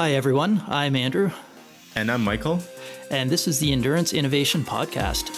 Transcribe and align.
Hi, 0.00 0.12
everyone. 0.12 0.62
I'm 0.66 0.96
Andrew. 0.96 1.30
And 1.94 2.10
I'm 2.10 2.24
Michael. 2.24 2.62
And 3.10 3.28
this 3.28 3.46
is 3.46 3.58
the 3.58 3.70
Endurance 3.70 4.14
Innovation 4.14 4.64
Podcast. 4.64 5.28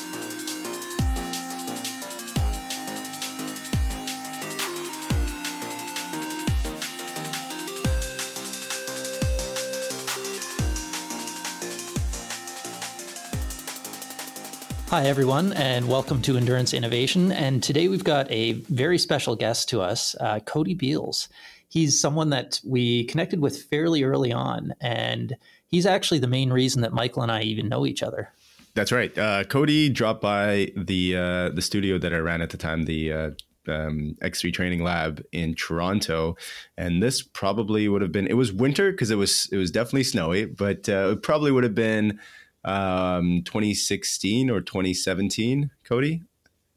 Hi, 14.91 15.07
everyone, 15.07 15.53
and 15.55 15.89
welcome 15.89 16.23
to 16.23 16.37
Endurance 16.37 16.73
Innovation. 16.73 17.33
And 17.33 17.65
today 17.65 17.89
we've 17.89 18.05
got 18.05 18.31
a 18.31 18.53
very 18.53 18.99
special 18.99 19.35
guest 19.35 19.71
to 19.71 19.81
us, 19.81 20.15
uh, 20.21 20.39
Cody 20.39 20.75
Beals 20.75 21.29
he's 21.73 21.99
someone 21.99 22.29
that 22.29 22.61
we 22.65 23.05
connected 23.05 23.41
with 23.41 23.63
fairly 23.63 24.05
early 24.05 24.31
on, 24.31 24.75
and 24.79 25.35
he's 25.67 25.87
actually 25.87 26.19
the 26.19 26.27
main 26.27 26.53
reason 26.53 26.83
that 26.83 26.93
Michael 26.93 27.23
and 27.23 27.33
I 27.33 27.41
even 27.43 27.69
know 27.69 27.87
each 27.87 28.03
other. 28.03 28.31
That's 28.75 28.93
right. 28.93 29.17
Uh, 29.17 29.45
Cody 29.45 29.89
dropped 29.89 30.21
by 30.21 30.71
the 30.77 31.17
uh, 31.17 31.49
the 31.49 31.63
studio 31.63 31.99
that 31.99 32.13
I 32.13 32.19
ran 32.19 32.43
at 32.43 32.51
the 32.51 32.59
time, 32.59 32.85
the 32.85 33.13
uh, 33.13 33.31
um, 33.69 34.17
X3 34.23 34.53
Training 34.53 34.85
Lab 34.85 35.25
in 35.33 35.55
Toronto, 35.55 36.37
and 36.77 37.03
this 37.03 37.23
probably 37.23 37.89
would 37.89 38.03
have 38.03 38.13
been. 38.13 38.27
It 38.27 38.37
was 38.37 38.53
winter 38.53 38.91
because 38.91 39.11
it 39.11 39.17
was 39.17 39.49
it 39.51 39.57
was 39.57 39.71
definitely 39.71 40.05
snowy, 40.05 40.45
but 40.45 40.89
uh, 40.91 41.13
it 41.13 41.23
probably 41.23 41.53
would 41.53 41.65
have 41.65 41.75
been 41.75 42.21
um, 42.65 43.43
2016 43.45 44.51
or 44.51 44.61
2017. 44.61 45.71
Cody, 45.85 46.23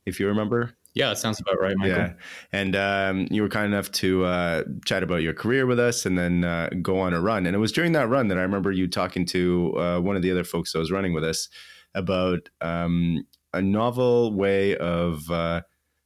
if 0.05 0.21
you 0.21 0.27
remember. 0.27 0.71
Yeah, 0.95 1.09
that 1.09 1.17
sounds 1.17 1.41
about 1.41 1.59
right, 1.59 1.75
Michael. 1.77 1.97
Yeah, 1.97 2.13
and 2.53 2.75
um, 2.75 3.27
you 3.29 3.41
were 3.41 3.49
kind 3.49 3.65
enough 3.65 3.91
to 3.91 4.23
uh, 4.23 4.63
chat 4.85 5.03
about 5.03 5.21
your 5.21 5.33
career 5.33 5.65
with 5.65 5.77
us, 5.77 6.05
and 6.05 6.17
then 6.17 6.45
uh, 6.45 6.69
go 6.81 6.99
on 6.99 7.13
a 7.13 7.19
run. 7.21 7.45
And 7.45 7.53
it 7.53 7.59
was 7.59 7.73
during 7.73 7.91
that 7.91 8.07
run 8.07 8.29
that 8.29 8.37
I 8.37 8.41
remember 8.41 8.71
you 8.71 8.87
talking 8.87 9.25
to 9.27 9.77
uh, 9.77 9.99
one 9.99 10.15
of 10.15 10.21
the 10.21 10.31
other 10.31 10.45
folks 10.45 10.71
that 10.71 10.79
was 10.79 10.91
running 10.91 11.13
with 11.13 11.25
us 11.25 11.49
about 11.93 12.49
um, 12.61 13.25
a 13.53 13.61
novel 13.61 14.33
way 14.33 14.77
of 14.77 15.29
uh, 15.29 15.61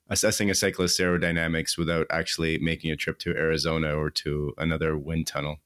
assessing 0.09 0.49
a 0.49 0.55
cyclist's 0.55 0.99
aerodynamics 0.99 1.77
without 1.77 2.07
actually 2.09 2.57
making 2.57 2.89
a 2.89 2.95
trip 2.95 3.19
to 3.19 3.35
Arizona 3.35 3.95
or 3.95 4.09
to 4.09 4.53
another 4.57 4.97
wind 4.97 5.27
tunnel. 5.27 5.57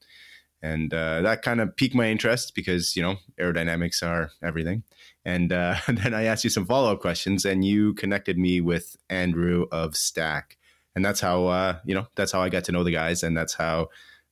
And 0.62 0.94
uh, 0.94 1.22
that 1.22 1.42
kind 1.42 1.62
of 1.62 1.76
piqued 1.78 1.96
my 1.96 2.10
interest 2.10 2.56
because 2.56 2.96
you 2.98 3.02
know 3.02 3.18
aerodynamics 3.40 4.04
are 4.04 4.32
everything. 4.42 4.84
And 5.26 5.54
uh, 5.54 5.76
then 5.88 6.14
I 6.14 6.24
asked 6.24 6.44
you 6.44 6.50
some 6.50 6.66
follow 6.66 6.92
up 6.92 7.02
questions, 7.02 7.46
and 7.46 7.64
you 7.64 7.94
connected 7.94 8.38
me 8.38 8.62
with 8.62 8.96
Andrew 9.10 9.66
of 9.72 9.96
Stac, 9.96 10.58
and 10.96 11.04
that's 11.04 11.20
how 11.20 11.48
uh, 11.48 11.80
you 11.86 11.96
know 11.96 12.08
that's 12.16 12.32
how 12.32 12.42
I 12.42 12.50
got 12.50 12.64
to 12.66 12.72
know 12.72 12.84
the 12.84 12.92
guys, 12.92 13.24
and 13.24 13.36
that's 13.36 13.54
how 13.54 13.90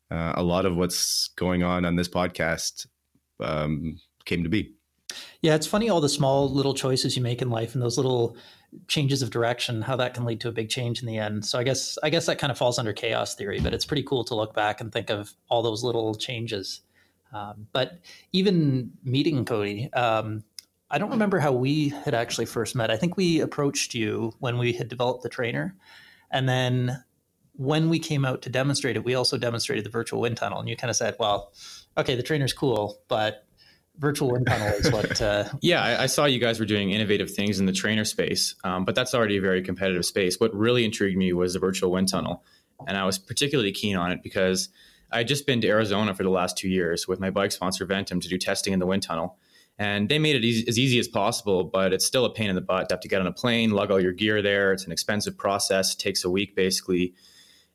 uh, 0.09 0.33
a 0.35 0.43
lot 0.43 0.65
of 0.65 0.75
what's 0.75 1.29
going 1.35 1.63
on 1.63 1.85
on 1.85 1.95
this 1.95 2.09
podcast 2.09 2.87
um, 3.39 3.99
came 4.25 4.43
to 4.43 4.49
be. 4.49 4.73
Yeah, 5.41 5.55
it's 5.55 5.67
funny 5.67 5.89
all 5.89 6.01
the 6.01 6.09
small 6.09 6.49
little 6.49 6.73
choices 6.73 7.17
you 7.17 7.23
make 7.23 7.41
in 7.41 7.49
life 7.49 7.73
and 7.73 7.81
those 7.81 7.97
little 7.97 8.37
changes 8.87 9.21
of 9.21 9.29
direction, 9.29 9.81
how 9.81 9.95
that 9.97 10.13
can 10.13 10.23
lead 10.23 10.39
to 10.41 10.47
a 10.47 10.51
big 10.51 10.69
change 10.69 11.01
in 11.01 11.07
the 11.07 11.17
end. 11.17 11.45
So 11.45 11.59
I 11.59 11.63
guess 11.63 11.97
I 12.03 12.09
guess 12.09 12.25
that 12.25 12.39
kind 12.39 12.51
of 12.51 12.57
falls 12.57 12.79
under 12.79 12.93
chaos 12.93 13.35
theory, 13.35 13.59
but 13.59 13.73
it's 13.73 13.85
pretty 13.85 14.03
cool 14.03 14.23
to 14.25 14.35
look 14.35 14.53
back 14.53 14.81
and 14.81 14.91
think 14.91 15.09
of 15.09 15.33
all 15.49 15.61
those 15.61 15.83
little 15.83 16.15
changes. 16.15 16.81
Um, 17.33 17.67
but 17.71 17.99
even 18.33 18.91
meeting 19.03 19.45
Cody, 19.45 19.91
um, 19.93 20.43
I 20.91 20.97
don't 20.97 21.11
remember 21.11 21.39
how 21.39 21.53
we 21.53 21.89
had 21.89 22.13
actually 22.13 22.45
first 22.45 22.75
met. 22.75 22.91
I 22.91 22.97
think 22.97 23.15
we 23.15 23.39
approached 23.39 23.95
you 23.95 24.33
when 24.39 24.57
we 24.57 24.73
had 24.73 24.89
developed 24.89 25.23
the 25.23 25.29
trainer. 25.29 25.73
And 26.29 26.49
then 26.49 27.01
when 27.53 27.89
we 27.89 27.97
came 27.97 28.25
out 28.25 28.41
to 28.41 28.49
demonstrate 28.49 28.97
it, 28.97 29.05
we 29.05 29.15
also 29.15 29.37
demonstrated 29.37 29.85
the 29.85 29.89
virtual 29.89 30.19
wind 30.19 30.35
tunnel. 30.35 30.59
And 30.59 30.67
you 30.67 30.75
kind 30.75 30.89
of 30.89 30.97
said, 30.97 31.15
well, 31.17 31.53
okay, 31.97 32.15
the 32.15 32.23
trainer's 32.23 32.51
cool, 32.51 32.99
but 33.07 33.45
virtual 33.99 34.31
wind 34.31 34.47
tunnel 34.47 34.67
is 34.67 34.91
what. 34.91 35.21
Uh, 35.21 35.45
yeah, 35.61 35.81
I, 35.81 36.03
I, 36.03 36.05
saw 36.07 36.25
you 36.25 36.39
guys 36.39 36.59
were 36.59 36.65
doing 36.65 36.91
innovative 36.91 37.31
things 37.31 37.59
in 37.59 37.65
the 37.65 37.73
trainer 37.73 38.05
space, 38.05 38.55
um, 38.63 38.83
but 38.83 38.93
that's 38.93 39.13
already 39.13 39.37
a 39.37 39.41
very 39.41 39.61
competitive 39.61 40.05
space. 40.05 40.39
What 40.39 40.53
really 40.53 40.83
intrigued 40.83 41.17
me 41.17 41.31
was 41.31 41.53
the 41.53 41.59
virtual 41.59 41.91
wind 41.91 42.09
tunnel. 42.09 42.43
And 42.85 42.97
I 42.97 43.05
was 43.05 43.17
particularly 43.17 43.71
keen 43.71 43.95
on 43.95 44.11
it 44.11 44.23
because 44.23 44.69
I 45.11 45.19
had 45.19 45.27
just 45.27 45.45
been 45.45 45.61
to 45.61 45.67
Arizona 45.67 46.13
for 46.13 46.23
the 46.23 46.29
last 46.29 46.57
two 46.57 46.67
years 46.67 47.07
with 47.07 47.19
my 47.19 47.29
bike 47.29 47.51
sponsor, 47.51 47.85
Ventum, 47.85 48.21
to 48.21 48.27
do 48.27 48.37
testing 48.37 48.73
in 48.73 48.79
the 48.79 48.87
wind 48.87 49.03
tunnel. 49.03 49.37
And 49.81 50.09
they 50.09 50.19
made 50.19 50.35
it 50.35 50.45
easy, 50.45 50.67
as 50.67 50.77
easy 50.77 50.99
as 50.99 51.07
possible, 51.07 51.63
but 51.63 51.91
it's 51.91 52.05
still 52.05 52.23
a 52.23 52.31
pain 52.31 52.49
in 52.49 52.55
the 52.55 52.61
butt 52.61 52.87
to 52.87 52.93
have 52.93 52.99
to 52.99 53.07
get 53.07 53.19
on 53.19 53.25
a 53.25 53.31
plane, 53.31 53.71
lug 53.71 53.89
all 53.89 53.99
your 53.99 54.11
gear 54.11 54.39
there. 54.39 54.73
It's 54.73 54.85
an 54.85 54.91
expensive 54.91 55.35
process, 55.35 55.95
takes 55.95 56.23
a 56.23 56.29
week 56.29 56.55
basically. 56.55 57.15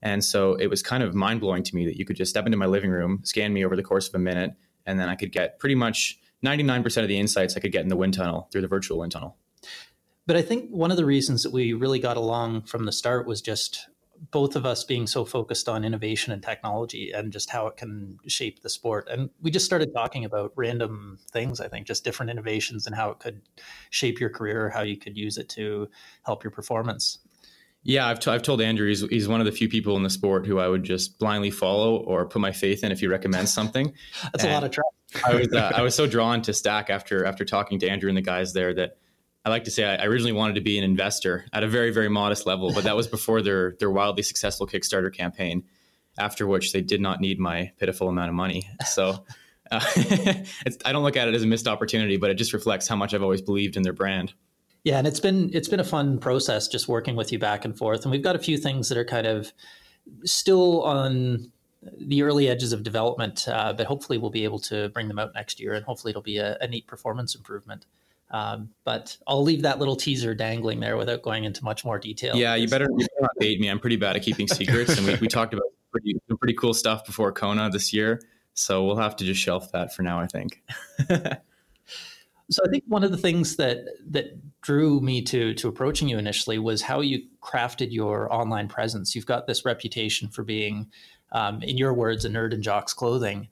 And 0.02 0.24
so 0.24 0.54
it 0.54 0.68
was 0.68 0.84
kind 0.84 1.02
of 1.02 1.16
mind 1.16 1.40
blowing 1.40 1.64
to 1.64 1.74
me 1.74 1.84
that 1.84 1.96
you 1.96 2.04
could 2.04 2.14
just 2.14 2.30
step 2.30 2.46
into 2.46 2.56
my 2.56 2.66
living 2.66 2.90
room, 2.90 3.22
scan 3.24 3.52
me 3.52 3.64
over 3.64 3.74
the 3.74 3.82
course 3.82 4.06
of 4.06 4.14
a 4.14 4.20
minute, 4.20 4.52
and 4.86 5.00
then 5.00 5.08
I 5.08 5.16
could 5.16 5.32
get 5.32 5.58
pretty 5.58 5.74
much 5.74 6.20
99% 6.44 7.02
of 7.02 7.08
the 7.08 7.18
insights 7.18 7.56
I 7.56 7.60
could 7.60 7.72
get 7.72 7.82
in 7.82 7.88
the 7.88 7.96
wind 7.96 8.14
tunnel 8.14 8.48
through 8.52 8.60
the 8.60 8.68
virtual 8.68 8.98
wind 8.98 9.10
tunnel. 9.10 9.36
But 10.28 10.36
I 10.36 10.42
think 10.42 10.70
one 10.70 10.92
of 10.92 10.96
the 10.96 11.04
reasons 11.04 11.42
that 11.42 11.52
we 11.52 11.72
really 11.72 11.98
got 11.98 12.16
along 12.16 12.62
from 12.62 12.84
the 12.84 12.92
start 12.92 13.26
was 13.26 13.42
just 13.42 13.88
both 14.30 14.56
of 14.56 14.66
us 14.66 14.84
being 14.84 15.06
so 15.06 15.24
focused 15.24 15.68
on 15.68 15.84
innovation 15.84 16.32
and 16.32 16.42
technology 16.42 17.10
and 17.12 17.32
just 17.32 17.50
how 17.50 17.66
it 17.66 17.76
can 17.76 18.18
shape 18.26 18.60
the 18.60 18.68
sport. 18.68 19.08
And 19.08 19.30
we 19.40 19.50
just 19.50 19.66
started 19.66 19.92
talking 19.92 20.24
about 20.24 20.52
random 20.56 21.18
things, 21.30 21.60
I 21.60 21.68
think, 21.68 21.86
just 21.86 22.04
different 22.04 22.30
innovations 22.30 22.86
and 22.86 22.94
how 22.94 23.10
it 23.10 23.18
could 23.18 23.42
shape 23.90 24.20
your 24.20 24.30
career, 24.30 24.70
how 24.70 24.82
you 24.82 24.96
could 24.96 25.16
use 25.16 25.38
it 25.38 25.48
to 25.50 25.88
help 26.24 26.44
your 26.44 26.50
performance. 26.50 27.18
Yeah, 27.82 28.08
I've, 28.08 28.18
t- 28.18 28.30
I've 28.30 28.42
told 28.42 28.60
Andrew 28.60 28.88
he's, 28.88 29.08
he's 29.08 29.28
one 29.28 29.40
of 29.40 29.46
the 29.46 29.52
few 29.52 29.68
people 29.68 29.96
in 29.96 30.02
the 30.02 30.10
sport 30.10 30.44
who 30.44 30.58
I 30.58 30.66
would 30.66 30.82
just 30.82 31.20
blindly 31.20 31.52
follow 31.52 31.98
or 31.98 32.26
put 32.26 32.40
my 32.40 32.50
faith 32.50 32.82
in 32.82 32.90
if 32.90 32.98
he 32.98 33.06
recommends 33.06 33.52
something. 33.52 33.92
That's 34.22 34.42
and 34.42 34.50
a 34.50 34.54
lot 34.54 34.64
of 34.64 34.72
trust. 34.72 34.88
I 35.24 35.34
was 35.34 35.52
uh, 35.52 35.72
I 35.76 35.82
was 35.82 35.94
so 35.94 36.06
drawn 36.06 36.42
to 36.42 36.52
Stac 36.52 36.90
after 36.90 37.24
after 37.24 37.44
talking 37.44 37.78
to 37.78 37.88
Andrew 37.88 38.08
and 38.08 38.16
the 38.16 38.22
guys 38.22 38.52
there 38.52 38.74
that 38.74 38.98
I 39.46 39.48
like 39.48 39.62
to 39.64 39.70
say 39.70 39.84
I 39.84 40.04
originally 40.04 40.32
wanted 40.32 40.56
to 40.56 40.60
be 40.60 40.76
an 40.76 40.82
investor 40.82 41.46
at 41.52 41.62
a 41.62 41.68
very, 41.68 41.92
very 41.92 42.08
modest 42.08 42.46
level, 42.46 42.72
but 42.72 42.82
that 42.82 42.96
was 42.96 43.06
before 43.06 43.42
their 43.42 43.76
their 43.78 43.90
wildly 43.90 44.24
successful 44.24 44.66
Kickstarter 44.66 45.14
campaign. 45.14 45.62
After 46.18 46.48
which 46.48 46.72
they 46.72 46.80
did 46.80 47.00
not 47.00 47.20
need 47.20 47.38
my 47.38 47.72
pitiful 47.78 48.08
amount 48.08 48.30
of 48.30 48.34
money. 48.34 48.68
So 48.86 49.24
uh, 49.70 49.80
I 50.84 50.92
don't 50.92 51.04
look 51.04 51.16
at 51.16 51.28
it 51.28 51.34
as 51.34 51.44
a 51.44 51.46
missed 51.46 51.68
opportunity, 51.68 52.16
but 52.16 52.30
it 52.30 52.34
just 52.34 52.54
reflects 52.54 52.88
how 52.88 52.96
much 52.96 53.14
I've 53.14 53.22
always 53.22 53.42
believed 53.42 53.76
in 53.76 53.82
their 53.82 53.92
brand. 53.92 54.32
Yeah, 54.82 54.98
and 54.98 55.06
it's 55.06 55.20
been 55.20 55.50
it's 55.52 55.68
been 55.68 55.78
a 55.78 55.84
fun 55.84 56.18
process 56.18 56.66
just 56.66 56.88
working 56.88 57.14
with 57.14 57.30
you 57.30 57.38
back 57.38 57.64
and 57.64 57.76
forth, 57.76 58.02
and 58.02 58.10
we've 58.10 58.24
got 58.24 58.34
a 58.34 58.40
few 58.40 58.58
things 58.58 58.88
that 58.88 58.98
are 58.98 59.04
kind 59.04 59.28
of 59.28 59.52
still 60.24 60.82
on 60.82 61.52
the 61.98 62.22
early 62.22 62.48
edges 62.48 62.72
of 62.72 62.82
development, 62.82 63.46
uh, 63.46 63.72
but 63.72 63.86
hopefully 63.86 64.18
we'll 64.18 64.30
be 64.30 64.42
able 64.42 64.58
to 64.58 64.88
bring 64.88 65.06
them 65.06 65.20
out 65.20 65.34
next 65.34 65.60
year, 65.60 65.74
and 65.74 65.84
hopefully 65.84 66.10
it'll 66.10 66.22
be 66.22 66.38
a, 66.38 66.56
a 66.60 66.66
neat 66.66 66.88
performance 66.88 67.36
improvement. 67.36 67.86
Um, 68.30 68.70
but 68.84 69.16
I'll 69.26 69.42
leave 69.42 69.62
that 69.62 69.78
little 69.78 69.96
teaser 69.96 70.34
dangling 70.34 70.80
there 70.80 70.96
without 70.96 71.22
going 71.22 71.44
into 71.44 71.64
much 71.64 71.84
more 71.84 71.98
detail. 71.98 72.36
Yeah, 72.36 72.56
you 72.56 72.68
better, 72.68 72.86
you 72.90 73.06
better 73.06 73.20
not 73.20 73.30
bait 73.38 73.60
me. 73.60 73.68
I'm 73.68 73.78
pretty 73.78 73.96
bad 73.96 74.16
at 74.16 74.22
keeping 74.22 74.48
secrets, 74.48 74.98
and 74.98 75.06
we, 75.06 75.14
we 75.16 75.28
talked 75.28 75.54
about 75.54 75.66
pretty, 75.92 76.16
pretty 76.40 76.54
cool 76.54 76.74
stuff 76.74 77.04
before 77.06 77.30
Kona 77.32 77.70
this 77.70 77.92
year. 77.92 78.20
So 78.54 78.84
we'll 78.84 78.96
have 78.96 79.16
to 79.16 79.24
just 79.24 79.40
shelf 79.40 79.70
that 79.72 79.94
for 79.94 80.02
now, 80.02 80.18
I 80.18 80.26
think. 80.26 80.62
so 81.08 82.62
I 82.64 82.68
think 82.70 82.84
one 82.88 83.04
of 83.04 83.10
the 83.10 83.16
things 83.18 83.56
that 83.56 83.84
that 84.10 84.38
drew 84.62 85.00
me 85.00 85.22
to 85.22 85.54
to 85.54 85.68
approaching 85.68 86.08
you 86.08 86.18
initially 86.18 86.58
was 86.58 86.82
how 86.82 87.00
you 87.00 87.22
crafted 87.42 87.92
your 87.92 88.32
online 88.32 88.66
presence. 88.66 89.14
You've 89.14 89.26
got 89.26 89.46
this 89.46 89.64
reputation 89.64 90.28
for 90.28 90.42
being, 90.42 90.90
um, 91.32 91.62
in 91.62 91.76
your 91.76 91.92
words, 91.92 92.24
a 92.24 92.30
nerd 92.30 92.54
in 92.54 92.62
jocks 92.62 92.92
clothing. 92.92 93.48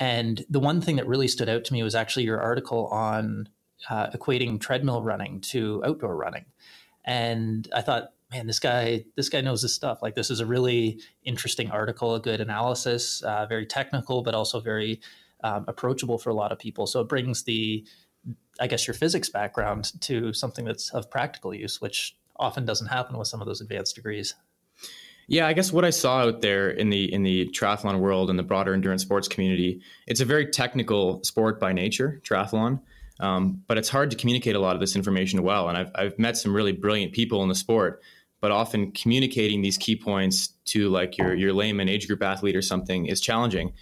And 0.00 0.44
the 0.48 0.60
one 0.60 0.80
thing 0.80 0.96
that 0.96 1.06
really 1.06 1.28
stood 1.28 1.48
out 1.48 1.64
to 1.64 1.72
me 1.72 1.82
was 1.82 1.94
actually 1.94 2.24
your 2.24 2.40
article 2.40 2.86
on 2.88 3.48
uh, 3.90 4.10
equating 4.10 4.60
treadmill 4.60 5.02
running 5.02 5.40
to 5.40 5.82
outdoor 5.84 6.16
running, 6.16 6.44
and 7.04 7.68
I 7.74 7.82
thought, 7.82 8.10
man, 8.32 8.46
this 8.46 8.58
guy 8.58 9.04
this 9.16 9.28
guy 9.28 9.40
knows 9.40 9.62
his 9.62 9.74
stuff. 9.74 10.00
Like 10.02 10.14
this 10.14 10.30
is 10.30 10.40
a 10.40 10.46
really 10.46 11.00
interesting 11.24 11.70
article, 11.70 12.14
a 12.14 12.20
good 12.20 12.40
analysis, 12.40 13.22
uh, 13.22 13.46
very 13.46 13.66
technical, 13.66 14.22
but 14.22 14.34
also 14.34 14.60
very 14.60 15.00
um, 15.42 15.64
approachable 15.68 16.18
for 16.18 16.30
a 16.30 16.34
lot 16.34 16.52
of 16.52 16.58
people. 16.58 16.86
So 16.86 17.00
it 17.00 17.08
brings 17.08 17.44
the 17.44 17.84
I 18.60 18.66
guess 18.66 18.86
your 18.86 18.94
physics 18.94 19.28
background 19.28 20.00
to 20.02 20.32
something 20.32 20.64
that's 20.64 20.90
of 20.90 21.10
practical 21.10 21.54
use, 21.54 21.80
which 21.80 22.16
often 22.36 22.64
doesn't 22.64 22.88
happen 22.88 23.18
with 23.18 23.28
some 23.28 23.40
of 23.40 23.46
those 23.46 23.60
advanced 23.60 23.94
degrees. 23.94 24.34
Yeah, 25.26 25.46
I 25.46 25.52
guess 25.54 25.72
what 25.72 25.84
I 25.84 25.90
saw 25.90 26.18
out 26.20 26.42
there 26.42 26.70
in 26.70 26.90
the 26.90 27.12
in 27.12 27.22
the 27.22 27.48
triathlon 27.48 27.98
world 28.00 28.30
and 28.30 28.38
the 28.38 28.42
broader 28.42 28.74
endurance 28.74 29.02
sports 29.02 29.28
community, 29.28 29.80
it's 30.06 30.20
a 30.20 30.24
very 30.24 30.46
technical 30.46 31.22
sport 31.24 31.58
by 31.58 31.72
nature, 31.72 32.20
triathlon. 32.24 32.80
Um, 33.20 33.62
but 33.66 33.78
it's 33.78 33.88
hard 33.88 34.10
to 34.10 34.16
communicate 34.16 34.56
a 34.56 34.60
lot 34.60 34.74
of 34.74 34.80
this 34.80 34.96
information 34.96 35.42
well. 35.42 35.68
And 35.68 35.78
I've, 35.78 35.90
I've 35.94 36.18
met 36.18 36.36
some 36.36 36.54
really 36.54 36.72
brilliant 36.72 37.12
people 37.12 37.42
in 37.42 37.48
the 37.48 37.54
sport, 37.54 38.02
but 38.40 38.50
often 38.50 38.92
communicating 38.92 39.62
these 39.62 39.78
key 39.78 39.96
points 39.96 40.48
to 40.66 40.88
like 40.88 41.16
your, 41.16 41.34
your 41.34 41.52
layman 41.52 41.88
age 41.88 42.06
group 42.06 42.22
athlete 42.22 42.56
or 42.56 42.62
something 42.62 43.06
is 43.06 43.20
challenging. 43.20 43.72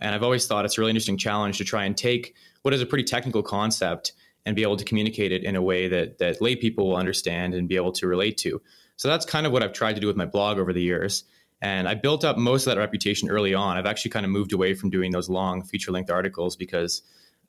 And 0.00 0.14
I've 0.14 0.24
always 0.24 0.46
thought 0.46 0.64
it's 0.64 0.78
a 0.78 0.80
really 0.80 0.90
interesting 0.90 1.16
challenge 1.16 1.58
to 1.58 1.64
try 1.64 1.84
and 1.84 1.96
take 1.96 2.34
what 2.62 2.74
is 2.74 2.80
a 2.80 2.86
pretty 2.86 3.04
technical 3.04 3.42
concept 3.42 4.12
and 4.44 4.56
be 4.56 4.62
able 4.62 4.76
to 4.76 4.84
communicate 4.84 5.30
it 5.30 5.44
in 5.44 5.54
a 5.54 5.62
way 5.62 5.86
that, 5.88 6.18
that 6.18 6.42
lay 6.42 6.56
people 6.56 6.88
will 6.88 6.96
understand 6.96 7.54
and 7.54 7.68
be 7.68 7.76
able 7.76 7.92
to 7.92 8.08
relate 8.08 8.36
to. 8.38 8.60
So 8.96 9.08
that's 9.08 9.24
kind 9.24 9.46
of 9.46 9.52
what 9.52 9.62
I've 9.62 9.72
tried 9.72 9.94
to 9.94 10.00
do 10.00 10.08
with 10.08 10.16
my 10.16 10.26
blog 10.26 10.58
over 10.58 10.72
the 10.72 10.82
years. 10.82 11.24
And 11.60 11.88
I 11.88 11.94
built 11.94 12.24
up 12.24 12.36
most 12.36 12.66
of 12.66 12.74
that 12.74 12.80
reputation 12.80 13.30
early 13.30 13.54
on. 13.54 13.76
I've 13.76 13.86
actually 13.86 14.10
kind 14.10 14.26
of 14.26 14.32
moved 14.32 14.52
away 14.52 14.74
from 14.74 14.90
doing 14.90 15.12
those 15.12 15.28
long 15.28 15.62
feature 15.62 15.92
length 15.92 16.10
articles 16.10 16.56
because 16.56 17.02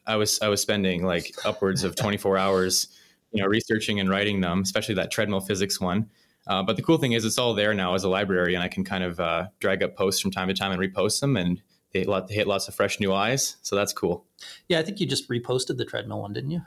I 0.05 0.15
was 0.15 0.39
I 0.41 0.47
was 0.49 0.61
spending 0.61 1.05
like 1.05 1.33
upwards 1.45 1.83
of 1.83 1.95
24 1.95 2.37
hours, 2.37 2.87
you 3.31 3.41
know, 3.41 3.47
researching 3.47 3.99
and 3.99 4.09
writing 4.09 4.41
them, 4.41 4.61
especially 4.61 4.95
that 4.95 5.11
treadmill 5.11 5.41
physics 5.41 5.79
one. 5.79 6.09
Uh, 6.45 6.61
but 6.61 6.75
the 6.75 6.81
cool 6.81 6.97
thing 6.97 7.13
is, 7.13 7.23
it's 7.23 7.37
all 7.37 7.53
there 7.53 7.73
now 7.73 7.93
as 7.93 8.03
a 8.03 8.09
library, 8.09 8.53
and 8.53 8.63
I 8.63 8.67
can 8.67 8.83
kind 8.83 9.03
of 9.03 9.19
uh, 9.19 9.47
drag 9.59 9.81
up 9.81 9.95
posts 9.95 10.21
from 10.21 10.31
time 10.31 10.49
to 10.49 10.53
time 10.53 10.71
and 10.71 10.81
repost 10.81 11.21
them, 11.21 11.37
and 11.37 11.61
they 11.93 12.01
hit, 12.01 12.27
they 12.27 12.35
hit 12.35 12.47
lots 12.47 12.67
of 12.67 12.75
fresh 12.75 12.99
new 12.99 13.13
eyes. 13.13 13.55
So 13.61 13.75
that's 13.75 13.93
cool. 13.93 14.25
Yeah, 14.67 14.79
I 14.79 14.83
think 14.83 14.99
you 14.99 15.05
just 15.05 15.29
reposted 15.29 15.77
the 15.77 15.85
treadmill 15.85 16.21
one, 16.21 16.33
didn't 16.33 16.51
you? 16.51 16.61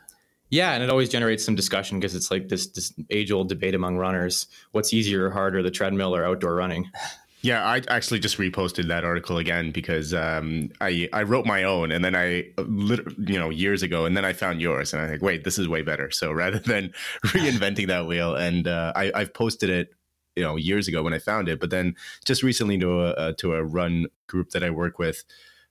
Yeah, 0.49 0.73
and 0.73 0.83
it 0.83 0.91
always 0.91 1.09
generates 1.09 1.45
some 1.45 1.57
discussion 1.57 1.99
because 1.99 2.15
it's 2.15 2.31
like 2.31 2.49
this, 2.49 2.69
this 2.69 2.95
age 3.11 3.33
old 3.33 3.49
debate 3.49 3.75
among 3.75 3.97
runners: 3.97 4.47
what's 4.73 4.95
easier 4.95 5.27
or 5.27 5.31
harder, 5.31 5.63
the 5.63 5.71
treadmill 5.71 6.15
or 6.15 6.25
outdoor 6.25 6.55
running? 6.55 6.91
Yeah, 7.47 7.65
I 7.65 7.81
actually 7.87 8.19
just 8.19 8.39
reposted 8.39 8.89
that 8.89 9.05
article 9.05 9.39
again 9.39 9.71
because 9.71 10.13
um, 10.13 10.69
I 10.81 11.09
I 11.13 11.23
wrote 11.23 11.47
my 11.47 11.63
own 11.63 11.93
and 11.93 12.05
then 12.05 12.17
I 12.17 12.51
you 12.59 13.39
know 13.39 13.51
years 13.51 13.85
ago 13.85 14.05
and 14.05 14.17
then 14.17 14.25
I 14.25 14.33
found 14.33 14.61
yours 14.61 14.93
and 14.93 15.01
I 15.01 15.07
think 15.07 15.23
wait 15.23 15.45
this 15.45 15.57
is 15.57 15.69
way 15.69 15.83
better. 15.83 16.11
So 16.11 16.33
rather 16.33 16.59
than 16.59 16.93
reinventing 17.27 17.87
that 17.87 18.09
wheel 18.09 18.35
and 18.35 18.67
uh, 18.67 18.93
I 18.97 19.13
I've 19.15 19.33
posted 19.33 19.71
it 19.71 19.91
you 20.35 20.43
know 20.43 20.57
years 20.57 20.89
ago 20.89 21.05
when 21.05 21.15
I 21.15 21.21
found 21.21 21.49
it, 21.49 21.61
but 21.61 21.71
then 21.71 21.95
just 22.25 22.43
recently 22.43 22.79
to 22.79 23.03
a 23.03 23.11
uh, 23.11 23.33
to 23.39 23.55
a 23.55 23.63
run 23.63 24.09
group 24.27 24.51
that 24.51 24.65
I 24.65 24.71
work 24.71 24.99
with, 24.99 25.23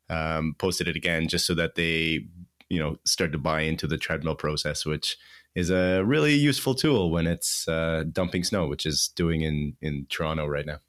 um, 0.10 0.56
posted 0.58 0.88
it 0.88 0.96
again 0.96 1.28
just 1.28 1.46
so 1.46 1.54
that 1.56 1.76
they 1.76 2.26
you 2.70 2.80
know 2.80 3.00
start 3.04 3.34
to 3.34 3.38
buy 3.38 3.62
into 3.64 3.86
the 3.86 3.98
treadmill 3.98 4.36
process, 4.36 4.86
which 4.86 5.18
is 5.56 5.70
a 5.72 6.04
really 6.06 6.36
useful 6.36 6.74
tool 6.74 7.12
when 7.12 7.28
it's 7.28 7.68
uh, 7.68 8.06
dumping 8.10 8.46
snow, 8.46 8.66
which 8.66 8.86
is 8.86 9.10
doing 9.10 9.42
in 9.42 9.76
in 9.82 10.06
Toronto 10.10 10.48
right 10.48 10.66
now. 10.66 10.80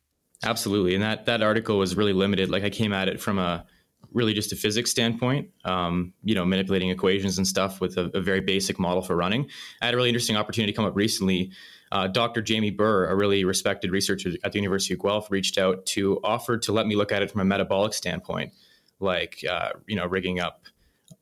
Absolutely, 0.45 0.95
and 0.95 1.03
that 1.03 1.27
that 1.27 1.43
article 1.43 1.79
was 1.79 1.97
really 1.97 2.13
limited. 2.13 2.51
Like 2.51 2.63
I 2.63 2.71
came 2.71 2.93
at 2.93 3.09
it 3.09 3.21
from 3.21 3.39
a 3.39 3.65
really 4.13 4.33
just 4.33 4.53
a 4.53 4.57
physics 4.57 4.91
standpoint, 4.91 5.51
um, 5.65 6.13
you 6.25 6.35
know, 6.35 6.45
manipulating 6.45 6.91
equations 6.91 7.39
and 7.39 7.47
stuff 7.47 7.81
with 7.81 7.99
a, 7.99 8.11
a, 8.15 8.21
very 8.21 8.41
basic 8.41 8.79
model 8.79 9.03
for 9.03 9.15
running. 9.15 9.49
I 9.83 9.87
had 9.87 9.95
a 9.95 9.97
really 9.97 10.09
interesting 10.09 10.37
opportunity 10.37 10.73
come 10.73 10.87
up 10.87 10.97
recently. 10.97 11.53
Uh, 11.93 12.07
Dr. 12.07 12.41
Jamie 12.41 12.71
Burr, 12.71 13.07
a 13.07 13.15
really 13.15 13.45
respected 13.45 13.91
researcher 13.91 14.31
at 14.43 14.53
the 14.53 14.59
University 14.59 14.95
of 14.95 15.01
Guelph, 15.01 15.31
reached 15.31 15.59
out 15.59 15.85
to 15.87 16.19
offer 16.25 16.57
to 16.59 16.73
let 16.73 16.87
me 16.87 16.97
look 16.97 17.13
at 17.13 17.23
it 17.23 17.31
from 17.31 17.43
a 17.43 17.45
metabolic 17.45 17.93
standpoint, 17.93 18.53
like 19.01 19.45
uh, 19.49 19.71
you 19.87 19.97
know, 19.97 20.07
rigging 20.07 20.41
up 20.41 20.63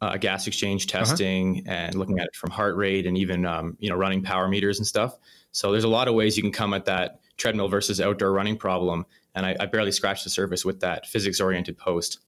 uh, 0.01 0.17
gas 0.17 0.47
exchange 0.47 0.87
uh-huh. 0.87 1.05
testing 1.05 1.65
uh-huh. 1.67 1.75
and 1.75 1.95
looking 1.97 2.19
at 2.19 2.27
it 2.27 2.37
from 2.37 2.51
heart 2.51 2.77
rate 2.77 3.07
and 3.07 3.19
even 3.19 3.45
um, 3.45 3.77
you 3.81 3.91
know 3.91 3.97
running 3.97 4.23
power 4.23 4.49
meters 4.49 4.79
and 4.79 4.87
stuff. 4.87 5.17
So 5.53 5.73
there's 5.73 5.85
a 5.85 5.89
lot 5.89 6.09
of 6.09 6.15
ways 6.15 6.37
you 6.37 6.43
can 6.43 6.53
come 6.53 6.75
at 6.75 6.85
that 6.87 7.21
treadmill 7.37 7.69
versus 7.69 8.01
outdoor 8.01 8.33
running 8.33 8.57
problem. 8.57 9.07
And 9.35 9.45
I, 9.45 9.57
I 9.59 9.67
barely 9.67 9.93
scratched 9.93 10.25
the 10.25 10.31
surface 10.31 10.65
with 10.65 10.81
that 10.81 11.07
physics 11.07 11.41
oriented 11.41 11.77
post. 11.79 12.21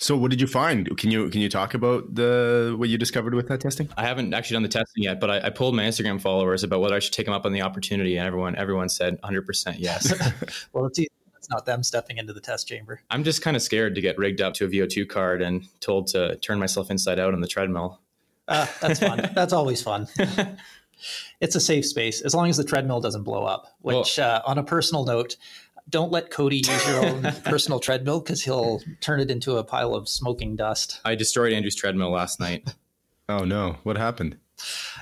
So 0.00 0.16
what 0.16 0.30
did 0.30 0.40
you 0.40 0.46
find? 0.46 0.96
Can 0.96 1.10
you 1.10 1.28
can 1.28 1.40
you 1.40 1.48
talk 1.48 1.74
about 1.74 2.14
the 2.14 2.74
what 2.78 2.88
you 2.88 2.96
discovered 2.96 3.34
with 3.34 3.48
that 3.48 3.60
testing? 3.60 3.88
I 3.96 4.06
haven't 4.06 4.32
actually 4.32 4.54
done 4.54 4.62
the 4.62 4.68
testing 4.68 5.02
yet, 5.02 5.18
but 5.18 5.28
I, 5.28 5.46
I 5.46 5.50
pulled 5.50 5.74
my 5.74 5.82
Instagram 5.82 6.20
followers 6.20 6.62
about 6.62 6.80
whether 6.80 6.94
I 6.94 7.00
should 7.00 7.12
take 7.12 7.26
them 7.26 7.34
up 7.34 7.44
on 7.44 7.52
the 7.52 7.62
opportunity, 7.62 8.16
and 8.16 8.24
everyone 8.24 8.54
everyone 8.54 8.88
said 8.88 9.14
100 9.14 9.44
percent 9.44 9.80
yes. 9.80 10.12
well, 10.72 10.86
it's 10.86 11.00
it's 11.00 11.50
not 11.50 11.66
them 11.66 11.82
stepping 11.82 12.18
into 12.18 12.32
the 12.32 12.40
test 12.40 12.68
chamber. 12.68 13.00
I'm 13.10 13.24
just 13.24 13.42
kind 13.42 13.56
of 13.56 13.62
scared 13.62 13.96
to 13.96 14.00
get 14.00 14.18
rigged 14.18 14.40
up 14.40 14.54
to 14.54 14.66
a 14.66 14.68
VO2 14.68 15.08
cart 15.08 15.42
and 15.42 15.66
told 15.80 16.06
to 16.08 16.36
turn 16.36 16.60
myself 16.60 16.92
inside 16.92 17.18
out 17.18 17.34
on 17.34 17.40
the 17.40 17.48
treadmill. 17.48 18.00
Uh, 18.46 18.66
that's 18.80 19.00
fun. 19.00 19.30
that's 19.34 19.52
always 19.52 19.82
fun 19.82 20.08
it's 21.40 21.54
a 21.54 21.60
safe 21.60 21.86
space 21.86 22.20
as 22.20 22.34
long 22.34 22.48
as 22.48 22.56
the 22.56 22.64
treadmill 22.64 23.00
doesn't 23.00 23.22
blow 23.22 23.44
up. 23.44 23.66
Which, 23.80 24.18
uh, 24.18 24.42
on 24.44 24.58
a 24.58 24.62
personal 24.62 25.04
note, 25.04 25.36
don't 25.88 26.12
let 26.12 26.30
Cody 26.30 26.58
use 26.58 26.86
your 26.86 27.04
own 27.04 27.22
personal 27.44 27.80
treadmill 27.80 28.20
because 28.20 28.42
he'll 28.42 28.80
turn 29.00 29.20
it 29.20 29.30
into 29.30 29.56
a 29.56 29.64
pile 29.64 29.94
of 29.94 30.08
smoking 30.08 30.56
dust. 30.56 31.00
I 31.04 31.14
destroyed 31.14 31.52
Andrew's 31.52 31.74
treadmill 31.74 32.10
last 32.10 32.40
night. 32.40 32.74
Oh 33.28 33.44
no! 33.44 33.76
What 33.82 33.96
happened? 33.96 34.36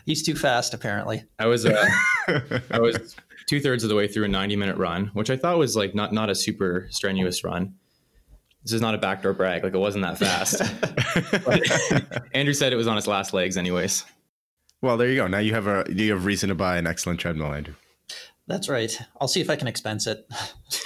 He's 0.04 0.22
too 0.22 0.34
fast, 0.34 0.74
apparently. 0.74 1.24
I 1.38 1.46
was, 1.46 1.64
uh, 1.64 1.86
I 2.70 2.78
was 2.78 3.16
two 3.46 3.60
thirds 3.60 3.84
of 3.84 3.88
the 3.88 3.96
way 3.96 4.06
through 4.08 4.24
a 4.24 4.28
ninety 4.28 4.56
minute 4.56 4.76
run, 4.76 5.10
which 5.14 5.30
I 5.30 5.36
thought 5.36 5.58
was 5.58 5.76
like 5.76 5.94
not 5.94 6.12
not 6.12 6.30
a 6.30 6.34
super 6.34 6.88
strenuous 6.90 7.44
run. 7.44 7.74
This 8.62 8.72
is 8.72 8.80
not 8.80 8.94
a 8.94 8.98
backdoor 8.98 9.32
brag; 9.32 9.62
like 9.62 9.74
it 9.74 9.78
wasn't 9.78 10.04
that 10.04 10.18
fast. 10.18 10.60
Andrew 12.34 12.54
said 12.54 12.72
it 12.72 12.76
was 12.76 12.88
on 12.88 12.98
its 12.98 13.06
last 13.06 13.32
legs, 13.32 13.56
anyways. 13.56 14.04
Well, 14.86 14.96
there 14.96 15.08
you 15.08 15.16
go. 15.16 15.26
Now 15.26 15.38
you 15.38 15.52
have 15.52 15.66
a 15.66 15.84
you 15.88 16.12
have 16.12 16.24
reason 16.24 16.48
to 16.48 16.54
buy 16.54 16.76
an 16.76 16.86
excellent 16.86 17.18
treadmill, 17.18 17.52
Andrew. 17.52 17.74
That's 18.46 18.68
right. 18.68 18.96
I'll 19.20 19.26
see 19.26 19.40
if 19.40 19.50
I 19.50 19.56
can 19.56 19.66
expense 19.66 20.06
it. 20.06 20.24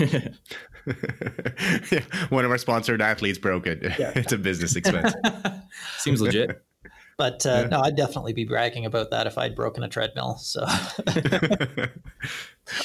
yeah, 1.93 2.01
one 2.31 2.47
of 2.47 2.51
our 2.51 2.57
sponsored 2.57 3.03
athletes 3.03 3.37
broke 3.37 3.67
it. 3.67 3.83
Yeah. 3.99 4.13
it's 4.17 4.33
a 4.33 4.39
business 4.39 4.75
expense. 4.75 5.13
Seems 5.99 6.23
legit. 6.23 6.65
But 7.21 7.45
uh, 7.45 7.51
yeah. 7.51 7.67
no, 7.67 7.81
I'd 7.81 7.97
definitely 7.97 8.33
be 8.33 8.47
bragging 8.47 8.87
about 8.87 9.11
that 9.11 9.27
if 9.27 9.37
I'd 9.37 9.55
broken 9.55 9.85
a 9.85 9.91
treadmill. 9.91 10.39
So 10.39 10.65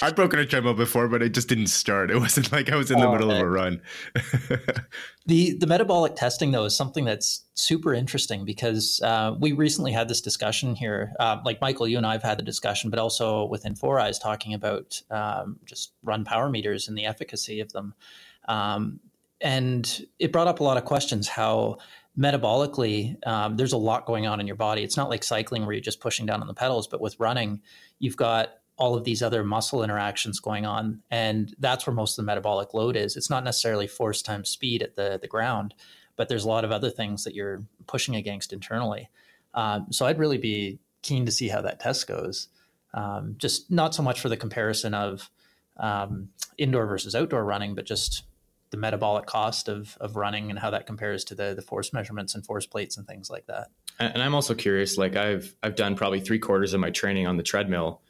I've 0.02 0.14
broken 0.14 0.40
a 0.40 0.46
treadmill 0.46 0.74
before, 0.74 1.08
but 1.08 1.22
it 1.22 1.34
just 1.34 1.48
didn't 1.48 1.68
start. 1.68 2.12
It 2.12 2.20
wasn't 2.20 2.52
like 2.52 2.70
I 2.70 2.76
was 2.76 2.92
in 2.92 3.00
the 3.00 3.08
oh, 3.08 3.14
middle 3.14 3.32
okay. 3.32 3.40
of 3.40 3.46
a 3.46 3.50
run. 3.50 3.82
the 5.26 5.58
the 5.58 5.68
metabolic 5.68 6.18
testing 6.18 6.52
though 6.52 6.66
is 6.66 6.76
something 6.76 7.06
that's 7.06 7.46
super 7.54 7.94
interesting 7.94 8.44
because 8.44 9.00
uh, 9.06 9.36
we 9.40 9.54
recently 9.54 9.94
had 9.94 10.10
this 10.10 10.20
discussion 10.20 10.76
here. 10.76 11.14
Uh, 11.18 11.38
like 11.46 11.62
Michael, 11.62 11.88
you 11.88 11.96
and 11.96 12.06
I 12.06 12.12
have 12.12 12.24
had 12.24 12.38
the 12.38 12.44
discussion, 12.44 12.90
but 12.90 13.00
also 13.00 13.46
within 13.46 13.74
4iiii 13.74 14.22
talking 14.22 14.54
about 14.54 15.02
um, 15.12 15.60
just 15.64 15.94
run 16.04 16.26
power 16.26 16.50
meters 16.50 16.90
and 16.90 16.98
the 16.98 17.06
efficacy 17.06 17.62
of 17.62 17.72
them. 17.72 17.94
Um, 18.50 19.00
and 19.40 20.06
it 20.20 20.34
brought 20.34 20.48
up 20.48 20.60
a 20.60 20.64
lot 20.64 20.76
of 20.76 20.84
questions 20.84 21.30
how 21.30 21.78
metabolically, 22.18 23.16
um, 23.28 23.58
there's 23.58 23.74
a 23.74 23.78
lot 23.78 24.06
going 24.06 24.26
on 24.26 24.40
in 24.40 24.48
your 24.48 24.56
body. 24.56 24.84
It's 24.84 24.98
not 24.98 25.10
like 25.10 25.24
cycling 25.24 25.66
where 25.66 25.74
you're 25.74 25.82
just 25.82 26.00
pushing 26.00 26.26
down 26.26 26.42
on 26.42 26.48
the 26.48 26.54
pedals, 26.54 26.88
but 26.88 27.02
with 27.02 27.20
running, 27.20 27.62
you've 28.00 28.18
got 28.18 28.54
all 28.78 28.96
of 28.96 29.04
these 29.04 29.22
other 29.22 29.44
muscle 29.44 29.84
interactions 29.84 30.40
going 30.40 30.66
on. 30.66 31.02
And 31.10 31.54
that's 31.60 31.88
where 31.88 31.94
most 31.94 32.18
of 32.18 32.24
the 32.24 32.28
metabolic 32.28 32.74
load 32.74 32.96
is. 32.96 33.16
It's 33.16 33.30
not 33.30 33.44
necessarily 33.44 33.88
force 33.88 34.22
times 34.22 34.50
speed 34.50 34.82
at 34.82 34.96
the, 34.96 35.18
the 35.22 35.28
ground, 35.28 35.74
but 36.16 36.30
there's 36.30 36.44
a 36.44 36.50
lot 36.50 36.66
of 36.66 36.72
other 36.72 36.90
things 36.90 37.24
that 37.24 37.36
you're 37.36 37.64
pushing 37.88 38.16
against 38.16 38.54
internally. 38.54 39.10
Um, 39.54 39.88
so 39.92 40.06
I'd 40.06 40.20
really 40.20 40.38
be 40.38 40.80
keen 41.02 41.26
to 41.26 41.32
see 41.32 41.48
how 41.48 41.62
that 41.62 41.80
test 41.80 42.08
goes. 42.08 42.50
Um, 42.94 43.36
just 43.38 43.72
not 43.72 43.94
so 43.94 44.04
much 44.04 44.20
for 44.22 44.30
the 44.30 44.38
comparison 44.38 44.94
of 44.94 45.30
um, 45.78 46.30
indoor 46.58 46.86
versus 46.86 47.16
outdoor 47.16 47.44
running, 47.44 47.76
but 47.76 47.86
just 47.86 48.24
the 48.72 48.78
metabolic 48.78 49.26
cost 49.26 49.68
of 49.70 49.98
of 50.02 50.16
running 50.16 50.50
and 50.50 50.60
how 50.60 50.70
that 50.72 50.86
compares 50.88 51.24
to 51.26 51.36
the 51.36 51.54
the 51.56 51.62
force 51.62 51.94
measurements 51.94 52.36
and 52.36 52.46
force 52.46 52.66
plates 52.66 52.98
and 52.98 53.08
things 53.08 53.30
like 53.30 53.46
that. 53.48 53.68
And 54.00 54.22
I'm 54.22 54.36
also 54.36 54.54
curious. 54.54 54.98
Like 54.98 55.16
I've 55.16 55.56
I've 55.64 55.76
done 55.76 55.96
probably 55.96 56.20
three 56.20 56.40
quarters 56.40 56.74
of 56.74 56.80
my 56.80 56.92
training 56.92 57.28
on 57.28 57.38
the 57.38 57.44
treadmill 57.44 58.02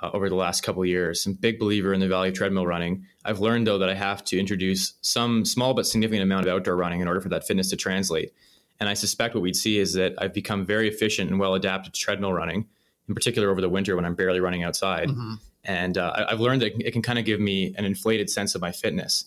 uh, 0.00 0.10
over 0.12 0.28
the 0.28 0.34
last 0.34 0.62
couple 0.62 0.84
years. 0.84 1.26
I'm 1.26 1.32
a 1.32 1.36
big 1.36 1.58
believer 1.58 1.92
in 1.92 2.00
the 2.00 2.08
value 2.08 2.30
of 2.30 2.36
treadmill 2.36 2.66
running. 2.66 3.04
I've 3.24 3.40
learned 3.40 3.66
though 3.66 3.78
that 3.78 3.88
I 3.88 3.94
have 3.94 4.24
to 4.26 4.38
introduce 4.38 4.94
some 5.02 5.44
small 5.44 5.74
but 5.74 5.86
significant 5.86 6.22
amount 6.22 6.46
of 6.46 6.52
outdoor 6.52 6.76
running 6.76 7.00
in 7.00 7.08
order 7.08 7.20
for 7.20 7.28
that 7.30 7.46
fitness 7.46 7.70
to 7.70 7.76
translate. 7.76 8.32
And 8.80 8.88
I 8.88 8.94
suspect 8.94 9.34
what 9.34 9.42
we'd 9.42 9.56
see 9.56 9.78
is 9.78 9.94
that 9.94 10.14
I've 10.18 10.32
become 10.32 10.64
very 10.64 10.88
efficient 10.88 11.30
and 11.30 11.40
well 11.40 11.54
adapted 11.54 11.94
to 11.94 12.00
treadmill 12.00 12.32
running, 12.32 12.66
in 13.08 13.14
particular 13.14 13.50
over 13.50 13.60
the 13.60 13.68
winter 13.68 13.96
when 13.96 14.04
I'm 14.04 14.14
barely 14.14 14.40
running 14.40 14.62
outside. 14.62 15.08
Mm-hmm. 15.08 15.34
And 15.64 15.98
uh, 15.98 16.26
I've 16.28 16.40
learned 16.40 16.62
that 16.62 16.80
it 16.80 16.92
can 16.92 17.02
kind 17.02 17.18
of 17.18 17.24
give 17.24 17.40
me 17.40 17.74
an 17.76 17.84
inflated 17.84 18.30
sense 18.30 18.54
of 18.54 18.60
my 18.60 18.70
fitness. 18.70 19.24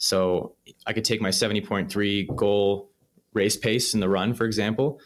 So 0.00 0.56
I 0.86 0.94
could 0.94 1.04
take 1.04 1.20
my 1.20 1.28
70.3 1.28 2.34
goal 2.34 2.90
race 3.34 3.58
pace 3.58 3.92
in 3.92 4.00
the 4.00 4.08
run, 4.08 4.32
for 4.32 4.46
example. 4.46 4.98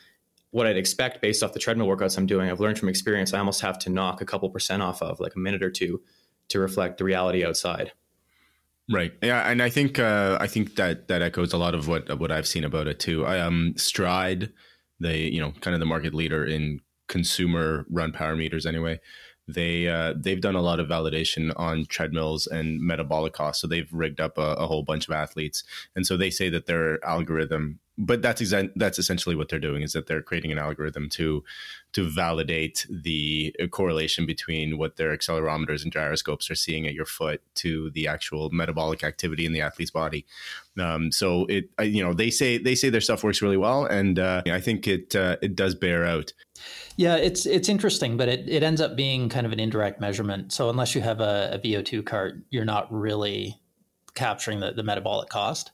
What 0.52 0.68
I'd 0.68 0.76
expect 0.76 1.20
based 1.20 1.42
off 1.42 1.52
the 1.52 1.58
treadmill 1.58 1.88
workouts 1.88 2.16
I'm 2.16 2.26
doing, 2.26 2.48
I've 2.48 2.60
learned 2.60 2.78
from 2.78 2.88
experience, 2.88 3.34
I 3.34 3.40
almost 3.40 3.60
have 3.62 3.76
to 3.80 3.90
knock 3.90 4.20
a 4.20 4.24
couple 4.24 4.48
percent 4.50 4.82
off 4.82 5.02
of, 5.02 5.18
like 5.18 5.34
a 5.34 5.38
minute 5.40 5.64
or 5.64 5.70
two, 5.70 6.00
to 6.48 6.60
reflect 6.60 6.98
the 6.98 7.04
reality 7.04 7.44
outside. 7.44 7.90
Right. 8.88 9.12
Yeah, 9.20 9.50
and 9.50 9.60
I 9.60 9.68
think 9.68 9.98
uh, 9.98 10.38
I 10.40 10.46
think 10.46 10.76
that 10.76 11.08
that 11.08 11.22
echoes 11.22 11.52
a 11.52 11.58
lot 11.58 11.74
of 11.74 11.88
what 11.88 12.16
what 12.20 12.30
I've 12.30 12.46
seen 12.46 12.62
about 12.62 12.86
it 12.86 13.00
too. 13.00 13.26
I 13.26 13.40
um 13.40 13.74
Stryd, 13.76 14.52
the 15.00 15.18
you 15.18 15.40
know 15.40 15.52
kind 15.60 15.74
of 15.74 15.80
the 15.80 15.86
market 15.86 16.14
leader 16.14 16.44
in 16.44 16.80
consumer 17.08 17.84
run 17.90 18.12
power 18.12 18.36
meters 18.36 18.64
anyway 18.64 19.00
they 19.46 19.88
uh, 19.88 20.14
they've 20.16 20.40
done 20.40 20.54
a 20.54 20.62
lot 20.62 20.80
of 20.80 20.88
validation 20.88 21.52
on 21.56 21.84
treadmills 21.86 22.46
and 22.46 22.80
metabolic 22.80 23.34
costs. 23.34 23.60
So 23.60 23.66
they've 23.66 23.92
rigged 23.92 24.20
up 24.20 24.38
a, 24.38 24.54
a 24.54 24.66
whole 24.66 24.82
bunch 24.82 25.06
of 25.06 25.14
athletes, 25.14 25.64
and 25.94 26.06
so 26.06 26.16
they 26.16 26.30
say 26.30 26.48
that 26.50 26.66
their 26.66 27.04
algorithm. 27.04 27.78
But 27.96 28.22
that's 28.22 28.52
that's 28.74 28.98
essentially 28.98 29.36
what 29.36 29.48
they're 29.48 29.60
doing 29.60 29.82
is 29.82 29.92
that 29.92 30.08
they're 30.08 30.22
creating 30.22 30.50
an 30.50 30.58
algorithm 30.58 31.08
to 31.10 31.44
to 31.92 32.08
validate 32.08 32.86
the 32.90 33.54
correlation 33.70 34.26
between 34.26 34.78
what 34.78 34.96
their 34.96 35.16
accelerometers 35.16 35.84
and 35.84 35.92
gyroscopes 35.92 36.50
are 36.50 36.56
seeing 36.56 36.88
at 36.88 36.94
your 36.94 37.06
foot 37.06 37.40
to 37.54 37.90
the 37.90 38.08
actual 38.08 38.50
metabolic 38.50 39.04
activity 39.04 39.46
in 39.46 39.52
the 39.52 39.60
athlete's 39.60 39.92
body. 39.92 40.26
Um, 40.76 41.12
so 41.12 41.46
it 41.46 41.68
you 41.82 42.02
know 42.02 42.14
they 42.14 42.30
say 42.30 42.58
they 42.58 42.74
say 42.74 42.88
their 42.88 43.00
stuff 43.00 43.22
works 43.22 43.42
really 43.42 43.58
well, 43.58 43.84
and 43.84 44.18
uh, 44.18 44.42
I 44.46 44.60
think 44.60 44.88
it 44.88 45.14
uh, 45.14 45.36
it 45.42 45.54
does 45.54 45.76
bear 45.76 46.04
out. 46.04 46.32
Yeah, 46.96 47.16
it's 47.16 47.44
it's 47.44 47.68
interesting, 47.68 48.16
but 48.16 48.28
it, 48.28 48.48
it 48.48 48.62
ends 48.62 48.80
up 48.80 48.96
being 48.96 49.28
kind 49.28 49.46
of 49.46 49.52
an 49.52 49.58
indirect 49.58 50.00
measurement. 50.00 50.52
So 50.52 50.70
unless 50.70 50.94
you 50.94 51.00
have 51.00 51.20
a, 51.20 51.50
a 51.54 51.58
VO2 51.58 52.06
cart, 52.06 52.36
you're 52.50 52.64
not 52.64 52.92
really 52.92 53.60
capturing 54.14 54.60
the, 54.60 54.72
the 54.72 54.82
metabolic 54.82 55.28
cost. 55.28 55.72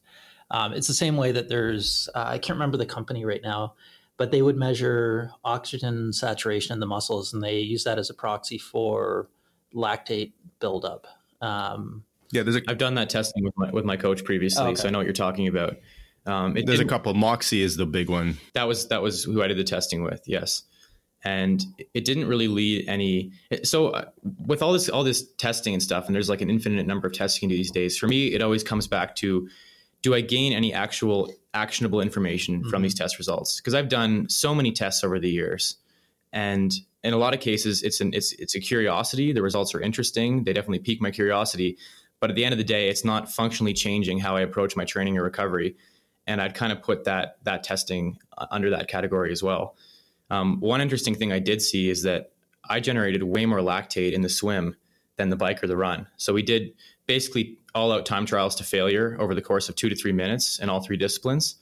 Um, 0.51 0.73
it's 0.73 0.89
the 0.89 0.95
same 0.95 1.17
way 1.17 1.33
that 1.33 1.49
there's, 1.49 2.09
uh, 2.15 2.25
I 2.27 2.39
can't 2.39 2.57
remember 2.57 2.77
the 2.77 2.87
company 2.87 3.25
right 3.25 3.43
now, 3.43 3.75
but 4.17 4.33
they 4.33 4.43
would 4.43 4.57
measure 4.57 5.31
oxygen 5.45 6.13
saturation 6.13 6.73
in 6.73 6.81
the 6.81 6.87
muscles 6.87 7.33
and 7.33 7.43
they 7.43 7.61
use 7.61 7.85
that 7.85 7.99
as 7.99 8.11
a 8.11 8.15
proxy 8.15 8.59
for 8.59 9.29
lactate 9.75 10.33
buildup. 10.59 11.07
Um, 11.41 12.05
yeah, 12.33 12.43
there's 12.43 12.57
a, 12.57 12.63
I've 12.69 12.79
done 12.79 12.95
that 12.95 13.11
testing 13.11 13.45
with 13.45 13.55
my, 13.57 13.71
with 13.71 13.85
my 13.85 13.97
coach 13.97 14.25
previously, 14.25 14.65
okay. 14.65 14.75
so 14.75 14.89
I 14.89 14.91
know 14.91 14.99
what 14.99 15.07
you're 15.07 15.13
talking 15.13 15.49
about. 15.49 15.77
Um, 16.27 16.55
there's 16.55 16.81
a 16.81 16.85
couple. 16.85 17.15
Moxy 17.15 17.63
is 17.63 17.77
the 17.77 17.87
big 17.87 18.11
one. 18.11 18.37
That 18.53 18.69
was 18.69 18.89
that 18.89 19.01
was 19.01 19.25
who 19.25 19.43
I 19.43 19.49
did 19.49 19.57
the 19.57 19.65
testing 19.65 20.03
with. 20.03 20.23
Yes, 20.27 20.65
and 21.25 21.65
it 21.93 22.05
didn't 22.05 22.27
really 22.27 22.49
lead 22.49 22.89
any. 22.89 23.33
So 23.63 23.89
uh, 23.89 24.07
with 24.47 24.63
all 24.63 24.73
this 24.73 24.89
all 24.89 25.05
this 25.05 25.27
testing 25.39 25.75
and 25.75 25.83
stuff, 25.83 26.07
and 26.07 26.15
there's 26.15 26.29
like 26.29 26.41
an 26.41 26.51
infinite 26.51 26.87
number 26.87 27.07
of 27.07 27.13
testing 27.13 27.49
these 27.49 27.71
days. 27.71 27.99
For 27.99 28.09
me, 28.09 28.29
it 28.29 28.43
always 28.43 28.63
comes 28.63 28.87
back 28.87 29.15
to 29.17 29.49
do 30.03 30.15
I 30.15 30.23
gain 30.23 30.53
any 30.53 30.73
actual 30.73 31.33
actionable 31.53 32.01
information 32.01 32.61
mm-hmm. 32.61 32.71
from 32.71 32.83
these 32.83 32.95
test 32.95 33.19
results? 33.19 33.61
Because 33.61 33.75
I've 33.75 33.89
done 33.89 34.29
so 34.29 34.55
many 34.55 34.73
tests 34.73 35.05
over 35.05 35.19
the 35.19 35.31
years, 35.31 35.77
and 36.33 36.73
in 37.03 37.13
a 37.13 37.19
lot 37.19 37.35
of 37.35 37.41
cases, 37.41 37.83
it's 37.83 38.01
an 38.01 38.15
it's 38.15 38.33
it's 38.33 38.55
a 38.55 38.61
curiosity. 38.61 39.33
The 39.33 39.43
results 39.43 39.75
are 39.75 39.81
interesting. 39.81 40.45
They 40.45 40.53
definitely 40.53 40.81
pique 40.81 41.03
my 41.03 41.11
curiosity, 41.11 41.77
but 42.21 42.31
at 42.31 42.37
the 42.37 42.45
end 42.45 42.53
of 42.53 42.59
the 42.59 42.65
day, 42.65 42.89
it's 42.89 43.05
not 43.05 43.31
functionally 43.31 43.75
changing 43.75 44.21
how 44.21 44.37
I 44.37 44.41
approach 44.41 44.77
my 44.77 44.85
training 44.85 45.19
or 45.19 45.23
recovery. 45.23 45.77
And 46.27 46.41
I'd 46.41 46.55
kind 46.55 46.73
of 46.73 46.83
put 46.83 47.05
that 47.05 47.37
that 47.45 47.63
testing 47.63 48.19
uh, 48.39 48.47
under 48.51 48.71
that 48.71 48.89
category 48.89 49.33
as 49.33 49.43
well. 49.43 49.77
Um, 50.31 50.61
one 50.61 50.81
interesting 50.81 51.15
thing 51.15 51.33
I 51.33 51.39
did 51.39 51.61
see 51.61 51.91
is 51.91 52.03
that 52.03 52.33
I 52.69 52.81
generated 52.81 53.23
way 53.23 53.47
more 53.47 53.59
lactate 53.59 54.13
in 54.13 54.23
the 54.23 54.29
swim 54.29 54.77
than 55.17 55.29
the 55.29 55.37
bike 55.37 55.63
or 55.63 55.67
the 55.67 55.77
run. 55.77 56.07
So 56.17 56.33
we 56.33 56.43
did 56.43 56.73
basically 57.07 57.59
all 57.75 57.93
out 57.93 58.07
time 58.07 58.27
trials 58.27 58.55
to 58.57 58.65
failure 58.65 59.17
over 59.21 59.35
the 59.35 59.43
course 59.43 59.69
of 59.69 59.77
two 59.77 59.89
to 59.89 59.97
three 59.97 60.13
minutes 60.13 60.59
in 60.59 60.69
all 60.71 60.81
three 60.81 60.97
disciplines. 60.97 61.57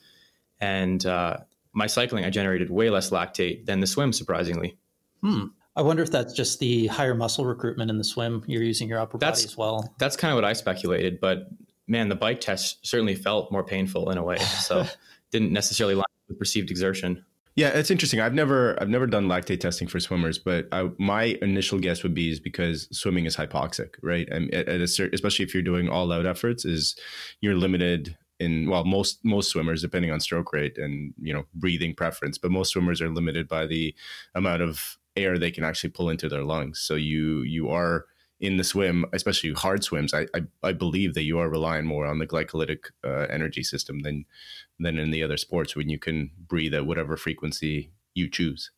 And 0.61 1.05
uh, 1.07 1.39
my 1.73 1.87
cycling, 1.87 2.25
I 2.25 2.31
generated 2.31 2.71
way 2.71 2.91
less 2.91 3.11
lactate 3.11 3.67
than 3.67 3.81
the 3.81 3.87
swim, 3.87 4.13
surprisingly. 4.13 4.77
Hmm. 5.23 5.47
I 5.77 5.83
wonder 5.83 6.03
if 6.03 6.11
that's 6.11 6.33
just 6.33 6.59
the 6.59 6.89
higher 6.89 7.15
muscle 7.15 7.47
recruitment 7.47 7.91
in 7.91 7.99
the 7.99 8.05
swim. 8.05 8.43
You're 8.47 8.65
using 8.65 8.89
your 8.89 8.99
upper 8.99 9.17
that's, 9.17 9.43
body 9.43 9.53
as 9.53 9.57
well. 9.57 9.95
That's 9.99 10.17
kind 10.17 10.33
of 10.33 10.37
what 10.37 10.45
I 10.45 10.53
speculated, 10.53 11.21
but 11.21 11.49
man, 11.87 12.09
the 12.09 12.17
bike 12.17 12.41
test 12.41 12.85
certainly 12.87 13.15
felt 13.15 13.53
more 13.53 13.65
painful 13.65 14.11
in 14.11 14.19
a 14.19 14.23
way. 14.23 14.39
So 14.39 14.85
didn't 15.31 15.53
necessarily 15.53 15.95
line 15.95 16.05
with 16.29 16.39
perceived 16.39 16.71
exertion. 16.71 17.25
Yeah, 17.59 17.71
it's 17.71 17.91
interesting. 17.91 18.21
I've 18.21 18.35
never 18.35 18.81
I've 18.81 18.89
never 18.89 19.09
done 19.09 19.27
lactate 19.27 19.59
testing 19.59 19.89
for 19.89 19.99
swimmers, 19.99 20.39
but 20.39 20.69
I, 20.71 20.91
my 20.97 21.37
initial 21.43 21.81
guess 21.81 22.05
would 22.05 22.15
be 22.15 22.31
is 22.31 22.39
because 22.39 22.87
swimming 22.97 23.25
is 23.25 23.35
hypoxic, 23.35 23.97
right? 24.01 24.29
And 24.31 24.55
at, 24.55 24.69
at 24.69 24.81
a 24.81 25.11
especially 25.13 25.45
if 25.45 25.53
you're 25.53 25.65
doing 25.65 25.89
all 25.89 26.13
out 26.13 26.25
efforts, 26.25 26.65
is 26.65 26.95
you're 27.41 27.57
limited 27.57 28.17
in 28.39 28.71
well 28.71 28.85
most 28.85 29.19
most 29.25 29.51
swimmers 29.51 29.83
depending 29.83 30.13
on 30.13 30.21
stroke 30.21 30.53
rate 30.53 30.79
and 30.79 31.13
you 31.21 31.35
know 31.35 31.47
breathing 31.53 31.97
preference, 31.97 32.39
but 32.39 32.53
most 32.53 32.71
swimmers 32.71 33.03
are 33.03 33.11
limited 33.11 33.49
by 33.49 33.67
the 33.67 33.93
amount 34.37 34.63
of 34.63 34.97
air 35.17 35.37
they 35.37 35.51
can 35.51 35.65
actually 35.65 35.91
pull 35.91 36.11
into 36.11 36.29
their 36.29 36.45
lungs. 36.45 36.79
So 36.79 36.95
you 36.95 37.43
you 37.43 37.71
are 37.71 38.05
in 38.41 38.57
the 38.57 38.65
swim, 38.65 39.05
especially 39.13 39.53
hard 39.53 39.83
swims, 39.83 40.15
I, 40.15 40.27
I, 40.35 40.43
I 40.63 40.73
believe 40.73 41.15
that 41.15 41.25
you 41.25 41.39
are 41.39 41.49
relying 41.49 41.87
more 41.87 42.07
on 42.07 42.19
the 42.19 42.27
glycolytic 42.27 42.91
uh, 43.05 43.27
energy 43.31 43.63
system 43.63 44.01
than 44.01 44.25
than 44.79 44.99
in 44.99 45.11
the 45.11 45.25
other 45.25 45.37
sports 45.37 45.75
when 45.75 45.89
you 45.89 45.99
can 45.99 46.31
breathe 46.39 46.75
at 46.75 46.87
whatever 46.87 47.17
frequency 47.17 47.91
you 48.15 48.29
choose. 48.29 48.71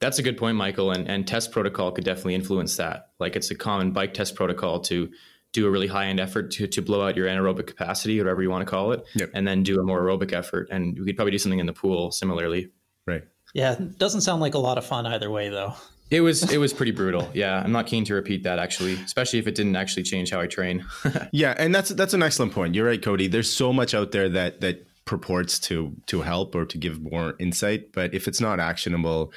That's 0.00 0.18
a 0.18 0.22
good 0.22 0.36
point, 0.36 0.56
Michael. 0.56 0.90
And 0.90 1.08
and 1.08 1.26
test 1.26 1.50
protocol 1.50 1.92
could 1.92 2.04
definitely 2.04 2.34
influence 2.34 2.76
that. 2.76 3.12
Like 3.18 3.36
it's 3.36 3.50
a 3.50 3.54
common 3.54 3.92
bike 3.92 4.12
test 4.12 4.34
protocol 4.34 4.80
to 4.80 5.10
do 5.52 5.66
a 5.66 5.70
really 5.70 5.86
high 5.86 6.06
end 6.06 6.20
effort 6.20 6.50
to, 6.50 6.66
to 6.66 6.82
blow 6.82 7.06
out 7.06 7.16
your 7.16 7.26
anaerobic 7.26 7.66
capacity, 7.66 8.18
whatever 8.18 8.42
you 8.42 8.50
want 8.50 8.66
to 8.66 8.70
call 8.70 8.92
it, 8.92 9.02
yep. 9.14 9.30
and 9.32 9.48
then 9.48 9.62
do 9.62 9.80
a 9.80 9.82
more 9.82 10.02
aerobic 10.02 10.34
effort. 10.34 10.68
And 10.70 10.98
we 10.98 11.06
could 11.06 11.16
probably 11.16 11.32
do 11.32 11.38
something 11.38 11.58
in 11.58 11.66
the 11.66 11.72
pool 11.72 12.10
similarly. 12.10 12.70
Right. 13.06 13.22
Yeah, 13.54 13.76
doesn't 13.96 14.20
sound 14.20 14.42
like 14.42 14.52
a 14.52 14.58
lot 14.58 14.76
of 14.76 14.84
fun 14.84 15.06
either 15.06 15.30
way, 15.30 15.48
though. 15.48 15.72
It 16.10 16.20
was 16.20 16.50
it 16.52 16.58
was 16.58 16.72
pretty 16.72 16.92
brutal. 16.92 17.28
Yeah, 17.34 17.60
I'm 17.60 17.72
not 17.72 17.86
keen 17.86 18.04
to 18.04 18.14
repeat 18.14 18.44
that 18.44 18.58
actually, 18.58 18.94
especially 18.94 19.40
if 19.40 19.48
it 19.48 19.56
didn't 19.56 19.74
actually 19.74 20.04
change 20.04 20.30
how 20.30 20.40
I 20.40 20.46
train. 20.46 20.84
yeah, 21.32 21.54
and 21.58 21.74
that's 21.74 21.90
that's 21.90 22.14
an 22.14 22.22
excellent 22.22 22.52
point. 22.52 22.74
You're 22.74 22.86
right, 22.86 23.02
Cody. 23.02 23.26
There's 23.26 23.52
so 23.52 23.72
much 23.72 23.92
out 23.92 24.12
there 24.12 24.28
that 24.28 24.60
that 24.60 24.86
purports 25.04 25.58
to 25.60 25.96
to 26.06 26.20
help 26.20 26.54
or 26.54 26.64
to 26.64 26.78
give 26.78 27.00
more 27.00 27.34
insight, 27.40 27.92
but 27.92 28.14
if 28.14 28.28
it's 28.28 28.40
not 28.40 28.60
actionable, 28.60 29.32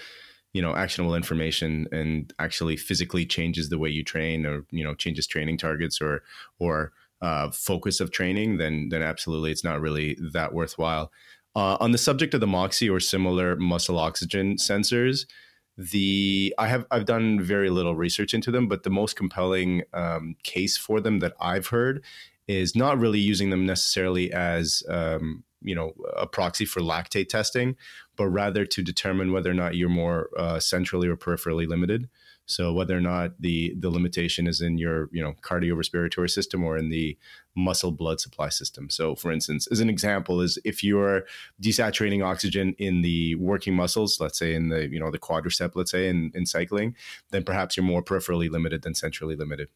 you 0.53 0.61
know, 0.61 0.75
actionable 0.75 1.15
information 1.15 1.87
and 1.91 2.31
actually 2.37 2.77
physically 2.77 3.25
changes 3.25 3.69
the 3.69 3.79
way 3.79 3.89
you 3.89 4.03
train 4.03 4.45
or 4.45 4.63
you 4.69 4.83
know 4.83 4.93
changes 4.93 5.25
training 5.25 5.57
targets 5.57 5.99
or 5.99 6.21
or 6.59 6.91
uh, 7.23 7.49
focus 7.49 7.99
of 7.99 8.11
training, 8.11 8.57
then 8.57 8.89
then 8.89 9.01
absolutely 9.01 9.49
it's 9.49 9.63
not 9.63 9.81
really 9.81 10.17
that 10.33 10.53
worthwhile. 10.53 11.11
Uh, 11.55 11.77
on 11.79 11.91
the 11.91 11.97
subject 11.97 12.35
of 12.35 12.41
the 12.41 12.47
Moxy 12.47 12.87
or 12.87 12.99
similar 12.99 13.55
muscle 13.55 13.97
oxygen 13.97 14.55
sensors, 14.55 15.25
the 15.79 16.53
I 16.57 16.67
have 16.67 16.85
I've 16.91 17.05
done 17.05 17.39
very 17.39 17.69
little 17.69 17.95
research 17.95 18.33
into 18.33 18.51
them, 18.51 18.67
but 18.67 18.83
the 18.83 18.89
most 18.89 19.15
compelling 19.15 19.83
um, 19.93 20.35
case 20.43 20.77
for 20.77 20.99
them 20.99 21.19
that 21.19 21.33
I've 21.39 21.67
heard 21.67 22.03
is 22.49 22.75
not 22.75 22.99
really 22.99 23.19
using 23.19 23.49
them 23.49 23.65
necessarily 23.65 24.29
as 24.33 24.83
um, 24.89 25.45
you 25.61 25.73
know 25.73 25.93
a 26.17 26.27
proxy 26.27 26.65
for 26.65 26.81
lactate 26.81 27.29
testing, 27.29 27.77
but 28.17 28.27
rather 28.27 28.65
to 28.65 28.83
determine 28.83 29.31
whether 29.31 29.49
or 29.49 29.53
not 29.53 29.75
you're 29.75 29.87
more 29.87 30.29
uh, 30.37 30.59
centrally 30.59 31.07
or 31.07 31.15
peripherally 31.15 31.65
limited. 31.65 32.09
So 32.49 32.73
whether 32.73 32.97
or 32.97 33.01
not 33.01 33.39
the 33.39 33.75
the 33.77 33.89
limitation 33.89 34.47
is 34.47 34.59
in 34.59 34.79
your 34.79 35.07
you 35.11 35.21
know 35.21 35.33
cardiorespiratory 35.41 36.29
system 36.29 36.63
or 36.63 36.77
in 36.77 36.89
the 36.89 37.15
muscle 37.55 37.91
blood 37.91 38.19
supply 38.19 38.49
system. 38.49 38.89
So 38.89 39.15
for 39.15 39.31
instance, 39.31 39.67
as 39.67 39.79
an 39.79 39.89
example, 39.89 40.41
is 40.41 40.57
if 40.65 40.83
you're 40.83 41.25
desaturating 41.61 42.25
oxygen 42.25 42.75
in 42.79 43.01
the 43.01 43.35
working 43.35 43.75
muscles, 43.75 44.19
let's 44.19 44.39
say 44.39 44.55
in 44.55 44.69
the 44.69 44.89
you 44.89 44.99
know 44.99 45.11
the 45.11 45.19
quadricep, 45.19 45.75
let's 45.75 45.91
say 45.91 46.09
in, 46.09 46.31
in 46.33 46.45
cycling, 46.45 46.95
then 47.29 47.43
perhaps 47.43 47.77
you're 47.77 47.85
more 47.85 48.01
peripherally 48.01 48.49
limited 48.49 48.81
than 48.81 48.95
centrally 48.95 49.35
limited. 49.35 49.69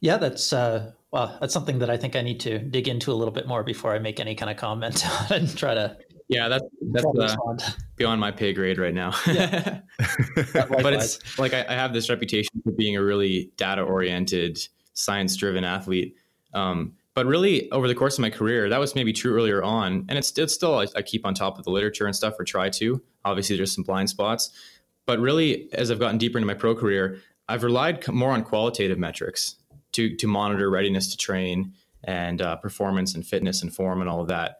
Yeah, 0.00 0.18
that's 0.18 0.52
uh, 0.52 0.92
well, 1.10 1.38
that's 1.40 1.54
something 1.54 1.78
that 1.78 1.88
I 1.88 1.96
think 1.96 2.16
I 2.16 2.22
need 2.22 2.40
to 2.40 2.58
dig 2.58 2.86
into 2.86 3.10
a 3.10 3.14
little 3.14 3.32
bit 3.32 3.48
more 3.48 3.64
before 3.64 3.94
I 3.94 3.98
make 3.98 4.20
any 4.20 4.34
kind 4.34 4.50
of 4.50 4.58
comment 4.58 5.04
and 5.30 5.56
try 5.56 5.72
to 5.74 5.96
yeah, 6.28 6.48
that's 6.48 6.64
that's 6.92 7.06
uh, 7.06 7.36
beyond 7.96 8.20
my 8.20 8.30
pay 8.30 8.52
grade 8.52 8.78
right 8.78 8.92
now. 8.92 9.12
Yeah. 9.26 9.80
but 10.52 10.92
it's 10.92 11.38
like 11.38 11.54
I, 11.54 11.64
I, 11.68 11.72
have 11.72 11.94
this 11.94 12.10
reputation 12.10 12.60
for 12.62 12.70
being 12.72 12.96
a 12.96 13.02
really 13.02 13.50
data 13.56 13.82
oriented, 13.82 14.58
science 14.92 15.36
driven 15.36 15.64
athlete. 15.64 16.16
Um, 16.52 16.92
but 17.14 17.24
really, 17.26 17.70
over 17.72 17.88
the 17.88 17.94
course 17.94 18.18
of 18.18 18.22
my 18.22 18.30
career, 18.30 18.68
that 18.68 18.78
was 18.78 18.94
maybe 18.94 19.12
true 19.12 19.34
earlier 19.34 19.62
on, 19.62 20.04
and 20.08 20.18
it's, 20.18 20.36
it's 20.36 20.52
still 20.52 20.78
I, 20.78 20.86
I 20.94 21.02
keep 21.02 21.24
on 21.24 21.34
top 21.34 21.58
of 21.58 21.64
the 21.64 21.70
literature 21.70 22.06
and 22.06 22.14
stuff, 22.14 22.34
or 22.38 22.44
try 22.44 22.68
to. 22.70 23.02
Obviously, 23.24 23.56
there's 23.56 23.74
some 23.74 23.84
blind 23.84 24.10
spots, 24.10 24.50
but 25.06 25.18
really, 25.18 25.72
as 25.72 25.90
I've 25.90 25.98
gotten 25.98 26.18
deeper 26.18 26.36
into 26.36 26.46
my 26.46 26.54
pro 26.54 26.74
career, 26.74 27.20
I've 27.48 27.64
relied 27.64 28.06
more 28.08 28.32
on 28.32 28.44
qualitative 28.44 28.98
metrics 28.98 29.56
to 29.92 30.14
to 30.16 30.26
monitor 30.26 30.68
readiness 30.68 31.10
to 31.10 31.16
train 31.16 31.72
and 32.04 32.42
uh, 32.42 32.56
performance 32.56 33.14
and 33.14 33.26
fitness 33.26 33.62
and 33.62 33.74
form 33.74 34.02
and 34.02 34.10
all 34.10 34.20
of 34.20 34.28
that 34.28 34.58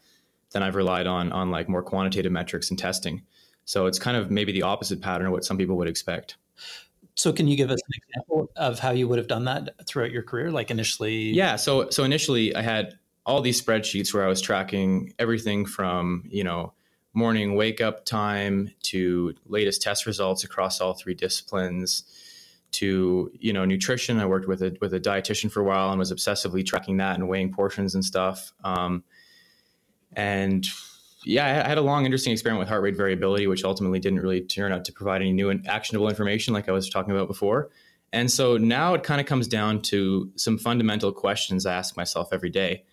then 0.52 0.62
I've 0.62 0.74
relied 0.74 1.06
on 1.06 1.32
on 1.32 1.50
like 1.50 1.68
more 1.68 1.82
quantitative 1.82 2.32
metrics 2.32 2.70
and 2.70 2.78
testing. 2.78 3.22
So 3.64 3.86
it's 3.86 3.98
kind 3.98 4.16
of 4.16 4.30
maybe 4.30 4.52
the 4.52 4.62
opposite 4.62 5.00
pattern 5.00 5.26
of 5.26 5.32
what 5.32 5.44
some 5.44 5.58
people 5.58 5.76
would 5.76 5.88
expect. 5.88 6.36
So 7.14 7.32
can 7.32 7.48
you 7.48 7.56
give 7.56 7.70
us 7.70 7.80
an 7.86 8.00
example 8.02 8.50
of 8.56 8.78
how 8.78 8.90
you 8.90 9.08
would 9.08 9.18
have 9.18 9.26
done 9.26 9.44
that 9.44 9.86
throughout 9.86 10.10
your 10.12 10.22
career? 10.22 10.50
Like 10.50 10.70
initially 10.70 11.30
Yeah, 11.30 11.56
so 11.56 11.90
so 11.90 12.04
initially 12.04 12.54
I 12.54 12.62
had 12.62 12.98
all 13.26 13.42
these 13.42 13.60
spreadsheets 13.60 14.14
where 14.14 14.24
I 14.24 14.28
was 14.28 14.40
tracking 14.40 15.12
everything 15.18 15.66
from, 15.66 16.24
you 16.30 16.44
know, 16.44 16.72
morning 17.12 17.56
wake 17.56 17.80
up 17.80 18.04
time 18.04 18.70
to 18.82 19.34
latest 19.46 19.82
test 19.82 20.06
results 20.06 20.44
across 20.44 20.80
all 20.80 20.94
three 20.94 21.14
disciplines 21.14 22.04
to 22.70 23.30
you 23.38 23.52
know 23.52 23.64
nutrition. 23.64 24.18
I 24.18 24.26
worked 24.26 24.46
with 24.46 24.62
a 24.62 24.76
with 24.80 24.94
a 24.94 25.00
dietitian 25.00 25.50
for 25.50 25.60
a 25.60 25.64
while 25.64 25.90
and 25.90 25.98
was 25.98 26.12
obsessively 26.12 26.64
tracking 26.64 26.98
that 26.98 27.16
and 27.16 27.28
weighing 27.28 27.52
portions 27.52 27.94
and 27.94 28.04
stuff. 28.04 28.52
Um, 28.64 29.04
and 30.14 30.66
yeah, 31.24 31.62
I 31.64 31.68
had 31.68 31.78
a 31.78 31.82
long, 31.82 32.04
interesting 32.04 32.32
experiment 32.32 32.60
with 32.60 32.68
heart 32.68 32.82
rate 32.82 32.96
variability, 32.96 33.46
which 33.46 33.64
ultimately 33.64 33.98
didn't 33.98 34.20
really 34.20 34.40
turn 34.40 34.72
out 34.72 34.84
to 34.86 34.92
provide 34.92 35.20
any 35.20 35.32
new 35.32 35.50
and 35.50 35.66
actionable 35.68 36.08
information 36.08 36.54
like 36.54 36.68
I 36.68 36.72
was 36.72 36.88
talking 36.88 37.12
about 37.12 37.28
before. 37.28 37.70
And 38.12 38.30
so 38.30 38.56
now 38.56 38.94
it 38.94 39.02
kind 39.02 39.20
of 39.20 39.26
comes 39.26 39.46
down 39.46 39.82
to 39.82 40.30
some 40.36 40.58
fundamental 40.58 41.12
questions 41.12 41.66
I 41.66 41.74
ask 41.74 41.96
myself 41.96 42.28
every 42.32 42.50
day. 42.50 42.84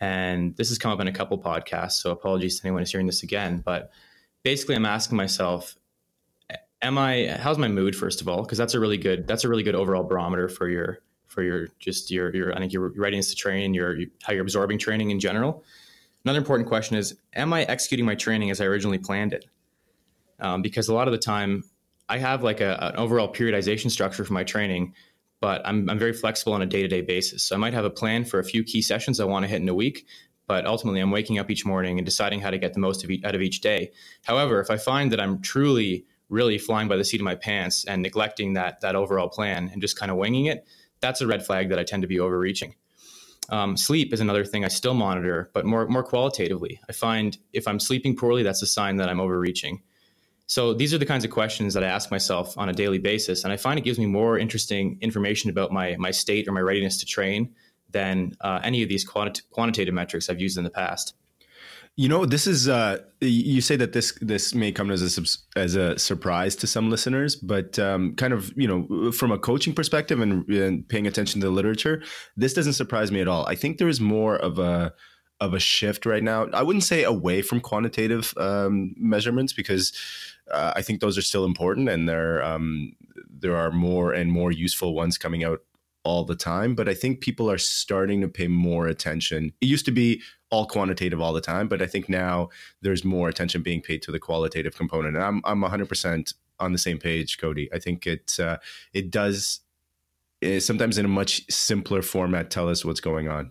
And 0.00 0.56
this 0.56 0.68
has 0.68 0.78
come 0.78 0.92
up 0.92 1.00
in 1.00 1.08
a 1.08 1.12
couple 1.12 1.38
podcasts, 1.38 1.92
so 1.92 2.10
apologies 2.10 2.58
to 2.60 2.66
anyone 2.66 2.82
who's 2.82 2.90
hearing 2.90 3.06
this 3.06 3.22
again. 3.22 3.62
But 3.64 3.90
basically, 4.42 4.74
I'm 4.74 4.86
asking 4.86 5.16
myself, 5.16 5.76
am 6.82 6.98
I? 6.98 7.36
How's 7.38 7.58
my 7.58 7.68
mood 7.68 7.94
first 7.94 8.20
of 8.20 8.28
all? 8.28 8.42
Because 8.42 8.58
that's 8.58 8.74
a 8.74 8.80
really 8.80 8.96
good 8.96 9.26
that's 9.28 9.44
a 9.44 9.48
really 9.48 9.62
good 9.62 9.76
overall 9.76 10.02
barometer 10.02 10.48
for 10.48 10.68
your 10.68 10.98
for 11.28 11.42
your 11.42 11.68
just 11.78 12.10
your 12.10 12.34
your 12.34 12.54
I 12.54 12.58
think 12.58 12.72
your 12.72 12.88
readiness 12.88 13.30
to 13.30 13.36
train, 13.36 13.74
your 13.74 13.96
how 14.22 14.32
you're 14.32 14.42
absorbing 14.42 14.78
training 14.78 15.10
in 15.10 15.20
general. 15.20 15.64
Another 16.24 16.38
important 16.38 16.68
question 16.68 16.96
is 16.96 17.16
Am 17.34 17.52
I 17.52 17.62
executing 17.62 18.06
my 18.06 18.14
training 18.14 18.50
as 18.50 18.60
I 18.60 18.64
originally 18.64 18.98
planned 18.98 19.32
it? 19.32 19.46
Um, 20.38 20.62
because 20.62 20.88
a 20.88 20.94
lot 20.94 21.08
of 21.08 21.12
the 21.12 21.18
time, 21.18 21.64
I 22.08 22.18
have 22.18 22.42
like 22.42 22.60
a, 22.60 22.76
an 22.80 22.96
overall 22.96 23.32
periodization 23.32 23.90
structure 23.90 24.24
for 24.24 24.32
my 24.32 24.44
training, 24.44 24.94
but 25.40 25.62
I'm, 25.64 25.88
I'm 25.88 25.98
very 25.98 26.12
flexible 26.12 26.52
on 26.52 26.62
a 26.62 26.66
day 26.66 26.82
to 26.82 26.88
day 26.88 27.00
basis. 27.00 27.42
So 27.42 27.54
I 27.54 27.58
might 27.58 27.74
have 27.74 27.84
a 27.84 27.90
plan 27.90 28.24
for 28.24 28.38
a 28.38 28.44
few 28.44 28.64
key 28.64 28.82
sessions 28.82 29.20
I 29.20 29.24
want 29.24 29.44
to 29.44 29.48
hit 29.48 29.62
in 29.62 29.68
a 29.68 29.74
week, 29.74 30.06
but 30.46 30.66
ultimately 30.66 31.00
I'm 31.00 31.10
waking 31.10 31.38
up 31.38 31.50
each 31.50 31.64
morning 31.64 31.98
and 31.98 32.04
deciding 32.04 32.40
how 32.40 32.50
to 32.50 32.58
get 32.58 32.74
the 32.74 32.80
most 32.80 33.04
of 33.04 33.10
out 33.24 33.34
of 33.34 33.42
each 33.42 33.60
day. 33.60 33.92
However, 34.24 34.60
if 34.60 34.70
I 34.70 34.76
find 34.76 35.12
that 35.12 35.20
I'm 35.20 35.40
truly, 35.40 36.06
really 36.28 36.58
flying 36.58 36.88
by 36.88 36.96
the 36.96 37.04
seat 37.04 37.20
of 37.20 37.24
my 37.24 37.34
pants 37.34 37.84
and 37.84 38.02
neglecting 38.02 38.54
that 38.54 38.80
that 38.80 38.96
overall 38.96 39.28
plan 39.28 39.70
and 39.72 39.80
just 39.80 39.98
kind 39.98 40.10
of 40.10 40.18
winging 40.18 40.46
it, 40.46 40.66
that's 41.00 41.20
a 41.20 41.26
red 41.26 41.44
flag 41.44 41.70
that 41.70 41.78
I 41.78 41.84
tend 41.84 42.02
to 42.02 42.08
be 42.08 42.20
overreaching. 42.20 42.74
Um, 43.52 43.76
sleep 43.76 44.14
is 44.14 44.20
another 44.20 44.46
thing 44.46 44.64
I 44.64 44.68
still 44.68 44.94
monitor, 44.94 45.50
but 45.52 45.66
more 45.66 45.86
more 45.86 46.02
qualitatively. 46.02 46.80
I 46.88 46.92
find 46.92 47.36
if 47.52 47.68
I'm 47.68 47.78
sleeping 47.78 48.16
poorly, 48.16 48.42
that's 48.42 48.62
a 48.62 48.66
sign 48.66 48.96
that 48.96 49.10
I'm 49.10 49.20
overreaching. 49.20 49.82
So 50.46 50.72
these 50.72 50.92
are 50.92 50.98
the 50.98 51.06
kinds 51.06 51.24
of 51.24 51.30
questions 51.30 51.74
that 51.74 51.84
I 51.84 51.86
ask 51.86 52.10
myself 52.10 52.56
on 52.56 52.70
a 52.70 52.72
daily 52.72 52.98
basis, 52.98 53.44
and 53.44 53.52
I 53.52 53.58
find 53.58 53.78
it 53.78 53.82
gives 53.82 53.98
me 53.98 54.06
more 54.06 54.38
interesting 54.38 54.98
information 55.02 55.50
about 55.50 55.70
my 55.70 55.96
my 55.98 56.10
state 56.10 56.48
or 56.48 56.52
my 56.52 56.60
readiness 56.60 56.96
to 57.00 57.06
train 57.06 57.54
than 57.90 58.34
uh, 58.40 58.60
any 58.64 58.82
of 58.82 58.88
these 58.88 59.04
quanti- 59.04 59.42
quantitative 59.50 59.92
metrics 59.92 60.30
I've 60.30 60.40
used 60.40 60.56
in 60.56 60.64
the 60.64 60.70
past. 60.70 61.14
You 61.96 62.08
know, 62.08 62.24
this 62.24 62.46
is 62.46 62.70
uh, 62.70 62.98
you 63.20 63.60
say 63.60 63.76
that 63.76 63.92
this 63.92 64.16
this 64.22 64.54
may 64.54 64.72
come 64.72 64.90
as 64.90 65.18
a 65.18 65.60
as 65.60 65.74
a 65.74 65.98
surprise 65.98 66.56
to 66.56 66.66
some 66.66 66.88
listeners, 66.88 67.36
but 67.36 67.78
um, 67.78 68.14
kind 68.14 68.32
of 68.32 68.50
you 68.56 68.66
know 68.66 69.12
from 69.12 69.30
a 69.30 69.38
coaching 69.38 69.74
perspective 69.74 70.18
and, 70.18 70.48
and, 70.48 70.88
paying 70.88 71.06
attention 71.06 71.42
to 71.42 71.46
the 71.46 71.52
literature, 71.52 72.02
this 72.34 72.54
doesn't 72.54 72.72
surprise 72.72 73.12
me 73.12 73.20
at 73.20 73.28
all. 73.28 73.46
I 73.46 73.56
think 73.56 73.76
there 73.76 73.88
is 73.88 74.00
more 74.00 74.36
of 74.36 74.58
a 74.58 74.94
of 75.38 75.52
a 75.52 75.60
shift 75.60 76.06
right 76.06 76.22
now. 76.22 76.46
I 76.54 76.62
wouldn't 76.62 76.84
say 76.84 77.02
away 77.02 77.42
from 77.42 77.60
quantitative 77.60 78.32
um, 78.38 78.94
measurements 78.96 79.52
because 79.52 79.92
uh, 80.50 80.72
I 80.74 80.80
think 80.80 81.00
those 81.00 81.18
are 81.18 81.22
still 81.22 81.44
important, 81.44 81.90
and 81.90 82.08
there 82.08 82.42
um, 82.42 82.92
there 83.28 83.56
are 83.56 83.70
more 83.70 84.14
and 84.14 84.32
more 84.32 84.50
useful 84.50 84.94
ones 84.94 85.18
coming 85.18 85.44
out 85.44 85.60
all 86.04 86.24
the 86.24 86.36
time, 86.36 86.74
but 86.74 86.88
I 86.88 86.94
think 86.94 87.20
people 87.20 87.50
are 87.50 87.58
starting 87.58 88.20
to 88.22 88.28
pay 88.28 88.48
more 88.48 88.86
attention. 88.86 89.52
It 89.60 89.66
used 89.66 89.84
to 89.84 89.92
be 89.92 90.22
all 90.52 90.66
quantitative 90.66 91.20
all 91.20 91.32
the 91.32 91.40
time, 91.40 91.66
but 91.66 91.80
I 91.80 91.86
think 91.86 92.10
now 92.10 92.50
there's 92.82 93.04
more 93.04 93.28
attention 93.30 93.62
being 93.62 93.80
paid 93.80 94.02
to 94.02 94.12
the 94.12 94.20
qualitative 94.20 94.76
component. 94.76 95.16
And 95.16 95.24
I'm 95.24 95.40
I'm 95.44 95.62
100% 95.62 96.34
on 96.60 96.72
the 96.72 96.78
same 96.78 96.98
page, 96.98 97.38
Cody. 97.38 97.68
I 97.72 97.78
think 97.78 98.06
it 98.06 98.38
uh, 98.38 98.58
it 98.92 99.10
does 99.10 99.60
uh, 100.44 100.60
sometimes 100.60 100.98
in 100.98 101.06
a 101.06 101.08
much 101.08 101.50
simpler 101.50 102.02
format 102.02 102.50
tell 102.50 102.68
us 102.68 102.84
what's 102.84 103.00
going 103.00 103.28
on. 103.28 103.50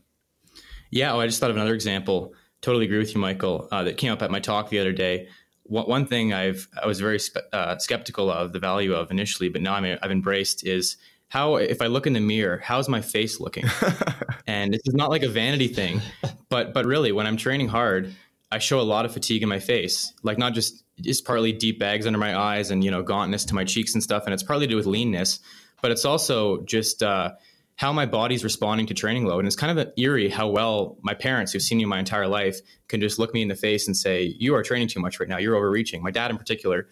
Yeah, 0.92 1.12
well, 1.12 1.22
I 1.22 1.26
just 1.26 1.40
thought 1.40 1.50
of 1.50 1.56
another 1.56 1.74
example. 1.74 2.34
Totally 2.62 2.86
agree 2.86 3.00
with 3.00 3.16
you, 3.16 3.20
Michael. 3.20 3.68
Uh, 3.72 3.84
that 3.84 3.98
came 3.98 4.12
up 4.12 4.22
at 4.22 4.30
my 4.30 4.40
talk 4.40 4.70
the 4.70 4.80
other 4.80 4.94
day. 4.94 5.28
One, 5.64 5.86
one 5.86 6.06
thing 6.06 6.34
I've 6.34 6.68
I 6.82 6.86
was 6.86 7.00
very 7.00 7.18
spe- 7.18 7.50
uh, 7.52 7.80
skeptical 7.80 8.30
of 8.30 8.54
the 8.54 8.60
value 8.60 8.94
of 8.94 9.10
initially, 9.10 9.50
but 9.50 9.64
now 9.64 9.74
I'm, 9.74 9.98
I've 10.04 10.12
embraced 10.12 10.68
is 10.68 10.98
how 11.32 11.56
if 11.56 11.82
I 11.82 11.88
look 11.88 12.08
in 12.08 12.14
the 12.14 12.20
mirror, 12.20 12.62
how's 12.62 12.90
my 12.90 13.00
face 13.00 13.40
looking? 13.40 13.64
and 14.48 14.74
this 14.74 14.82
is 14.86 14.94
not 14.94 15.10
like 15.10 15.24
a 15.24 15.30
vanity 15.30 15.70
thing, 15.70 16.02
but 16.50 16.74
but 16.74 16.86
really 16.86 17.14
when 17.14 17.26
I'm 17.26 17.38
training 17.38 17.70
hard, 17.70 18.14
I 18.52 18.60
show 18.60 18.82
a 18.82 18.84
lot 18.84 19.06
of 19.06 19.14
fatigue 19.14 19.42
in 19.42 19.48
my 19.48 19.60
face. 19.60 20.12
Like 20.24 20.38
not 20.38 20.54
just 20.54 20.84
it's 20.98 21.22
partly 21.22 21.54
deep 21.54 21.80
bags 21.80 22.06
under 22.06 22.20
my 22.20 22.38
eyes 22.38 22.70
and 22.70 22.84
you 22.84 22.92
know 22.92 23.02
gauntness 23.02 23.46
to 23.46 23.56
my 23.56 23.64
cheeks 23.64 23.94
and 23.94 24.04
stuff, 24.04 24.24
and 24.26 24.34
it's 24.34 24.44
partly 24.44 24.68
to 24.68 24.72
do 24.72 24.76
with 24.76 24.86
leanness, 24.86 25.40
but 25.82 25.90
it's 25.90 26.04
also 26.04 26.64
just 26.64 27.02
uh, 27.02 27.32
how 27.78 27.94
my 27.94 28.06
body's 28.06 28.44
responding 28.44 28.88
to 28.88 28.94
training 28.94 29.24
load. 29.24 29.40
And 29.40 29.48
it's 29.48 29.56
kind 29.56 29.80
of 29.80 29.94
eerie 29.96 30.28
how 30.28 30.50
well 30.50 30.98
my 31.02 31.14
parents, 31.14 31.54
who've 31.54 31.62
seen 31.62 31.78
me 31.78 31.86
my 31.86 32.00
entire 32.00 32.28
life, 32.28 32.60
can 32.90 33.00
just 33.00 33.20
look 33.20 33.34
me 33.34 33.42
in 33.42 33.48
the 33.48 33.56
face 33.56 33.88
and 33.88 33.96
say, 33.96 34.36
"You 34.38 34.54
are 34.56 34.64
training 34.64 34.90
too 34.90 35.00
much 35.00 35.18
right 35.18 35.30
now. 35.30 35.38
You're 35.38 35.56
overreaching." 35.56 36.04
My 36.04 36.12
dad 36.12 36.30
in 36.30 36.38
particular. 36.38 36.90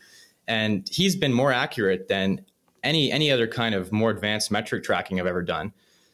And 0.48 0.88
he's 0.89 1.15
been 1.15 1.31
more 1.31 1.51
accurate 1.51 2.08
than 2.08 2.43
any 2.83 3.12
any 3.12 3.31
other 3.31 3.48
kind 3.48 3.75
of 3.75 3.91
more 3.91 4.12
advanced 4.12 4.51
metric 4.51 4.83
tracking 4.83 5.19
I've 5.19 5.27
ever 5.27 5.43
done. 5.43 5.74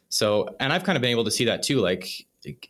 So, 0.10 0.55
and 0.60 0.72
I've 0.72 0.84
kind 0.84 0.95
of 0.95 1.01
been 1.01 1.12
able 1.12 1.25
to 1.25 1.31
see 1.31 1.45
that 1.45 1.63
too, 1.63 1.79
like 1.79 2.25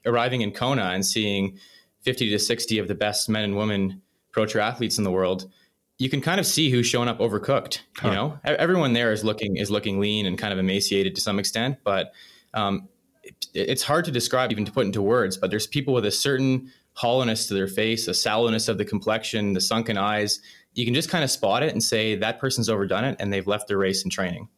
arriving 0.06 0.42
in 0.42 0.52
Kona 0.52 0.84
and 0.84 1.06
seeing 1.06 1.60
50 2.02 2.30
to 2.30 2.40
60 2.40 2.80
of 2.80 2.88
the 2.88 2.96
best 2.96 3.30
men 3.30 3.44
and 3.44 3.58
women 3.58 4.02
pro 4.32 4.46
athletes 4.46 4.98
in 4.98 5.04
the 5.04 5.12
world. 5.12 5.52
You 5.98 6.10
can 6.10 6.22
kind 6.22 6.40
of 6.40 6.46
see 6.46 6.70
who's 6.70 6.86
showing 6.86 7.08
up 7.08 7.20
overcooked. 7.20 7.80
Huh. 7.98 8.10
You 8.10 8.14
know, 8.14 8.40
everyone 8.44 8.94
there 8.94 9.12
is 9.12 9.24
looking 9.24 9.58
is 9.58 9.72
looking 9.72 10.00
lean 10.00 10.26
and 10.26 10.38
kind 10.38 10.54
of 10.54 10.60
emaciated 10.60 11.16
to 11.16 11.22
some 11.22 11.40
extent, 11.40 11.78
but 11.84 12.14
um, 12.54 12.90
it, 13.24 13.36
it's 13.54 13.84
hard 13.84 14.06
to 14.06 14.12
describe, 14.12 14.52
even 14.52 14.66
to 14.66 14.72
put 14.72 14.86
into 14.86 15.02
words. 15.02 15.38
But 15.38 15.52
there's 15.52 15.68
people 15.68 15.94
with 15.94 16.06
a 16.06 16.12
certain 16.12 16.72
hollowness 16.94 17.48
to 17.48 17.54
their 17.54 17.68
face, 17.68 18.08
a 18.08 18.14
sallowness 18.14 18.68
of 18.68 18.78
the 18.78 18.86
complexion, 18.86 19.54
the 19.54 19.62
sunken 19.62 19.98
eyes, 19.98 20.40
you 20.76 20.86
can 20.86 20.94
just 20.94 21.10
kind 21.10 21.24
of 21.24 21.32
spot 21.32 21.64
it 21.64 21.72
and 21.72 21.82
say 21.82 22.16
that 22.16 22.40
person's 22.40 22.70
overdone 22.70 23.06
it 23.06 23.16
and 23.20 23.34
they've 23.34 23.48
left 23.48 23.68
their 23.68 23.78
race 23.78 24.04
in 24.04 24.12
training. 24.12 24.50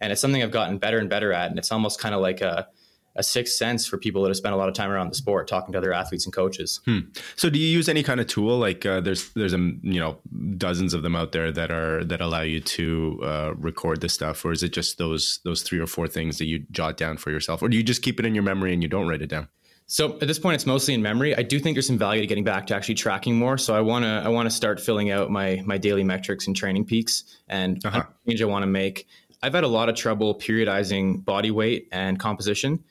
And 0.00 0.12
it's 0.12 0.20
something 0.20 0.42
I've 0.42 0.50
gotten 0.50 0.78
better 0.78 0.98
and 0.98 1.10
better 1.10 1.32
at. 1.32 1.50
And 1.50 1.58
it's 1.58 1.72
almost 1.72 1.98
kind 1.98 2.14
of 2.14 2.20
like 2.20 2.42
a, 2.42 2.68
a 3.16 3.22
sixth 3.22 3.54
sense 3.54 3.86
for 3.86 3.96
people 3.96 4.22
that 4.22 4.28
have 4.28 4.36
spent 4.36 4.54
a 4.54 4.58
lot 4.58 4.68
of 4.68 4.74
time 4.74 4.90
around 4.90 5.08
the 5.08 5.14
sport 5.14 5.48
talking 5.48 5.72
to 5.72 5.78
other 5.78 5.92
athletes 5.92 6.26
and 6.26 6.34
coaches. 6.34 6.80
Hmm. 6.84 7.00
So 7.36 7.48
do 7.48 7.58
you 7.58 7.66
use 7.66 7.88
any 7.88 8.02
kind 8.02 8.20
of 8.20 8.26
tool 8.26 8.58
like 8.58 8.84
uh, 8.84 9.00
there's 9.00 9.30
there's 9.30 9.54
a 9.54 9.58
you 9.58 10.00
know 10.00 10.18
dozens 10.56 10.94
of 10.94 11.02
them 11.02 11.16
out 11.16 11.32
there 11.32 11.50
that 11.50 11.70
are 11.70 12.04
that 12.04 12.20
allow 12.20 12.42
you 12.42 12.60
to 12.60 13.20
uh, 13.22 13.54
record 13.56 14.00
this 14.00 14.14
stuff 14.14 14.44
or 14.44 14.52
is 14.52 14.62
it 14.62 14.72
just 14.72 14.98
those 14.98 15.40
those 15.44 15.62
three 15.62 15.78
or 15.78 15.86
four 15.86 16.08
things 16.08 16.38
that 16.38 16.46
you 16.46 16.64
jot 16.70 16.96
down 16.96 17.16
for 17.16 17.30
yourself 17.30 17.62
or 17.62 17.68
do 17.68 17.76
you 17.76 17.82
just 17.82 18.02
keep 18.02 18.18
it 18.20 18.26
in 18.26 18.34
your 18.34 18.44
memory 18.44 18.72
and 18.72 18.82
you 18.82 18.88
don't 18.88 19.08
write 19.08 19.22
it 19.22 19.28
down? 19.30 19.48
So 19.86 20.14
at 20.14 20.26
this 20.26 20.38
point, 20.38 20.54
it's 20.54 20.66
mostly 20.66 20.94
in 20.94 21.02
memory. 21.02 21.36
I 21.36 21.42
do 21.42 21.60
think 21.60 21.74
there's 21.74 21.86
some 21.86 21.98
value 21.98 22.22
to 22.22 22.26
getting 22.26 22.44
back 22.44 22.66
to 22.68 22.74
actually 22.74 22.94
tracking 22.94 23.36
more. 23.36 23.58
So 23.58 23.74
I 23.74 23.80
want 23.80 24.04
to 24.04 24.22
I 24.24 24.28
want 24.28 24.46
to 24.46 24.50
start 24.50 24.80
filling 24.80 25.10
out 25.10 25.30
my 25.30 25.62
my 25.64 25.76
daily 25.76 26.04
metrics 26.04 26.46
and 26.46 26.56
TrainingPeaks 26.56 27.24
and 27.48 27.84
uh-huh. 27.84 28.04
change 28.26 28.40
I 28.40 28.46
want 28.46 28.62
to 28.62 28.66
make. 28.66 29.06
I've 29.42 29.52
had 29.52 29.64
a 29.64 29.68
lot 29.68 29.90
of 29.90 29.94
trouble 29.94 30.38
periodizing 30.38 31.22
body 31.22 31.50
weight 31.50 31.88
and 31.92 32.18
composition. 32.18 32.82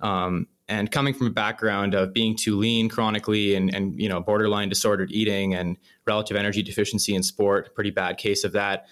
Um, 0.00 0.46
and 0.68 0.90
coming 0.90 1.14
from 1.14 1.26
a 1.26 1.30
background 1.30 1.94
of 1.94 2.12
being 2.12 2.36
too 2.36 2.58
lean 2.58 2.88
chronically 2.88 3.54
and, 3.54 3.74
and 3.74 3.98
you 4.00 4.08
know 4.08 4.20
borderline 4.20 4.68
disordered 4.68 5.10
eating 5.10 5.54
and 5.54 5.78
relative 6.06 6.36
energy 6.36 6.62
deficiency 6.62 7.14
in 7.14 7.22
sport, 7.22 7.74
pretty 7.74 7.90
bad 7.90 8.18
case 8.18 8.44
of 8.44 8.52
that. 8.52 8.86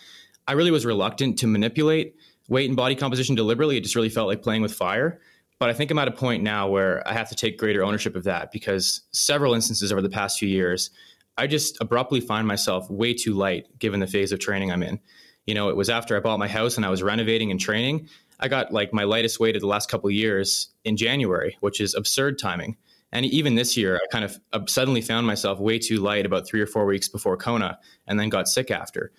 I 0.46 0.52
really 0.52 0.70
was 0.70 0.86
reluctant 0.86 1.38
to 1.40 1.46
manipulate 1.46 2.16
weight 2.48 2.68
and 2.68 2.76
body 2.76 2.94
composition 2.94 3.34
deliberately. 3.34 3.76
It 3.76 3.82
just 3.82 3.94
really 3.94 4.08
felt 4.08 4.28
like 4.28 4.42
playing 4.42 4.62
with 4.62 4.72
fire. 4.72 5.20
But 5.60 5.68
I 5.68 5.74
think 5.74 5.90
I'm 5.90 5.98
at 5.98 6.08
a 6.08 6.12
point 6.12 6.42
now 6.42 6.68
where 6.68 7.06
I 7.06 7.12
have 7.12 7.28
to 7.28 7.34
take 7.34 7.58
greater 7.58 7.84
ownership 7.84 8.16
of 8.16 8.24
that 8.24 8.50
because 8.50 9.02
several 9.12 9.52
instances 9.52 9.92
over 9.92 10.00
the 10.00 10.08
past 10.08 10.38
few 10.38 10.48
years, 10.48 10.90
I 11.36 11.46
just 11.46 11.76
abruptly 11.82 12.20
find 12.20 12.48
myself 12.48 12.90
way 12.90 13.12
too 13.12 13.34
light 13.34 13.66
given 13.78 14.00
the 14.00 14.06
phase 14.06 14.32
of 14.32 14.38
training 14.38 14.72
I'm 14.72 14.82
in. 14.82 15.00
You 15.46 15.54
know, 15.54 15.68
it 15.68 15.76
was 15.76 15.90
after 15.90 16.16
I 16.16 16.20
bought 16.20 16.38
my 16.38 16.48
house 16.48 16.76
and 16.76 16.86
I 16.86 16.88
was 16.88 17.02
renovating 17.02 17.50
and 17.50 17.60
training. 17.60 18.08
I 18.40 18.48
got 18.48 18.72
like 18.72 18.94
my 18.94 19.04
lightest 19.04 19.38
weight 19.38 19.54
of 19.54 19.60
the 19.60 19.68
last 19.68 19.90
couple 19.90 20.10
years 20.10 20.70
in 20.84 20.96
January, 20.96 21.58
which 21.60 21.78
is 21.78 21.94
absurd 21.94 22.38
timing. 22.38 22.78
And 23.12 23.26
even 23.26 23.54
this 23.54 23.76
year, 23.76 23.96
I 23.96 24.06
kind 24.10 24.24
of 24.24 24.40
uh, 24.54 24.60
suddenly 24.66 25.02
found 25.02 25.26
myself 25.26 25.58
way 25.58 25.78
too 25.78 25.98
light 25.98 26.24
about 26.24 26.46
three 26.46 26.62
or 26.62 26.66
four 26.66 26.86
weeks 26.86 27.08
before 27.08 27.36
Kona 27.36 27.78
and 28.06 28.18
then 28.18 28.30
got 28.30 28.48
sick 28.48 28.70
after. 28.70 29.12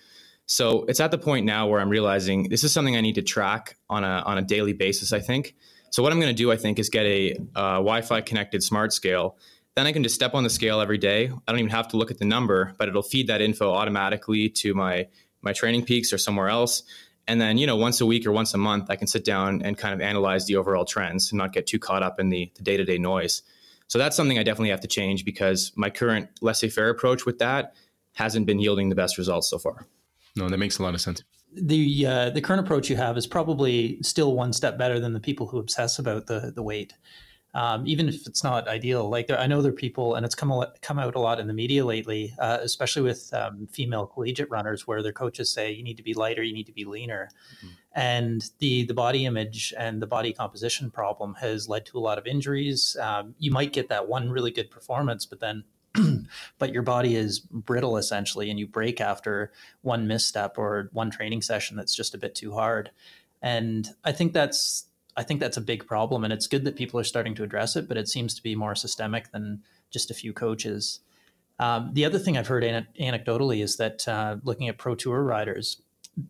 So 0.46 0.86
it's 0.88 0.98
at 0.98 1.12
the 1.12 1.18
point 1.18 1.46
now 1.46 1.68
where 1.68 1.80
I'm 1.80 1.88
realizing 1.88 2.48
this 2.48 2.64
is 2.64 2.72
something 2.72 2.96
I 2.96 3.00
need 3.00 3.14
to 3.14 3.22
track 3.22 3.76
on 3.88 4.02
a, 4.02 4.24
on 4.26 4.38
a 4.38 4.42
daily 4.42 4.72
basis, 4.72 5.12
I 5.12 5.20
think. 5.20 5.54
So 5.92 6.02
what 6.02 6.10
I'm 6.10 6.18
going 6.18 6.34
to 6.34 6.42
do, 6.42 6.50
I 6.50 6.56
think, 6.56 6.78
is 6.78 6.88
get 6.88 7.04
a 7.04 7.34
uh, 7.54 7.74
Wi-Fi 7.74 8.22
connected 8.22 8.62
smart 8.62 8.94
scale. 8.94 9.36
Then 9.76 9.86
I 9.86 9.92
can 9.92 10.02
just 10.02 10.14
step 10.14 10.32
on 10.34 10.42
the 10.42 10.48
scale 10.48 10.80
every 10.80 10.96
day. 10.96 11.26
I 11.26 11.52
don't 11.52 11.58
even 11.58 11.70
have 11.70 11.88
to 11.88 11.98
look 11.98 12.10
at 12.10 12.18
the 12.18 12.24
number, 12.24 12.74
but 12.78 12.88
it'll 12.88 13.02
feed 13.02 13.26
that 13.26 13.42
info 13.42 13.70
automatically 13.70 14.48
to 14.48 14.74
my 14.74 15.06
my 15.42 15.52
TrainingPeaks 15.52 16.12
or 16.12 16.18
somewhere 16.18 16.48
else. 16.48 16.82
And 17.28 17.40
then, 17.40 17.58
you 17.58 17.66
know, 17.66 17.76
once 17.76 18.00
a 18.00 18.06
week 18.06 18.26
or 18.26 18.32
once 18.32 18.54
a 18.54 18.58
month, 18.58 18.86
I 18.88 18.96
can 18.96 19.06
sit 19.06 19.24
down 19.24 19.60
and 19.62 19.76
kind 19.76 19.92
of 19.92 20.00
analyze 20.00 20.46
the 20.46 20.56
overall 20.56 20.84
trends 20.84 21.30
and 21.30 21.38
not 21.38 21.52
get 21.52 21.66
too 21.66 21.78
caught 21.78 22.02
up 22.02 22.18
in 22.18 22.30
the, 22.30 22.50
the 22.54 22.62
day-to-day 22.62 22.98
noise. 22.98 23.42
So 23.88 23.98
that's 23.98 24.16
something 24.16 24.38
I 24.38 24.44
definitely 24.44 24.70
have 24.70 24.80
to 24.80 24.88
change 24.88 25.24
because 25.24 25.72
my 25.76 25.90
current 25.90 26.30
laissez-faire 26.40 26.88
approach 26.88 27.26
with 27.26 27.38
that 27.38 27.74
hasn't 28.14 28.46
been 28.46 28.60
yielding 28.60 28.88
the 28.88 28.94
best 28.94 29.18
results 29.18 29.50
so 29.50 29.58
far. 29.58 29.86
No, 30.36 30.48
that 30.48 30.58
makes 30.58 30.78
a 30.78 30.82
lot 30.82 30.94
of 30.94 31.00
sense 31.00 31.22
the 31.54 32.06
uh, 32.06 32.30
the 32.30 32.40
current 32.40 32.60
approach 32.60 32.88
you 32.88 32.96
have 32.96 33.16
is 33.16 33.26
probably 33.26 33.98
still 34.02 34.34
one 34.34 34.52
step 34.52 34.78
better 34.78 34.98
than 34.98 35.12
the 35.12 35.20
people 35.20 35.46
who 35.46 35.58
obsess 35.58 35.98
about 35.98 36.26
the 36.26 36.52
the 36.54 36.62
weight. 36.62 36.94
Um, 37.54 37.86
even 37.86 38.08
if 38.08 38.26
it's 38.26 38.42
not 38.42 38.66
ideal, 38.66 39.10
like 39.10 39.26
there, 39.26 39.38
I 39.38 39.46
know 39.46 39.60
there 39.60 39.72
are 39.72 39.74
people, 39.74 40.14
and 40.14 40.24
it's 40.24 40.34
come 40.34 40.50
a, 40.50 40.72
come 40.80 40.98
out 40.98 41.14
a 41.14 41.20
lot 41.20 41.38
in 41.38 41.48
the 41.48 41.52
media 41.52 41.84
lately, 41.84 42.34
uh, 42.38 42.56
especially 42.62 43.02
with 43.02 43.28
um, 43.34 43.66
female 43.70 44.06
collegiate 44.06 44.48
runners, 44.48 44.86
where 44.86 45.02
their 45.02 45.12
coaches 45.12 45.52
say 45.52 45.70
you 45.70 45.82
need 45.82 45.98
to 45.98 46.02
be 46.02 46.14
lighter, 46.14 46.42
you 46.42 46.54
need 46.54 46.64
to 46.64 46.72
be 46.72 46.86
leaner, 46.86 47.28
mm-hmm. 47.58 47.74
and 47.92 48.50
the 48.58 48.86
the 48.86 48.94
body 48.94 49.26
image 49.26 49.74
and 49.78 50.00
the 50.00 50.06
body 50.06 50.32
composition 50.32 50.90
problem 50.90 51.34
has 51.34 51.68
led 51.68 51.84
to 51.86 51.98
a 51.98 52.00
lot 52.00 52.16
of 52.16 52.26
injuries. 52.26 52.96
Um, 52.98 53.34
you 53.38 53.50
might 53.50 53.74
get 53.74 53.90
that 53.90 54.08
one 54.08 54.30
really 54.30 54.50
good 54.50 54.70
performance, 54.70 55.26
but 55.26 55.40
then 55.40 55.64
but 56.58 56.72
your 56.72 56.82
body 56.82 57.16
is 57.16 57.40
brittle 57.40 57.96
essentially 57.96 58.50
and 58.50 58.58
you 58.58 58.66
break 58.66 59.00
after 59.00 59.52
one 59.82 60.06
misstep 60.06 60.58
or 60.58 60.88
one 60.92 61.10
training 61.10 61.42
session 61.42 61.76
that's 61.76 61.94
just 61.94 62.14
a 62.14 62.18
bit 62.18 62.34
too 62.34 62.52
hard. 62.52 62.90
And 63.40 63.88
i 64.04 64.12
think 64.12 64.32
that's 64.32 64.86
i 65.16 65.22
think 65.22 65.40
that's 65.40 65.56
a 65.56 65.62
big 65.62 65.86
problem 65.86 66.24
and 66.24 66.32
it's 66.32 66.46
good 66.46 66.64
that 66.64 66.76
people 66.76 66.98
are 66.98 67.04
starting 67.04 67.34
to 67.34 67.42
address 67.42 67.76
it 67.76 67.88
but 67.88 67.96
it 67.96 68.08
seems 68.08 68.34
to 68.34 68.42
be 68.42 68.54
more 68.54 68.74
systemic 68.74 69.30
than 69.32 69.62
just 69.90 70.10
a 70.10 70.14
few 70.14 70.32
coaches. 70.32 71.00
Um, 71.58 71.90
the 71.92 72.04
other 72.04 72.18
thing 72.18 72.38
i've 72.38 72.48
heard 72.48 72.64
an- 72.64 72.86
anecdotally 72.98 73.62
is 73.62 73.76
that 73.76 74.06
uh, 74.08 74.36
looking 74.42 74.68
at 74.68 74.78
pro 74.78 74.94
tour 74.94 75.22
riders 75.22 75.82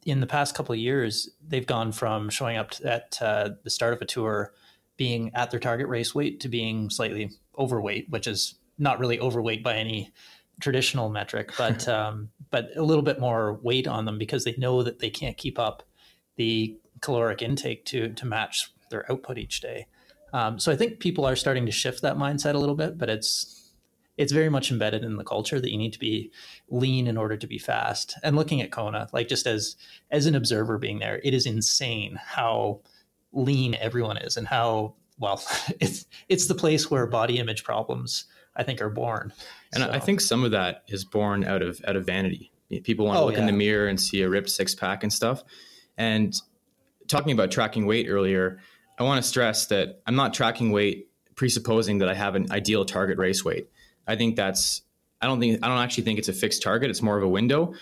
in 0.04 0.20
the 0.20 0.26
past 0.26 0.54
couple 0.54 0.72
of 0.72 0.78
years, 0.78 1.30
they've 1.46 1.66
gone 1.66 1.92
from 1.92 2.28
showing 2.28 2.56
up 2.56 2.72
at 2.84 3.18
uh, 3.20 3.50
the 3.64 3.70
start 3.70 3.94
of 3.94 4.00
a 4.00 4.04
tour 4.04 4.52
being 4.96 5.32
at 5.34 5.50
their 5.50 5.60
target 5.60 5.88
race 5.88 6.14
weight 6.14 6.40
to 6.40 6.48
being 6.48 6.90
slightly 6.90 7.30
overweight, 7.58 8.08
which 8.10 8.26
is 8.26 8.54
not 8.78 8.98
really 8.98 9.20
overweight 9.20 9.62
by 9.62 9.76
any 9.76 10.12
traditional 10.60 11.08
metric, 11.08 11.52
but 11.58 11.88
um, 11.98 12.30
but 12.50 12.70
a 12.76 12.82
little 12.82 13.02
bit 13.02 13.20
more 13.20 13.54
weight 13.62 13.86
on 13.86 14.04
them 14.04 14.18
because 14.18 14.44
they 14.44 14.54
know 14.56 14.82
that 14.82 14.98
they 14.98 15.10
can't 15.10 15.36
keep 15.36 15.58
up 15.58 15.82
the 16.36 16.76
caloric 17.00 17.42
intake 17.42 17.84
to 17.86 18.12
to 18.14 18.26
match 18.26 18.72
their 18.90 19.10
output 19.10 19.38
each 19.38 19.60
day. 19.60 19.86
Um, 20.32 20.58
so 20.58 20.72
I 20.72 20.76
think 20.76 21.00
people 21.00 21.26
are 21.26 21.36
starting 21.36 21.66
to 21.66 21.72
shift 21.72 22.02
that 22.02 22.16
mindset 22.16 22.54
a 22.54 22.58
little 22.58 22.74
bit, 22.74 22.96
but 22.96 23.10
it's 23.10 23.58
it's 24.16 24.32
very 24.32 24.48
much 24.48 24.70
embedded 24.70 25.04
in 25.04 25.16
the 25.16 25.24
culture 25.24 25.60
that 25.60 25.70
you 25.70 25.78
need 25.78 25.92
to 25.92 25.98
be 25.98 26.30
lean 26.68 27.06
in 27.06 27.16
order 27.16 27.36
to 27.36 27.46
be 27.46 27.58
fast. 27.58 28.14
And 28.22 28.36
looking 28.36 28.60
at 28.60 28.70
Kona, 28.70 29.08
like 29.12 29.28
just 29.28 29.46
as 29.46 29.76
as 30.10 30.26
an 30.26 30.34
observer 30.34 30.78
being 30.78 30.98
there, 30.98 31.20
it 31.24 31.34
is 31.34 31.46
insane 31.46 32.18
how 32.22 32.80
lean 33.32 33.74
everyone 33.76 34.18
is 34.18 34.36
and 34.36 34.46
how 34.46 34.94
well 35.18 35.42
it's 35.80 36.06
it's 36.28 36.46
the 36.46 36.54
place 36.54 36.90
where 36.90 37.06
body 37.06 37.38
image 37.38 37.64
problems 37.64 38.26
I 38.56 38.62
think 38.62 38.80
are 38.80 38.90
born. 38.90 39.32
And 39.72 39.82
so. 39.82 39.90
I 39.90 39.98
think 39.98 40.20
some 40.20 40.44
of 40.44 40.50
that 40.50 40.82
is 40.88 41.04
born 41.04 41.44
out 41.44 41.62
of 41.62 41.80
out 41.86 41.96
of 41.96 42.06
vanity. 42.06 42.52
People 42.84 43.06
want 43.06 43.16
to 43.16 43.22
oh, 43.22 43.26
look 43.26 43.34
yeah. 43.34 43.40
in 43.40 43.46
the 43.46 43.52
mirror 43.52 43.86
and 43.86 44.00
see 44.00 44.22
a 44.22 44.28
ripped 44.28 44.50
six 44.50 44.74
pack 44.74 45.02
and 45.02 45.12
stuff. 45.12 45.44
And 45.98 46.34
talking 47.08 47.32
about 47.32 47.50
tracking 47.50 47.86
weight 47.86 48.06
earlier, 48.08 48.60
I 48.98 49.02
want 49.02 49.22
to 49.22 49.28
stress 49.28 49.66
that 49.66 50.00
I'm 50.06 50.16
not 50.16 50.32
tracking 50.32 50.72
weight 50.72 51.08
presupposing 51.34 51.98
that 51.98 52.08
I 52.08 52.14
have 52.14 52.34
an 52.34 52.50
ideal 52.50 52.84
target 52.84 53.18
race 53.18 53.44
weight. 53.44 53.68
I 54.06 54.16
think 54.16 54.36
that's 54.36 54.82
I 55.20 55.26
don't 55.26 55.40
think 55.40 55.60
I 55.62 55.68
don't 55.68 55.78
actually 55.78 56.04
think 56.04 56.18
it's 56.18 56.28
a 56.28 56.32
fixed 56.32 56.62
target. 56.62 56.90
It's 56.90 57.02
more 57.02 57.16
of 57.16 57.22
a 57.22 57.28
window, 57.28 57.74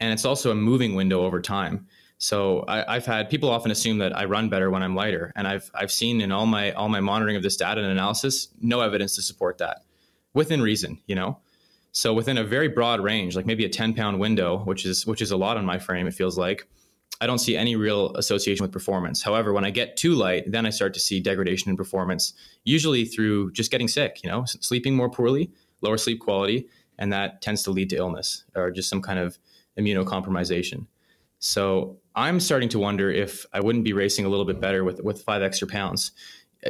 and 0.00 0.12
it's 0.12 0.24
also 0.24 0.50
a 0.50 0.54
moving 0.54 0.94
window 0.94 1.24
over 1.24 1.40
time. 1.40 1.86
So 2.18 2.64
I, 2.68 2.94
have 2.94 3.04
had 3.04 3.28
people 3.28 3.50
often 3.50 3.70
assume 3.70 3.98
that 3.98 4.16
I 4.16 4.24
run 4.24 4.48
better 4.48 4.70
when 4.70 4.82
I'm 4.82 4.94
lighter, 4.94 5.32
and 5.36 5.46
I've 5.46 5.70
I've 5.74 5.90
seen 5.90 6.20
in 6.20 6.32
all 6.32 6.46
my 6.46 6.72
all 6.72 6.88
my 6.88 7.00
monitoring 7.00 7.36
of 7.36 7.42
this 7.42 7.56
data 7.56 7.80
and 7.80 7.90
analysis 7.90 8.48
no 8.60 8.80
evidence 8.80 9.16
to 9.16 9.22
support 9.22 9.58
that, 9.58 9.82
within 10.34 10.60
reason, 10.60 11.00
you 11.06 11.14
know. 11.14 11.38
So 11.92 12.12
within 12.12 12.38
a 12.38 12.44
very 12.44 12.68
broad 12.68 13.00
range, 13.00 13.36
like 13.36 13.46
maybe 13.46 13.64
a 13.64 13.68
10 13.68 13.94
pound 13.94 14.18
window, 14.18 14.58
which 14.64 14.84
is 14.84 15.06
which 15.06 15.22
is 15.22 15.30
a 15.30 15.36
lot 15.36 15.56
on 15.56 15.64
my 15.64 15.78
frame, 15.78 16.06
it 16.06 16.14
feels 16.14 16.36
like. 16.36 16.66
I 17.20 17.26
don't 17.28 17.38
see 17.38 17.56
any 17.56 17.76
real 17.76 18.12
association 18.16 18.64
with 18.64 18.72
performance. 18.72 19.22
However, 19.22 19.52
when 19.52 19.64
I 19.64 19.70
get 19.70 19.96
too 19.96 20.14
light, 20.14 20.50
then 20.50 20.66
I 20.66 20.70
start 20.70 20.92
to 20.94 21.00
see 21.00 21.20
degradation 21.20 21.70
in 21.70 21.76
performance, 21.76 22.34
usually 22.64 23.04
through 23.04 23.52
just 23.52 23.70
getting 23.70 23.86
sick, 23.86 24.20
you 24.24 24.28
know, 24.28 24.44
sleeping 24.46 24.96
more 24.96 25.08
poorly, 25.08 25.52
lower 25.80 25.96
sleep 25.96 26.18
quality, 26.18 26.66
and 26.98 27.12
that 27.12 27.40
tends 27.40 27.62
to 27.62 27.70
lead 27.70 27.88
to 27.90 27.96
illness 27.96 28.44
or 28.56 28.72
just 28.72 28.88
some 28.88 29.00
kind 29.00 29.20
of 29.20 29.38
immunocompromisation. 29.78 30.86
So 31.38 31.98
I'm 32.16 32.40
starting 32.40 32.68
to 32.70 32.78
wonder 32.78 33.10
if 33.10 33.46
I 33.52 33.60
wouldn't 33.60 33.84
be 33.84 33.92
racing 33.92 34.24
a 34.24 34.28
little 34.28 34.44
bit 34.44 34.60
better 34.60 34.82
with 34.82 35.00
with 35.02 35.22
five 35.22 35.42
extra 35.42 35.68
pounds. 35.68 36.12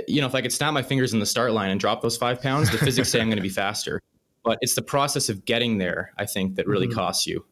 You 0.08 0.20
know, 0.20 0.26
if 0.26 0.34
I 0.34 0.40
could 0.40 0.52
snap 0.52 0.72
my 0.74 0.82
fingers 0.82 1.12
in 1.12 1.20
the 1.20 1.26
start 1.26 1.52
line 1.52 1.70
and 1.70 1.78
drop 1.78 2.02
those 2.02 2.16
five 2.16 2.40
pounds, 2.40 2.70
the 2.70 2.78
physics 2.78 3.10
say 3.10 3.20
I'm 3.20 3.28
going 3.28 3.36
to 3.36 3.42
be 3.42 3.48
faster. 3.64 4.00
But 4.42 4.58
it's 4.60 4.74
the 4.74 4.82
process 4.82 5.28
of 5.28 5.44
getting 5.44 5.78
there, 5.78 6.12
I 6.18 6.26
think, 6.26 6.56
that 6.56 6.66
really 6.66 6.86
mm-hmm. 6.86 6.98
costs 6.98 7.26
you. 7.26 7.44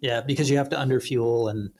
Yeah, 0.00 0.20
because 0.20 0.48
you 0.48 0.56
have 0.56 0.68
to 0.70 0.76
underfuel 0.76 1.50
and 1.50 1.70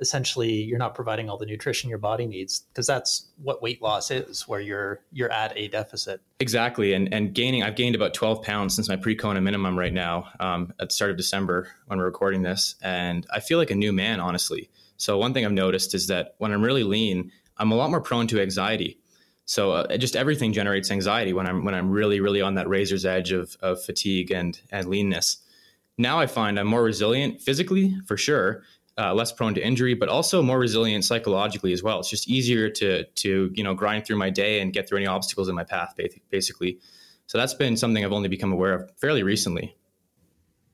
essentially 0.00 0.50
you're 0.50 0.78
not 0.78 0.94
providing 0.94 1.28
all 1.28 1.36
the 1.36 1.46
nutrition 1.46 1.88
your 1.90 1.98
body 1.98 2.26
needs 2.26 2.60
because 2.72 2.86
that's 2.86 3.28
what 3.42 3.62
weight 3.62 3.82
loss 3.82 4.10
is 4.10 4.48
where 4.48 4.60
you're 4.60 5.00
you're 5.12 5.30
at 5.30 5.56
a 5.56 5.68
deficit 5.68 6.20
exactly 6.40 6.94
and 6.94 7.12
and 7.12 7.34
gaining 7.34 7.62
i've 7.62 7.76
gained 7.76 7.94
about 7.94 8.14
12 8.14 8.42
pounds 8.42 8.74
since 8.74 8.88
my 8.88 8.96
pre-kona 8.96 9.40
minimum 9.40 9.78
right 9.78 9.92
now 9.92 10.26
um, 10.40 10.72
at 10.80 10.88
the 10.88 10.94
start 10.94 11.10
of 11.10 11.16
december 11.16 11.68
when 11.86 11.98
we're 11.98 12.06
recording 12.06 12.42
this 12.42 12.76
and 12.82 13.26
i 13.32 13.40
feel 13.40 13.58
like 13.58 13.70
a 13.70 13.74
new 13.74 13.92
man 13.92 14.20
honestly 14.20 14.70
so 14.96 15.18
one 15.18 15.34
thing 15.34 15.44
i've 15.44 15.52
noticed 15.52 15.94
is 15.94 16.06
that 16.06 16.34
when 16.38 16.50
i'm 16.50 16.62
really 16.62 16.84
lean 16.84 17.30
i'm 17.58 17.70
a 17.70 17.76
lot 17.76 17.90
more 17.90 18.00
prone 18.00 18.26
to 18.26 18.40
anxiety 18.40 18.98
so 19.50 19.72
uh, 19.72 19.96
just 19.96 20.14
everything 20.14 20.52
generates 20.52 20.90
anxiety 20.92 21.32
when 21.32 21.46
i'm 21.46 21.64
when 21.64 21.74
i'm 21.74 21.90
really 21.90 22.20
really 22.20 22.40
on 22.40 22.54
that 22.54 22.68
razor's 22.68 23.04
edge 23.04 23.32
of, 23.32 23.56
of 23.60 23.82
fatigue 23.82 24.30
and 24.30 24.60
and 24.70 24.86
leanness 24.86 25.38
now 25.98 26.20
i 26.20 26.26
find 26.26 26.58
i'm 26.58 26.68
more 26.68 26.84
resilient 26.84 27.40
physically 27.40 27.96
for 28.06 28.16
sure 28.16 28.62
uh, 28.98 29.14
less 29.14 29.32
prone 29.32 29.54
to 29.54 29.64
injury, 29.64 29.94
but 29.94 30.10
also 30.10 30.42
more 30.42 30.58
resilient 30.58 31.04
psychologically 31.04 31.72
as 31.72 31.82
well. 31.82 32.00
It's 32.00 32.10
just 32.10 32.28
easier 32.28 32.68
to 32.68 33.04
to 33.04 33.50
you 33.54 33.64
know 33.64 33.72
grind 33.72 34.04
through 34.04 34.18
my 34.18 34.28
day 34.28 34.60
and 34.60 34.74
get 34.74 34.88
through 34.88 34.98
any 34.98 35.06
obstacles 35.06 35.48
in 35.48 35.54
my 35.54 35.64
path, 35.64 35.94
basically. 36.28 36.78
So 37.26 37.38
that's 37.38 37.54
been 37.54 37.78
something 37.78 38.04
I've 38.04 38.12
only 38.12 38.28
become 38.28 38.52
aware 38.52 38.74
of 38.74 38.90
fairly 38.98 39.22
recently. 39.22 39.74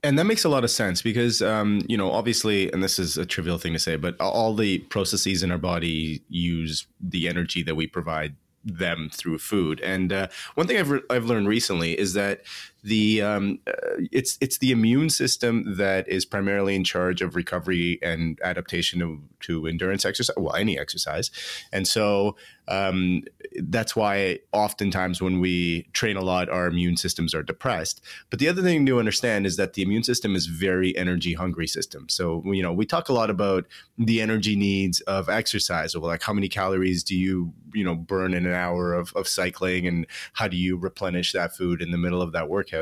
And 0.02 0.18
that 0.18 0.24
makes 0.24 0.44
a 0.44 0.48
lot 0.48 0.64
of 0.64 0.70
sense 0.70 1.02
because, 1.02 1.42
um, 1.42 1.82
you 1.88 1.96
know, 1.96 2.10
obviously, 2.10 2.72
and 2.72 2.82
this 2.82 2.98
is 2.98 3.16
a 3.16 3.26
trivial 3.26 3.58
thing 3.58 3.72
to 3.74 3.78
say, 3.78 3.96
but 3.96 4.18
all 4.20 4.54
the 4.54 4.78
processes 4.78 5.42
in 5.42 5.50
our 5.50 5.58
body 5.58 6.22
use 6.28 6.86
the 7.00 7.28
energy 7.28 7.62
that 7.62 7.74
we 7.74 7.86
provide 7.86 8.36
them 8.66 9.08
through 9.12 9.38
food. 9.38 9.80
And 9.80 10.12
uh, 10.12 10.28
one 10.54 10.66
thing 10.66 10.76
I've, 10.76 10.90
re- 10.90 11.02
I've 11.08 11.24
learned 11.24 11.48
recently 11.48 11.98
is 11.98 12.12
that 12.14 12.42
the 12.86 13.20
um, 13.20 13.58
uh, 13.66 13.72
it's 14.12 14.38
it's 14.40 14.58
the 14.58 14.70
immune 14.70 15.10
system 15.10 15.76
that 15.76 16.08
is 16.08 16.24
primarily 16.24 16.76
in 16.76 16.84
charge 16.84 17.20
of 17.20 17.34
recovery 17.34 17.98
and 18.00 18.38
adaptation 18.44 19.00
to, 19.00 19.20
to 19.40 19.66
endurance 19.66 20.04
exercise, 20.04 20.36
well, 20.36 20.54
any 20.54 20.78
exercise, 20.78 21.32
and 21.72 21.88
so 21.88 22.36
um, 22.68 23.22
that's 23.58 23.96
why 23.96 24.38
oftentimes 24.52 25.20
when 25.20 25.40
we 25.40 25.88
train 25.94 26.16
a 26.16 26.20
lot, 26.20 26.48
our 26.48 26.66
immune 26.66 26.96
systems 26.96 27.34
are 27.34 27.42
depressed. 27.42 28.00
But 28.30 28.38
the 28.38 28.48
other 28.48 28.62
thing 28.62 28.86
to 28.86 28.98
understand 29.00 29.46
is 29.46 29.56
that 29.56 29.74
the 29.74 29.82
immune 29.82 30.04
system 30.04 30.36
is 30.36 30.46
very 30.46 30.96
energy 30.96 31.34
hungry 31.34 31.66
system. 31.66 32.08
So 32.08 32.42
you 32.46 32.62
know 32.62 32.72
we 32.72 32.86
talk 32.86 33.08
a 33.08 33.12
lot 33.12 33.30
about 33.30 33.66
the 33.98 34.20
energy 34.20 34.54
needs 34.54 35.00
of 35.02 35.28
exercise, 35.28 35.96
or 35.96 36.06
like 36.06 36.22
how 36.22 36.32
many 36.32 36.48
calories 36.48 37.02
do 37.02 37.16
you 37.16 37.52
you 37.74 37.82
know 37.82 37.96
burn 37.96 38.32
in 38.32 38.46
an 38.46 38.54
hour 38.54 38.94
of, 38.94 39.12
of 39.16 39.26
cycling, 39.26 39.88
and 39.88 40.06
how 40.34 40.46
do 40.46 40.56
you 40.56 40.76
replenish 40.76 41.32
that 41.32 41.56
food 41.56 41.82
in 41.82 41.90
the 41.90 41.98
middle 41.98 42.22
of 42.22 42.30
that 42.30 42.48
workout? 42.48 42.75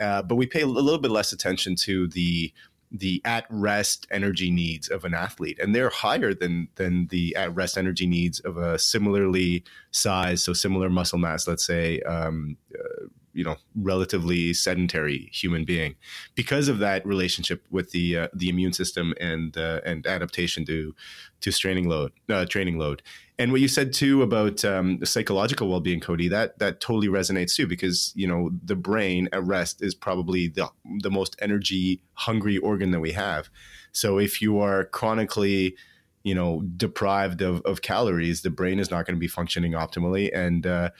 Uh, 0.00 0.22
but 0.22 0.36
we 0.36 0.46
pay 0.46 0.62
a 0.62 0.66
little 0.66 0.98
bit 0.98 1.10
less 1.10 1.32
attention 1.32 1.74
to 1.76 2.08
the 2.08 2.52
the 2.90 3.20
at 3.24 3.44
rest 3.50 4.06
energy 4.12 4.50
needs 4.52 4.88
of 4.88 5.04
an 5.04 5.14
athlete 5.14 5.58
and 5.60 5.74
they're 5.74 5.90
higher 5.90 6.32
than 6.32 6.68
than 6.76 7.08
the 7.08 7.34
at 7.34 7.52
rest 7.54 7.76
energy 7.76 8.06
needs 8.06 8.38
of 8.40 8.56
a 8.56 8.78
similarly 8.78 9.64
sized 9.90 10.44
so 10.44 10.52
similar 10.52 10.88
muscle 10.88 11.18
mass 11.18 11.48
let's 11.48 11.66
say 11.66 12.00
um, 12.02 12.56
uh, 12.78 13.06
you 13.34 13.44
know 13.44 13.56
relatively 13.74 14.54
sedentary 14.54 15.28
human 15.32 15.64
being. 15.64 15.96
Because 16.34 16.68
of 16.68 16.78
that 16.78 17.04
relationship 17.06 17.66
with 17.70 17.90
the 17.90 18.18
uh, 18.18 18.28
the 18.32 18.48
immune 18.48 18.72
system 18.72 19.14
and 19.20 19.56
uh, 19.56 19.80
and 19.84 20.06
adaptation 20.06 20.64
to 20.66 20.94
to 21.40 21.52
training 21.52 21.88
load 21.88 22.12
uh, 22.30 22.46
training 22.46 22.78
load. 22.78 23.02
And 23.38 23.50
what 23.50 23.60
you 23.60 23.68
said 23.68 23.92
too 23.92 24.22
about 24.22 24.64
um, 24.64 24.98
the 24.98 25.06
psychological 25.06 25.68
well-being 25.68 26.00
cody 26.00 26.28
that 26.28 26.58
that 26.60 26.80
totally 26.80 27.08
resonates 27.08 27.54
too 27.54 27.66
because 27.66 28.12
you 28.14 28.26
know 28.26 28.50
the 28.64 28.76
brain 28.76 29.28
at 29.32 29.44
rest 29.44 29.82
is 29.82 29.94
probably 29.94 30.48
the 30.48 30.68
the 31.00 31.10
most 31.10 31.36
energy 31.40 32.00
hungry 32.14 32.56
organ 32.58 32.92
that 32.92 33.00
we 33.00 33.12
have. 33.12 33.50
So 33.92 34.18
if 34.18 34.40
you 34.40 34.60
are 34.60 34.84
chronically 34.84 35.76
you 36.22 36.34
know 36.34 36.62
deprived 36.76 37.42
of, 37.42 37.60
of 37.62 37.82
calories 37.82 38.42
the 38.42 38.50
brain 38.50 38.80
is 38.80 38.90
not 38.90 39.06
going 39.06 39.14
to 39.14 39.20
be 39.20 39.28
functioning 39.28 39.72
optimally 39.72 40.30
and 40.34 40.66
uh, 40.66 40.90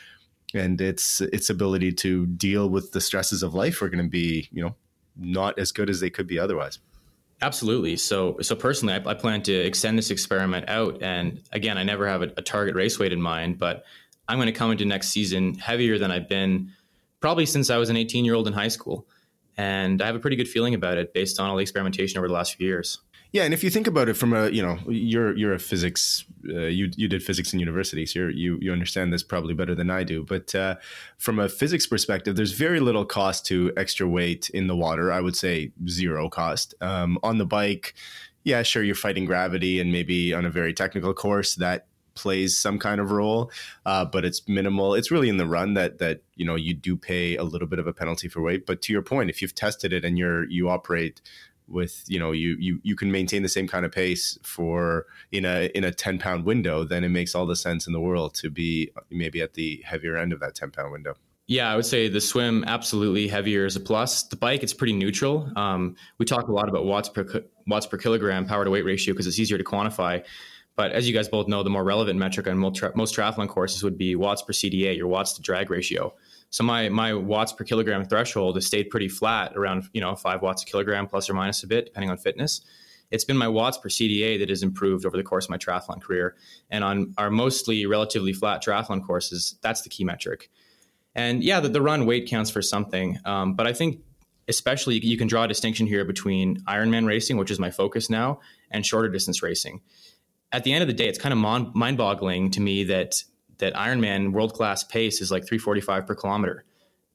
and 0.54 0.80
its 0.80 1.20
its 1.20 1.50
ability 1.50 1.92
to 1.92 2.26
deal 2.26 2.68
with 2.68 2.92
the 2.92 3.00
stresses 3.00 3.42
of 3.42 3.54
life 3.54 3.80
are 3.82 3.88
going 3.88 4.04
to 4.04 4.10
be 4.10 4.48
you 4.52 4.62
know 4.62 4.74
not 5.16 5.58
as 5.58 5.72
good 5.72 5.88
as 5.88 6.00
they 6.00 6.10
could 6.10 6.26
be 6.26 6.38
otherwise. 6.38 6.78
Absolutely. 7.40 7.96
So 7.96 8.38
so 8.40 8.54
personally 8.54 8.94
I, 8.94 9.10
I 9.10 9.14
plan 9.14 9.42
to 9.42 9.52
extend 9.52 9.98
this 9.98 10.10
experiment 10.10 10.68
out 10.68 11.02
and 11.02 11.42
again 11.52 11.76
i 11.76 11.82
never 11.82 12.08
have 12.08 12.22
a, 12.22 12.32
a 12.36 12.42
target 12.42 12.74
race 12.74 12.98
weight 12.98 13.12
in 13.12 13.20
mind 13.20 13.58
but 13.58 13.84
i'm 14.28 14.38
going 14.38 14.46
to 14.46 14.52
come 14.52 14.70
into 14.70 14.84
next 14.84 15.08
season 15.08 15.54
heavier 15.54 15.98
than 15.98 16.10
i've 16.10 16.28
been 16.28 16.70
probably 17.20 17.44
since 17.44 17.70
i 17.70 17.76
was 17.76 17.90
an 17.90 17.96
18 17.96 18.24
year 18.24 18.34
old 18.34 18.46
in 18.46 18.52
high 18.52 18.68
school 18.68 19.06
and 19.56 20.00
i 20.00 20.06
have 20.06 20.16
a 20.16 20.18
pretty 20.18 20.36
good 20.36 20.48
feeling 20.48 20.74
about 20.74 20.96
it 20.96 21.12
based 21.12 21.38
on 21.38 21.50
all 21.50 21.56
the 21.56 21.62
experimentation 21.62 22.18
over 22.18 22.28
the 22.28 22.34
last 22.34 22.54
few 22.54 22.66
years 22.66 23.00
yeah, 23.34 23.42
and 23.42 23.52
if 23.52 23.64
you 23.64 23.70
think 23.70 23.88
about 23.88 24.08
it 24.08 24.14
from 24.14 24.32
a, 24.32 24.48
you 24.50 24.62
know, 24.62 24.78
you're 24.86 25.36
you're 25.36 25.54
a 25.54 25.58
physics, 25.58 26.24
uh, 26.50 26.66
you 26.66 26.92
you 26.96 27.08
did 27.08 27.20
physics 27.20 27.52
in 27.52 27.58
university, 27.58 28.06
so 28.06 28.28
you 28.28 28.58
you 28.62 28.70
understand 28.70 29.12
this 29.12 29.24
probably 29.24 29.54
better 29.54 29.74
than 29.74 29.90
I 29.90 30.04
do. 30.04 30.22
But 30.22 30.54
uh, 30.54 30.76
from 31.18 31.40
a 31.40 31.48
physics 31.48 31.84
perspective, 31.84 32.36
there's 32.36 32.52
very 32.52 32.78
little 32.78 33.04
cost 33.04 33.44
to 33.46 33.72
extra 33.76 34.06
weight 34.06 34.50
in 34.50 34.68
the 34.68 34.76
water. 34.76 35.10
I 35.10 35.20
would 35.20 35.34
say 35.34 35.72
zero 35.88 36.28
cost. 36.28 36.74
Um, 36.80 37.18
on 37.24 37.38
the 37.38 37.44
bike, 37.44 37.94
yeah, 38.44 38.62
sure, 38.62 38.84
you're 38.84 38.94
fighting 38.94 39.24
gravity, 39.24 39.80
and 39.80 39.90
maybe 39.90 40.32
on 40.32 40.46
a 40.46 40.50
very 40.50 40.72
technical 40.72 41.12
course 41.12 41.56
that 41.56 41.88
plays 42.14 42.56
some 42.56 42.78
kind 42.78 43.00
of 43.00 43.10
role, 43.10 43.50
uh, 43.84 44.04
but 44.04 44.24
it's 44.24 44.46
minimal. 44.46 44.94
It's 44.94 45.10
really 45.10 45.28
in 45.28 45.38
the 45.38 45.46
run 45.46 45.74
that 45.74 45.98
that 45.98 46.22
you 46.36 46.44
know 46.44 46.54
you 46.54 46.72
do 46.72 46.96
pay 46.96 47.34
a 47.34 47.42
little 47.42 47.66
bit 47.66 47.80
of 47.80 47.88
a 47.88 47.92
penalty 47.92 48.28
for 48.28 48.40
weight. 48.42 48.64
But 48.64 48.80
to 48.82 48.92
your 48.92 49.02
point, 49.02 49.28
if 49.28 49.42
you've 49.42 49.56
tested 49.56 49.92
it 49.92 50.04
and 50.04 50.16
you're 50.16 50.48
you 50.48 50.68
operate 50.68 51.20
with 51.66 52.04
you 52.06 52.18
know 52.18 52.32
you 52.32 52.56
you 52.58 52.78
you 52.82 52.94
can 52.94 53.10
maintain 53.10 53.42
the 53.42 53.48
same 53.48 53.66
kind 53.66 53.86
of 53.86 53.92
pace 53.92 54.38
for 54.42 55.06
in 55.32 55.44
a 55.44 55.70
in 55.74 55.84
a 55.84 55.90
10 55.90 56.18
pound 56.18 56.44
window 56.44 56.84
then 56.84 57.04
it 57.04 57.08
makes 57.08 57.34
all 57.34 57.46
the 57.46 57.56
sense 57.56 57.86
in 57.86 57.92
the 57.92 58.00
world 58.00 58.34
to 58.34 58.50
be 58.50 58.90
maybe 59.10 59.40
at 59.40 59.54
the 59.54 59.82
heavier 59.84 60.16
end 60.16 60.32
of 60.32 60.40
that 60.40 60.54
10 60.54 60.70
pound 60.70 60.92
window 60.92 61.14
Yeah, 61.46 61.70
I 61.70 61.76
would 61.76 61.86
say 61.86 62.08
the 62.08 62.20
swim 62.20 62.64
absolutely 62.66 63.28
heavier 63.28 63.66
is 63.66 63.76
a 63.76 63.80
plus. 63.80 64.22
The 64.22 64.36
bike, 64.36 64.62
it's 64.62 64.72
pretty 64.72 64.94
neutral. 64.94 65.50
Um, 65.56 65.96
we 66.16 66.24
talk 66.24 66.48
a 66.48 66.52
lot 66.52 66.70
about 66.70 66.86
watts 66.86 67.10
per 67.10 67.44
watts 67.66 67.86
per 67.86 67.98
kilogram 67.98 68.46
power 68.46 68.64
to 68.64 68.70
weight 68.70 68.86
ratio 68.86 69.12
because 69.12 69.26
it's 69.26 69.38
easier 69.38 69.58
to 69.58 69.64
quantify. 69.64 70.24
But 70.76 70.92
as 70.92 71.06
you 71.06 71.14
guys 71.14 71.28
both 71.28 71.46
know, 71.46 71.62
the 71.62 71.70
more 71.70 71.84
relevant 71.84 72.18
metric 72.18 72.48
on 72.48 72.58
most, 72.58 72.82
most 72.94 73.14
triathlon 73.14 73.48
courses 73.48 73.82
would 73.82 73.96
be 73.96 74.16
watts 74.16 74.42
per 74.42 74.52
CDA, 74.52 74.96
your 74.96 75.06
watts 75.06 75.34
to 75.34 75.42
drag 75.42 75.70
ratio. 75.70 76.14
So 76.54 76.62
my 76.62 76.88
my 76.88 77.12
watts 77.14 77.52
per 77.52 77.64
kilogram 77.64 78.04
threshold 78.04 78.54
has 78.54 78.64
stayed 78.64 78.88
pretty 78.88 79.08
flat 79.08 79.56
around 79.56 79.88
you 79.92 80.00
know 80.00 80.14
five 80.14 80.40
watts 80.40 80.62
a 80.62 80.66
kilogram 80.66 81.08
plus 81.08 81.28
or 81.28 81.34
minus 81.34 81.64
a 81.64 81.66
bit 81.66 81.86
depending 81.86 82.10
on 82.10 82.16
fitness. 82.16 82.60
It's 83.10 83.24
been 83.24 83.36
my 83.36 83.48
watts 83.48 83.76
per 83.76 83.88
CDA 83.88 84.38
that 84.38 84.50
has 84.50 84.62
improved 84.62 85.04
over 85.04 85.16
the 85.16 85.24
course 85.24 85.46
of 85.46 85.50
my 85.50 85.58
triathlon 85.58 86.00
career, 86.00 86.36
and 86.70 86.84
on 86.84 87.12
our 87.18 87.28
mostly 87.28 87.86
relatively 87.86 88.32
flat 88.32 88.62
triathlon 88.62 89.04
courses, 89.04 89.58
that's 89.62 89.82
the 89.82 89.88
key 89.88 90.04
metric. 90.04 90.48
And 91.16 91.42
yeah, 91.42 91.58
the, 91.58 91.70
the 91.70 91.82
run 91.82 92.06
weight 92.06 92.28
counts 92.28 92.52
for 92.52 92.62
something. 92.62 93.18
Um, 93.24 93.54
but 93.54 93.66
I 93.66 93.72
think 93.72 94.02
especially 94.46 95.04
you 95.04 95.18
can 95.18 95.26
draw 95.26 95.42
a 95.42 95.48
distinction 95.48 95.88
here 95.88 96.04
between 96.04 96.58
Ironman 96.68 97.04
racing, 97.04 97.36
which 97.36 97.50
is 97.50 97.58
my 97.58 97.72
focus 97.72 98.08
now, 98.08 98.38
and 98.70 98.86
shorter 98.86 99.08
distance 99.08 99.42
racing. 99.42 99.80
At 100.52 100.62
the 100.62 100.72
end 100.72 100.82
of 100.82 100.88
the 100.88 100.94
day, 100.94 101.08
it's 101.08 101.18
kind 101.18 101.32
of 101.32 101.38
mon- 101.38 101.72
mind 101.74 101.98
boggling 101.98 102.52
to 102.52 102.60
me 102.60 102.84
that 102.84 103.24
that 103.58 103.74
Ironman 103.74 104.32
world 104.32 104.52
class 104.52 104.84
pace 104.84 105.20
is 105.20 105.30
like 105.30 105.46
345 105.46 106.06
per 106.06 106.14
kilometer. 106.14 106.64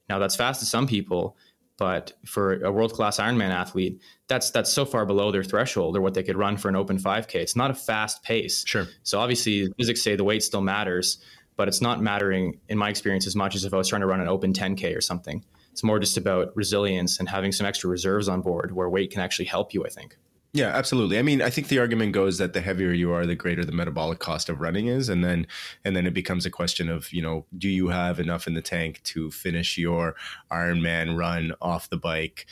Now 0.07 0.19
that's 0.19 0.35
fast 0.35 0.59
to 0.61 0.65
some 0.65 0.87
people, 0.87 1.37
but 1.77 2.13
for 2.25 2.61
a 2.63 2.71
world 2.71 2.93
class 2.93 3.19
Ironman 3.19 3.51
athlete, 3.51 4.01
that's 4.27 4.51
that's 4.51 4.71
so 4.71 4.85
far 4.85 5.05
below 5.05 5.31
their 5.31 5.43
threshold 5.43 5.95
or 5.95 6.01
what 6.01 6.13
they 6.13 6.23
could 6.23 6.37
run 6.37 6.57
for 6.57 6.67
an 6.67 6.75
open 6.75 6.97
5K. 6.97 7.35
It's 7.35 7.55
not 7.55 7.71
a 7.71 7.75
fast 7.75 8.23
pace. 8.23 8.63
Sure. 8.65 8.87
So 9.03 9.19
obviously, 9.19 9.71
physics 9.77 10.01
say 10.01 10.15
the 10.15 10.23
weight 10.23 10.43
still 10.43 10.61
matters, 10.61 11.19
but 11.55 11.67
it's 11.67 11.81
not 11.81 12.01
mattering 12.01 12.59
in 12.67 12.77
my 12.77 12.89
experience 12.89 13.27
as 13.27 13.35
much 13.35 13.55
as 13.55 13.63
if 13.63 13.73
I 13.73 13.77
was 13.77 13.87
trying 13.87 14.01
to 14.01 14.07
run 14.07 14.21
an 14.21 14.27
open 14.27 14.53
10K 14.53 14.95
or 14.95 15.01
something. 15.01 15.43
It's 15.71 15.83
more 15.83 15.99
just 15.99 16.17
about 16.17 16.55
resilience 16.55 17.19
and 17.19 17.29
having 17.29 17.51
some 17.51 17.65
extra 17.65 17.89
reserves 17.89 18.27
on 18.27 18.41
board 18.41 18.71
where 18.71 18.89
weight 18.89 19.11
can 19.11 19.21
actually 19.21 19.45
help 19.45 19.73
you, 19.73 19.85
I 19.85 19.89
think. 19.89 20.17
Yeah, 20.51 20.69
absolutely. 20.69 21.19
I 21.19 21.21
mean, 21.21 21.43
I 21.43 21.51
think 21.51 21.67
the 21.67 21.77
argument 21.77 22.11
goes 22.11 22.39
that 22.39 22.53
the 22.53 22.61
heavier 22.61 22.91
you 22.91 23.11
are, 23.11 23.27
the 23.27 23.35
greater 23.35 23.63
the 23.63 23.71
metabolic 23.71 24.17
cost 24.17 24.49
of 24.49 24.59
running 24.59 24.87
is, 24.87 25.07
and 25.07 25.23
then 25.23 25.45
and 25.85 25.95
then 25.95 26.07
it 26.07 26.13
becomes 26.13 26.43
a 26.43 26.49
question 26.49 26.89
of 26.89 27.13
you 27.13 27.21
know, 27.21 27.45
do 27.55 27.69
you 27.69 27.89
have 27.89 28.19
enough 28.19 28.47
in 28.47 28.55
the 28.55 28.61
tank 28.61 29.01
to 29.03 29.29
finish 29.29 29.77
your 29.77 30.15
Ironman 30.51 31.15
run 31.15 31.53
off 31.61 31.89
the 31.89 31.97
bike, 31.97 32.47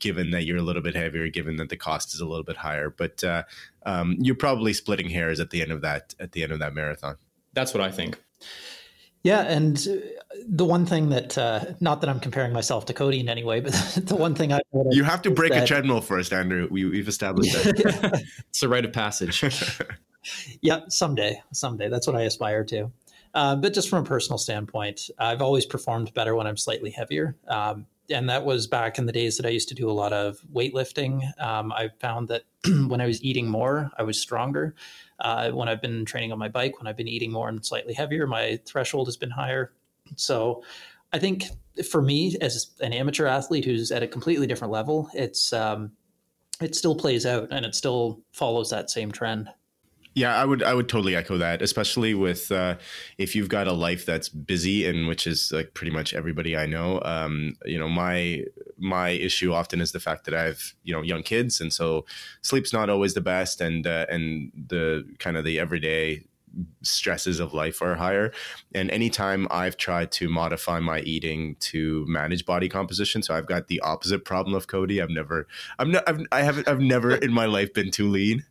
given 0.00 0.32
that 0.32 0.44
you're 0.44 0.58
a 0.58 0.62
little 0.62 0.82
bit 0.82 0.94
heavier, 0.94 1.28
given 1.30 1.56
that 1.56 1.70
the 1.70 1.78
cost 1.78 2.12
is 2.12 2.20
a 2.20 2.26
little 2.26 2.44
bit 2.44 2.58
higher. 2.58 2.90
But 2.90 3.24
uh, 3.24 3.44
um, 3.86 4.16
you're 4.20 4.34
probably 4.34 4.74
splitting 4.74 5.08
hairs 5.08 5.40
at 5.40 5.48
the 5.48 5.62
end 5.62 5.72
of 5.72 5.80
that 5.80 6.14
at 6.20 6.32
the 6.32 6.42
end 6.42 6.52
of 6.52 6.58
that 6.58 6.74
marathon. 6.74 7.16
That's 7.54 7.72
what 7.72 7.82
I 7.82 7.90
think. 7.90 8.18
Yeah, 9.24 9.40
and 9.40 9.76
the 10.46 10.64
one 10.66 10.84
thing 10.84 11.08
that, 11.08 11.36
uh, 11.36 11.64
not 11.80 12.02
that 12.02 12.10
I'm 12.10 12.20
comparing 12.20 12.52
myself 12.52 12.84
to 12.86 12.94
Cody 12.94 13.20
in 13.20 13.28
any 13.28 13.42
way, 13.42 13.60
but 13.60 13.72
the 14.04 14.14
one 14.14 14.34
thing 14.34 14.52
I 14.52 14.60
you 14.90 15.02
have 15.02 15.22
to 15.22 15.30
break 15.30 15.52
that, 15.52 15.64
a 15.64 15.66
treadmill 15.66 16.02
first, 16.02 16.32
Andrew. 16.32 16.68
We, 16.70 16.98
have 16.98 17.08
established 17.08 17.54
that 17.54 18.22
it's 18.50 18.62
a 18.62 18.68
rite 18.68 18.84
of 18.84 18.92
passage. 18.92 19.42
yeah, 20.60 20.80
someday, 20.88 21.42
someday. 21.52 21.88
That's 21.88 22.06
what 22.06 22.16
I 22.16 22.22
aspire 22.22 22.64
to. 22.64 22.92
Uh, 23.32 23.56
but 23.56 23.72
just 23.72 23.88
from 23.88 24.04
a 24.04 24.06
personal 24.06 24.38
standpoint, 24.38 25.10
I've 25.18 25.42
always 25.42 25.66
performed 25.66 26.12
better 26.14 26.36
when 26.36 26.46
I'm 26.46 26.58
slightly 26.58 26.90
heavier. 26.90 27.34
Um, 27.48 27.86
and 28.10 28.28
that 28.28 28.44
was 28.44 28.66
back 28.66 28.98
in 28.98 29.06
the 29.06 29.12
days 29.12 29.36
that 29.36 29.46
I 29.46 29.50
used 29.50 29.68
to 29.68 29.74
do 29.74 29.90
a 29.90 29.92
lot 29.92 30.12
of 30.12 30.40
weightlifting. 30.52 31.22
Um, 31.40 31.72
I 31.72 31.90
found 32.00 32.28
that 32.28 32.42
when 32.88 33.00
I 33.00 33.06
was 33.06 33.22
eating 33.22 33.48
more, 33.48 33.90
I 33.98 34.02
was 34.02 34.20
stronger. 34.20 34.74
Uh, 35.20 35.50
when 35.50 35.68
I've 35.68 35.80
been 35.80 36.04
training 36.04 36.32
on 36.32 36.38
my 36.38 36.48
bike, 36.48 36.78
when 36.78 36.86
I've 36.86 36.96
been 36.96 37.08
eating 37.08 37.32
more 37.32 37.48
and 37.48 37.64
slightly 37.64 37.94
heavier, 37.94 38.26
my 38.26 38.60
threshold 38.66 39.06
has 39.06 39.16
been 39.16 39.30
higher. 39.30 39.72
So 40.16 40.62
I 41.12 41.18
think 41.18 41.44
for 41.90 42.02
me, 42.02 42.36
as 42.40 42.70
an 42.80 42.92
amateur 42.92 43.26
athlete 43.26 43.64
who's 43.64 43.90
at 43.90 44.02
a 44.02 44.08
completely 44.08 44.46
different 44.46 44.72
level, 44.72 45.08
it's 45.14 45.52
um, 45.52 45.92
it 46.60 46.74
still 46.74 46.94
plays 46.94 47.26
out 47.26 47.48
and 47.50 47.64
it 47.64 47.74
still 47.74 48.20
follows 48.32 48.70
that 48.70 48.90
same 48.90 49.10
trend. 49.10 49.48
Yeah, 50.14 50.36
I 50.36 50.44
would 50.44 50.62
I 50.62 50.74
would 50.74 50.88
totally 50.88 51.16
echo 51.16 51.38
that, 51.38 51.60
especially 51.60 52.14
with 52.14 52.52
uh, 52.52 52.76
if 53.18 53.34
you've 53.34 53.48
got 53.48 53.66
a 53.66 53.72
life 53.72 54.06
that's 54.06 54.28
busy 54.28 54.86
and 54.86 55.08
which 55.08 55.26
is 55.26 55.50
like 55.52 55.74
pretty 55.74 55.90
much 55.90 56.14
everybody 56.14 56.56
I 56.56 56.66
know. 56.66 57.00
Um, 57.04 57.56
you 57.64 57.78
know, 57.78 57.88
my 57.88 58.44
my 58.78 59.08
issue 59.08 59.52
often 59.52 59.80
is 59.80 59.90
the 59.90 59.98
fact 59.98 60.24
that 60.26 60.34
I 60.34 60.42
have 60.44 60.60
you 60.84 60.94
know 60.94 61.02
young 61.02 61.24
kids, 61.24 61.60
and 61.60 61.72
so 61.72 62.04
sleep's 62.42 62.72
not 62.72 62.88
always 62.90 63.14
the 63.14 63.20
best, 63.20 63.60
and 63.60 63.86
uh, 63.88 64.06
and 64.08 64.52
the 64.68 65.04
kind 65.18 65.36
of 65.36 65.44
the 65.44 65.58
everyday 65.58 66.24
stresses 66.82 67.40
of 67.40 67.52
life 67.52 67.82
are 67.82 67.96
higher. 67.96 68.32
And 68.72 68.90
anytime 68.92 69.48
I've 69.50 69.76
tried 69.76 70.12
to 70.12 70.28
modify 70.28 70.78
my 70.78 71.00
eating 71.00 71.56
to 71.60 72.04
manage 72.06 72.46
body 72.46 72.68
composition, 72.68 73.22
so 73.22 73.34
I've 73.34 73.46
got 73.46 73.66
the 73.66 73.80
opposite 73.80 74.24
problem 74.24 74.54
of 74.54 74.68
Cody. 74.68 75.02
I've 75.02 75.10
never, 75.10 75.48
I'm 75.80 75.90
not, 75.90 76.08
I've, 76.08 76.20
I 76.30 76.42
haven't, 76.42 76.68
I've 76.68 76.78
never 76.78 77.16
in 77.16 77.32
my 77.32 77.46
life 77.46 77.74
been 77.74 77.90
too 77.90 78.08
lean. 78.08 78.44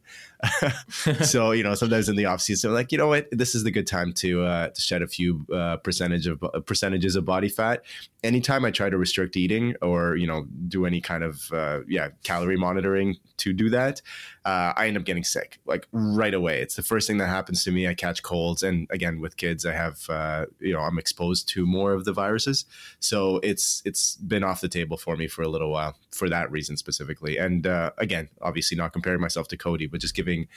so 1.22 1.52
you 1.52 1.64
know, 1.64 1.76
sometimes 1.76 2.10
in 2.10 2.16
the 2.16 2.26
off 2.26 2.42
season, 2.42 2.70
I'm 2.70 2.76
like, 2.76 2.92
you 2.92 2.98
know 2.98 3.08
what, 3.08 3.28
this 3.32 3.56
is 3.56 3.64
the 3.64 3.72
good 3.72 3.88
time 3.88 4.14
to 4.14 4.44
uh, 4.44 4.70
to 4.70 4.82
shed 4.82 5.02
a 5.02 5.08
few 5.08 5.46
uh, 5.54 5.78
percentage 5.78 6.28
of 6.28 6.44
uh, 6.44 6.60
percentages 6.62 7.16
of 7.16 7.26
body 7.26 7.50
fat. 7.50 7.84
Anytime 8.24 8.66
I 8.66 8.72
try 8.72 8.90
to 8.90 8.98
restrict 8.98 9.38
eating 9.38 9.76
or 9.82 10.16
you 10.16 10.28
know 10.28 10.46
do 10.68 10.86
any 10.86 11.02
kind 11.02 11.24
of 11.24 11.52
uh, 11.52 11.80
yeah 11.88 12.10
calorie 12.24 12.58
monitoring 12.58 13.18
to 13.38 13.54
do 13.54 13.70
that, 13.70 14.02
uh, 14.46 14.74
I 14.76 14.88
end 14.88 14.98
up 14.98 15.06
getting 15.06 15.24
sick 15.24 15.60
like 15.66 15.88
right 15.94 16.34
away. 16.34 16.62
It's 16.62 16.76
the 16.76 16.84
first 16.84 17.08
thing 17.08 17.18
that 17.20 17.28
happens 17.28 17.64
to 17.64 17.72
me. 17.72 17.88
I 17.88 17.94
catch 17.94 18.22
colds, 18.22 18.64
and 18.64 18.88
again 18.90 19.22
with 19.22 19.38
kids, 19.38 19.66
I 19.66 19.72
have 19.72 20.10
uh, 20.10 20.46
you 20.60 20.74
know 20.74 20.82
I'm 20.82 21.00
exposed 21.00 21.48
to 21.50 21.66
more 21.66 21.94
of 21.94 22.04
the 22.04 22.12
viruses, 22.12 22.66
so 23.00 23.40
it's 23.44 23.82
it's 23.86 24.18
been 24.18 24.44
off 24.44 24.60
the 24.60 24.68
table 24.68 24.98
for 24.98 25.16
me 25.16 25.28
for 25.28 25.42
a 25.42 25.48
little 25.48 25.72
while 25.72 25.96
for 26.12 26.28
that 26.30 26.52
reason 26.52 26.76
specifically. 26.76 27.38
And 27.38 27.66
again, 27.98 28.30
obviously 28.42 28.76
not 28.76 28.92
comparing 28.92 29.22
myself 29.22 29.48
to 29.50 29.58
Cody, 29.58 29.88
but 29.88 30.02
just 30.02 30.16
giving 30.16 30.34
giving 30.34 30.48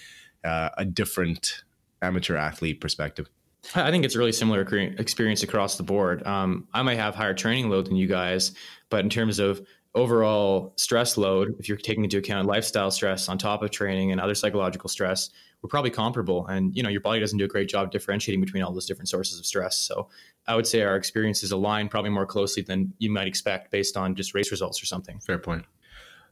uh, 0.44 0.70
a 0.77 0.85
different 0.85 1.64
amateur 2.03 2.37
athlete 2.37 2.81
perspective. 2.81 3.29
I 3.75 3.90
think 3.90 4.05
it's 4.05 4.14
a 4.14 4.18
really 4.18 4.33
similar 4.33 4.61
experience 4.99 5.42
across 5.42 5.77
the 5.77 5.83
board. 5.83 6.25
Um, 6.25 6.68
I 6.72 6.83
might 6.83 6.99
have 6.99 7.16
higher 7.16 7.35
training 7.35 7.68
load 7.68 7.87
than 7.87 7.96
you 7.96 8.07
guys, 8.07 8.53
but 8.90 9.01
in 9.01 9.11
terms 9.11 9.40
of 9.40 9.61
overall 9.96 10.74
stress 10.76 11.16
load, 11.16 11.56
if 11.59 11.68
you're 11.68 11.78
taking 11.78 12.04
into 12.04 12.18
account 12.18 12.46
lifestyle 12.46 12.90
stress 12.90 13.28
on 13.28 13.38
top 13.38 13.62
of 13.62 13.70
training 13.70 14.12
and 14.12 14.20
other 14.20 14.35
psychological 14.35 14.88
stress, 14.88 15.30
we're 15.62 15.68
probably 15.68 15.90
comparable. 15.90 16.46
And 16.46 16.76
you 16.76 16.82
know, 16.82 16.88
your 16.90 17.00
body 17.00 17.18
doesn't 17.18 17.38
do 17.38 17.44
a 17.44 17.48
great 17.48 17.68
job 17.68 17.90
differentiating 17.90 18.40
between 18.40 18.62
all 18.62 18.72
those 18.72 18.87
different 18.87 19.09
sources 19.09 19.40
of 19.40 19.46
stress. 19.46 19.76
So 19.78 20.09
I 20.46 20.54
would 20.54 20.66
say 20.66 20.82
our 20.82 20.96
experiences 20.96 21.50
align 21.50 21.88
probably 21.88 22.11
more 22.11 22.26
closely 22.26 22.62
than 22.62 22.92
you 22.98 23.11
might 23.11 23.26
expect 23.26 23.70
based 23.70 23.96
on 23.96 24.14
just 24.14 24.35
race 24.35 24.50
results 24.50 24.80
or 24.82 24.87
something. 24.87 25.18
Fair 25.20 25.38
point. 25.38 25.64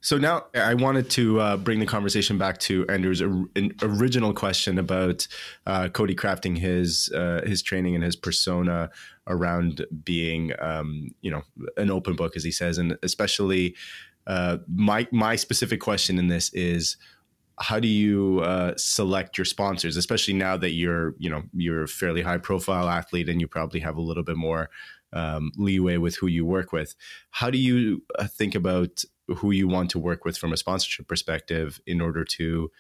So 0.05 0.19
now 0.19 0.45
I 0.55 0.75
wanted 0.75 1.09
to 1.13 1.41
uh, 1.41 1.57
bring 1.57 1.81
the 1.81 1.87
conversation 1.87 2.37
back 2.37 2.59
to 2.59 2.87
Andrew's 2.91 3.23
or, 3.23 3.47
original 3.81 4.35
question 4.35 4.79
about 4.79 5.27
uh, 5.67 5.89
Cody 5.89 6.15
crafting 6.15 6.59
his 6.59 7.11
uh, 7.15 7.41
his 7.47 7.63
training 7.63 7.95
and 7.95 8.05
his 8.05 8.15
persona 8.15 8.91
around 9.27 9.87
being, 10.05 10.53
um, 10.61 11.15
you 11.23 11.31
know, 11.31 11.41
an 11.79 11.91
open 11.91 12.17
book, 12.17 12.37
as 12.37 12.45
he 12.45 12.51
says, 12.51 12.77
and 12.77 12.99
especially 13.03 13.77
uh, 14.27 14.59
my 14.69 15.09
my 15.11 15.37
specific 15.37 15.81
question 15.81 16.19
in 16.19 16.29
this 16.29 16.53
is 16.53 16.99
how 17.59 17.81
do 17.81 17.89
you 17.89 18.41
uh, 18.41 18.75
select 18.77 19.39
your 19.39 19.47
sponsors, 19.47 19.97
especially 19.97 20.35
now 20.35 20.59
that 20.59 20.73
you're, 20.73 21.15
you 21.19 21.31
know, 21.31 21.45
you're 21.55 21.85
a 21.85 21.89
fairly 21.89 22.21
high 22.21 22.37
profile 22.37 22.91
athlete 22.91 23.31
and 23.31 23.41
you 23.41 23.49
probably 23.49 23.81
have 23.81 23.97
a 23.97 24.03
little 24.03 24.23
bit 24.23 24.37
more 24.37 24.69
um, 25.15 25.51
leeway 25.57 25.97
with 25.97 26.17
who 26.17 26.27
you 26.27 26.45
work 26.45 26.73
with. 26.73 26.95
How 27.31 27.49
do 27.49 27.57
you 27.57 28.03
uh, 28.19 28.27
think 28.27 28.55
about 28.55 29.03
who 29.29 29.51
you 29.51 29.69
want 29.69 29.91
to 29.91 29.99
work 29.99 30.25
with 30.25 30.37
from 30.37 30.53
a 30.53 30.57
sponsorship 30.57 31.09
perspective 31.09 31.81
in 31.87 32.01
order 32.01 32.25
to 32.25 32.71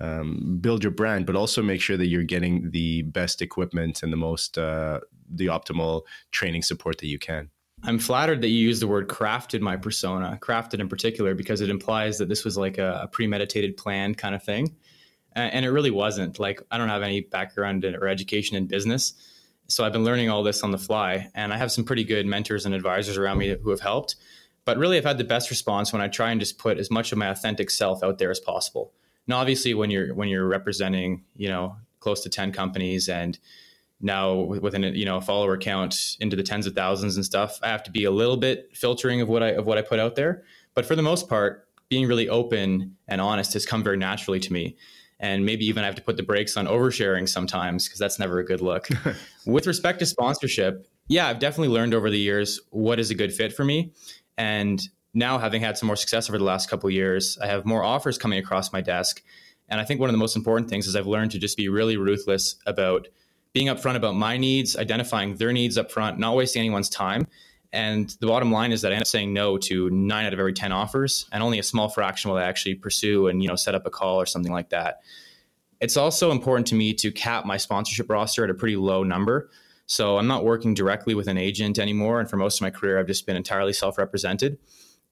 um, 0.00 0.58
build 0.60 0.84
your 0.84 0.92
brand, 0.92 1.26
but 1.26 1.34
also 1.34 1.62
make 1.62 1.80
sure 1.80 1.96
that 1.96 2.06
you're 2.06 2.22
getting 2.22 2.70
the 2.70 3.02
best 3.02 3.42
equipment 3.42 4.02
and 4.02 4.12
the 4.12 4.16
most 4.16 4.56
uh, 4.56 5.00
the 5.28 5.46
optimal 5.46 6.02
training 6.30 6.62
support 6.62 6.98
that 6.98 7.08
you 7.08 7.18
can. 7.18 7.50
I'm 7.82 7.98
flattered 7.98 8.42
that 8.42 8.48
you 8.48 8.58
use 8.58 8.80
the 8.80 8.88
word 8.88 9.08
crafted 9.08 9.60
my 9.60 9.76
persona, 9.76 10.38
crafted 10.40 10.80
in 10.80 10.88
particular, 10.88 11.34
because 11.34 11.60
it 11.60 11.70
implies 11.70 12.18
that 12.18 12.28
this 12.28 12.44
was 12.44 12.56
like 12.56 12.78
a, 12.78 13.02
a 13.02 13.08
premeditated 13.08 13.76
plan 13.76 14.14
kind 14.14 14.34
of 14.34 14.42
thing. 14.42 14.76
And 15.34 15.64
it 15.64 15.70
really 15.70 15.92
wasn't. 15.92 16.40
Like, 16.40 16.60
I 16.70 16.78
don't 16.78 16.88
have 16.88 17.02
any 17.02 17.20
background 17.20 17.84
or 17.84 18.08
education 18.08 18.56
in 18.56 18.66
business. 18.66 19.14
So 19.68 19.84
I've 19.84 19.92
been 19.92 20.04
learning 20.04 20.30
all 20.30 20.42
this 20.42 20.64
on 20.64 20.72
the 20.72 20.78
fly. 20.78 21.30
And 21.34 21.52
I 21.52 21.58
have 21.58 21.70
some 21.70 21.84
pretty 21.84 22.02
good 22.02 22.26
mentors 22.26 22.66
and 22.66 22.74
advisors 22.74 23.16
around 23.16 23.38
me 23.38 23.54
who 23.62 23.70
have 23.70 23.80
helped. 23.80 24.16
But 24.68 24.76
really, 24.76 24.98
I've 24.98 25.04
had 25.04 25.16
the 25.16 25.24
best 25.24 25.48
response 25.48 25.94
when 25.94 26.02
I 26.02 26.08
try 26.08 26.30
and 26.30 26.38
just 26.38 26.58
put 26.58 26.76
as 26.76 26.90
much 26.90 27.10
of 27.10 27.16
my 27.16 27.28
authentic 27.28 27.70
self 27.70 28.02
out 28.02 28.18
there 28.18 28.30
as 28.30 28.38
possible. 28.38 28.92
Now, 29.26 29.38
obviously, 29.38 29.72
when 29.72 29.90
you're 29.90 30.14
when 30.14 30.28
you're 30.28 30.46
representing, 30.46 31.24
you 31.36 31.48
know, 31.48 31.76
close 32.00 32.22
to 32.24 32.28
ten 32.28 32.52
companies 32.52 33.08
and 33.08 33.38
now 34.02 34.34
within 34.34 34.82
you 34.82 35.06
know 35.06 35.16
a 35.16 35.20
follower 35.22 35.56
count 35.56 36.18
into 36.20 36.36
the 36.36 36.42
tens 36.42 36.66
of 36.66 36.74
thousands 36.74 37.16
and 37.16 37.24
stuff, 37.24 37.58
I 37.62 37.68
have 37.68 37.82
to 37.84 37.90
be 37.90 38.04
a 38.04 38.10
little 38.10 38.36
bit 38.36 38.68
filtering 38.76 39.22
of 39.22 39.28
what 39.30 39.42
I 39.42 39.52
of 39.52 39.64
what 39.64 39.78
I 39.78 39.80
put 39.80 40.00
out 40.00 40.16
there. 40.16 40.42
But 40.74 40.84
for 40.84 40.94
the 40.94 41.02
most 41.02 41.30
part, 41.30 41.66
being 41.88 42.06
really 42.06 42.28
open 42.28 42.94
and 43.08 43.22
honest 43.22 43.54
has 43.54 43.64
come 43.64 43.82
very 43.82 43.96
naturally 43.96 44.38
to 44.38 44.52
me. 44.52 44.76
and 45.18 45.46
maybe 45.46 45.64
even 45.64 45.82
I 45.82 45.86
have 45.86 45.96
to 45.96 46.02
put 46.02 46.18
the 46.18 46.22
brakes 46.22 46.58
on 46.58 46.66
oversharing 46.66 47.26
sometimes 47.26 47.86
because 47.86 47.98
that's 47.98 48.18
never 48.18 48.38
a 48.38 48.44
good 48.44 48.60
look. 48.60 48.86
With 49.46 49.66
respect 49.66 49.98
to 50.00 50.06
sponsorship, 50.06 50.86
yeah, 51.08 51.26
I've 51.26 51.38
definitely 51.38 51.74
learned 51.74 51.94
over 51.94 52.10
the 52.10 52.18
years 52.18 52.60
what 52.70 53.00
is 53.00 53.10
a 53.10 53.14
good 53.14 53.32
fit 53.32 53.54
for 53.54 53.64
me, 53.64 53.94
and 54.38 54.80
now 55.12 55.36
having 55.36 55.60
had 55.60 55.76
some 55.76 55.86
more 55.88 55.96
success 55.96 56.30
over 56.30 56.38
the 56.38 56.44
last 56.44 56.70
couple 56.70 56.88
years, 56.88 57.36
I 57.42 57.46
have 57.46 57.66
more 57.66 57.84
offers 57.84 58.16
coming 58.16 58.38
across 58.38 58.72
my 58.72 58.80
desk, 58.80 59.22
and 59.68 59.80
I 59.80 59.84
think 59.84 60.00
one 60.00 60.08
of 60.08 60.14
the 60.14 60.18
most 60.18 60.36
important 60.36 60.70
things 60.70 60.86
is 60.86 60.96
I've 60.96 61.06
learned 61.06 61.32
to 61.32 61.38
just 61.38 61.56
be 61.56 61.68
really 61.68 61.98
ruthless 61.98 62.56
about 62.64 63.08
being 63.52 63.66
upfront 63.66 63.96
about 63.96 64.14
my 64.14 64.36
needs, 64.36 64.76
identifying 64.76 65.34
their 65.34 65.52
needs 65.52 65.76
upfront, 65.76 66.18
not 66.18 66.36
wasting 66.36 66.60
anyone's 66.60 66.88
time. 66.88 67.26
And 67.72 68.08
the 68.20 68.26
bottom 68.26 68.50
line 68.50 68.72
is 68.72 68.82
that 68.82 68.92
I 68.92 68.94
end 68.94 69.02
up 69.02 69.08
saying 69.08 69.34
no 69.34 69.58
to 69.58 69.90
nine 69.90 70.24
out 70.24 70.32
of 70.32 70.38
every 70.38 70.54
10 70.54 70.72
offers, 70.72 71.26
and 71.32 71.42
only 71.42 71.58
a 71.58 71.62
small 71.62 71.88
fraction 71.88 72.30
will 72.30 72.38
I 72.38 72.44
actually 72.44 72.76
pursue 72.76 73.28
and, 73.28 73.42
you 73.42 73.48
know, 73.48 73.56
set 73.56 73.74
up 73.74 73.84
a 73.84 73.90
call 73.90 74.20
or 74.20 74.26
something 74.26 74.52
like 74.52 74.70
that. 74.70 75.00
It's 75.80 75.96
also 75.96 76.30
important 76.30 76.66
to 76.68 76.74
me 76.74 76.94
to 76.94 77.12
cap 77.12 77.44
my 77.44 77.56
sponsorship 77.56 78.08
roster 78.08 78.44
at 78.44 78.50
a 78.50 78.54
pretty 78.54 78.76
low 78.76 79.02
number. 79.02 79.50
So 79.88 80.18
I'm 80.18 80.26
not 80.26 80.44
working 80.44 80.74
directly 80.74 81.14
with 81.14 81.28
an 81.28 81.38
agent 81.38 81.78
anymore. 81.78 82.20
And 82.20 82.28
for 82.28 82.36
most 82.36 82.58
of 82.58 82.62
my 82.62 82.70
career, 82.70 83.00
I've 83.00 83.06
just 83.06 83.26
been 83.26 83.36
entirely 83.36 83.72
self 83.72 83.98
represented. 83.98 84.58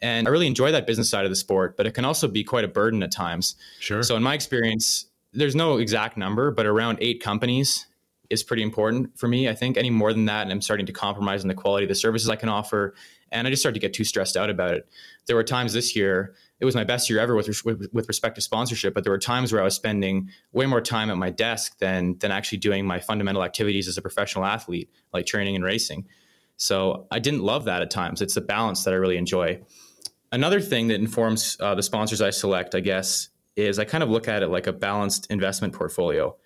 And 0.03 0.29
I 0.29 0.31
really 0.31 0.47
enjoy 0.47 0.71
that 0.73 0.87
business 0.87 1.09
side 1.09 1.25
of 1.25 1.31
the 1.31 1.37
sport, 1.37 1.79
but 1.79 1.87
it 1.87 1.93
can 1.93 2.05
also 2.05 2.29
be 2.29 2.45
quite 2.45 2.65
a 2.65 2.69
burden 2.69 3.03
at 3.03 3.11
times. 3.11 3.57
Sure. 3.81 4.03
So 4.03 4.15
in 4.15 4.23
my 4.23 4.35
experience, 4.35 5.07
there's 5.33 5.57
no 5.57 5.79
exact 5.79 6.19
number, 6.19 6.51
but 6.51 6.67
around 6.67 6.99
eight 7.01 7.23
companies 7.23 7.87
is 8.29 8.43
pretty 8.43 8.63
important 8.63 9.19
for 9.19 9.29
me. 9.29 9.49
I 9.49 9.55
think 9.55 9.79
any 9.79 9.89
more 9.89 10.13
than 10.13 10.27
that, 10.27 10.43
and 10.43 10.53
I'm 10.53 10.61
starting 10.61 10.85
to 10.87 10.93
compromise 10.93 11.43
on 11.43 11.49
the 11.49 11.55
quality 11.55 11.85
of 11.85 11.89
the 11.89 11.95
services 11.95 12.29
I 12.29 12.37
can 12.37 12.51
offer, 12.51 12.95
and 13.33 13.47
I 13.47 13.51
just 13.51 13.63
started 13.63 13.81
to 13.81 13.81
get 13.81 13.95
too 13.95 14.05
stressed 14.05 14.37
out 14.37 14.51
about 14.51 14.75
it. 14.75 14.87
There 15.27 15.37
were 15.37 15.45
times 15.45 15.73
this 15.73 15.97
year; 15.97 16.35
it 16.59 16.65
was 16.65 16.75
my 16.75 16.85
best 16.85 17.11
year 17.11 17.19
ever 17.19 17.35
with 17.35 17.49
with, 17.65 18.09
respect 18.09 18.35
to 18.37 18.41
sponsorship, 18.41 18.95
but 18.95 19.05
there 19.05 19.13
were 19.13 19.19
times 19.19 19.53
where 19.53 19.61
I 19.61 19.65
was 19.65 19.75
spending 19.75 20.31
way 20.53 20.67
more 20.67 20.81
time 20.81 21.11
at 21.11 21.17
my 21.17 21.31
desk 21.31 21.79
than 21.79 22.19
than 22.19 22.31
actually 22.31 22.59
doing 22.59 22.87
my 22.87 22.99
fundamental 22.99 23.45
activities 23.45 23.89
as 23.89 23.99
a 23.99 24.03
professional 24.03 24.45
athlete, 24.45 24.91
like 25.13 25.27
training 25.27 25.57
and 25.57 25.65
racing. 25.65 26.07
So 26.57 27.07
I 27.11 27.19
didn't 27.19 27.43
love 27.43 27.65
that 27.65 27.83
at 27.83 27.91
times. 27.91 28.23
It's 28.23 28.35
the 28.35 28.41
balance 28.41 28.85
that 28.85 28.95
I 28.95 28.97
really 28.97 29.19
enjoy. 29.19 29.61
Another 30.33 30.61
thing 30.61 30.89
that 30.89 31.01
informs 31.01 31.57
uh, 31.61 31.75
the 31.75 31.83
sponsors 31.83 32.21
I 32.21 32.31
select, 32.31 32.75
I 32.75 32.81
guess, 32.81 33.29
is 33.55 33.79
I 33.79 33.85
kind 33.85 34.03
of 34.03 34.11
look 34.11 34.27
at 34.27 34.43
it 34.43 34.49
like 34.49 34.67
a 34.67 34.73
balanced 34.73 35.31
investment 35.31 35.75
portfolio. 35.75 36.37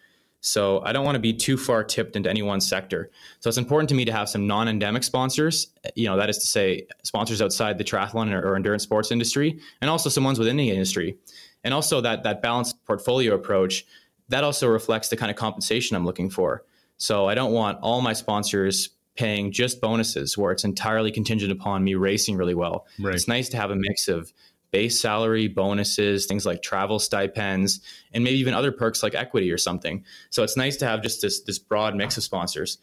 So 0.41 0.81
I 0.85 0.93
don't 0.93 1.05
want 1.05 1.17
to 1.17 1.21
be 1.21 1.35
too 1.35 1.57
far 1.57 1.85
tipped 1.85 2.17
into 2.17 2.31
any 2.31 2.43
one 2.43 2.61
sector. 2.61 3.11
So 3.41 3.49
it's 3.49 3.59
important 3.59 3.89
to 3.91 3.95
me 3.95 4.05
to 4.07 4.13
have 4.13 4.29
some 4.29 4.47
non-endemic 4.47 5.05
sponsors. 5.05 5.69
You 5.95 6.07
know, 6.07 6.17
that 6.17 6.31
is 6.31 6.39
to 6.39 6.47
say, 6.47 6.87
sponsors 7.03 7.43
outside 7.43 7.77
the 7.77 7.85
triathlon 7.85 8.33
or, 8.33 8.57
endurance 8.57 8.83
sports 8.83 9.11
industry, 9.11 9.61
and 9.81 9.91
also 9.91 10.09
some 10.09 10.25
ones 10.25 10.39
within 10.39 10.57
the 10.57 10.71
industry. 10.71 11.17
And 11.63 11.75
also 11.75 12.01
that 12.01 12.23
that 12.23 12.41
balanced 12.41 12.83
portfolio 12.87 13.35
approach 13.35 13.85
that 14.31 14.45
also 14.45 14.69
reflects 14.69 15.09
the 15.09 15.17
kind 15.17 15.31
of 15.31 15.37
compensation 15.37 15.97
I'm 15.97 16.07
looking 16.07 16.31
for. 16.31 16.65
So 16.97 17.29
I 17.29 17.35
don't 17.35 17.53
want 17.53 17.79
all 17.83 18.01
my 18.01 18.13
sponsors 18.13 18.91
paying 19.17 19.53
just 19.53 19.81
bonuses 19.81 20.39
where 20.39 20.53
it's 20.53 20.65
entirely 20.65 21.11
contingent 21.11 21.53
upon 21.53 21.85
me 21.85 21.95
racing 21.97 22.37
really 22.37 22.55
well. 22.55 22.87
Right. 22.99 23.15
It's 23.15 23.29
nice 23.29 23.49
to 23.51 23.57
have 23.57 23.71
a 23.71 23.77
mix 23.77 24.09
of 24.09 24.33
base 24.71 25.01
salary, 25.01 25.49
bonuses, 25.49 26.27
things 26.27 26.47
like 26.47 26.63
travel 26.63 26.99
stipends, 26.99 27.81
and 28.13 28.25
maybe 28.25 28.39
even 28.39 28.55
other 28.55 28.73
perks 28.73 29.03
like 29.03 29.15
equity 29.15 29.51
or 29.51 29.59
something. 29.59 30.05
So 30.31 30.43
it's 30.43 30.57
nice 30.57 30.77
to 30.79 30.87
have 30.87 31.03
just 31.03 31.23
this 31.23 31.41
this 31.43 31.59
broad 31.59 31.95
mix 31.95 32.17
of 32.17 32.23
sponsors. 32.23 32.79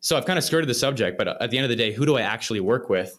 So 0.00 0.16
I've 0.16 0.26
kind 0.26 0.38
of 0.38 0.44
skirted 0.44 0.68
the 0.68 0.74
subject, 0.74 1.16
but 1.16 1.28
at 1.40 1.50
the 1.50 1.56
end 1.56 1.64
of 1.64 1.70
the 1.70 1.76
day, 1.76 1.92
who 1.92 2.04
do 2.04 2.16
I 2.16 2.22
actually 2.22 2.60
work 2.60 2.90
with? 2.90 3.18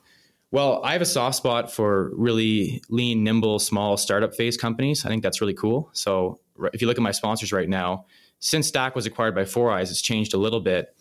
Well, 0.51 0.81
I 0.83 0.93
have 0.93 1.01
a 1.01 1.05
soft 1.05 1.35
spot 1.35 1.71
for 1.71 2.11
really 2.15 2.81
lean, 2.89 3.23
nimble, 3.23 3.59
small 3.59 3.97
startup 3.97 4.35
phase 4.35 4.55
companies. 4.55 5.05
I 5.05 5.09
think 5.09 5.23
that's 5.23 5.41
really 5.41 5.55
cool. 5.55 5.89
So 5.93 6.39
if 6.73 6.81
you 6.81 6.87
look 6.87 6.97
at 6.97 7.03
my 7.03 7.11
sponsors 7.11 7.51
right 7.51 7.67
now, 7.67 8.05
since 8.39 8.67
Stac 8.67 8.95
was 8.95 9.05
acquired 9.05 9.33
by 9.33 9.43
4iiii, 9.43 9.81
it's 9.81 10.01
changed 10.01 10.33
a 10.33 10.37
little 10.37 10.59
bit. 10.59 10.95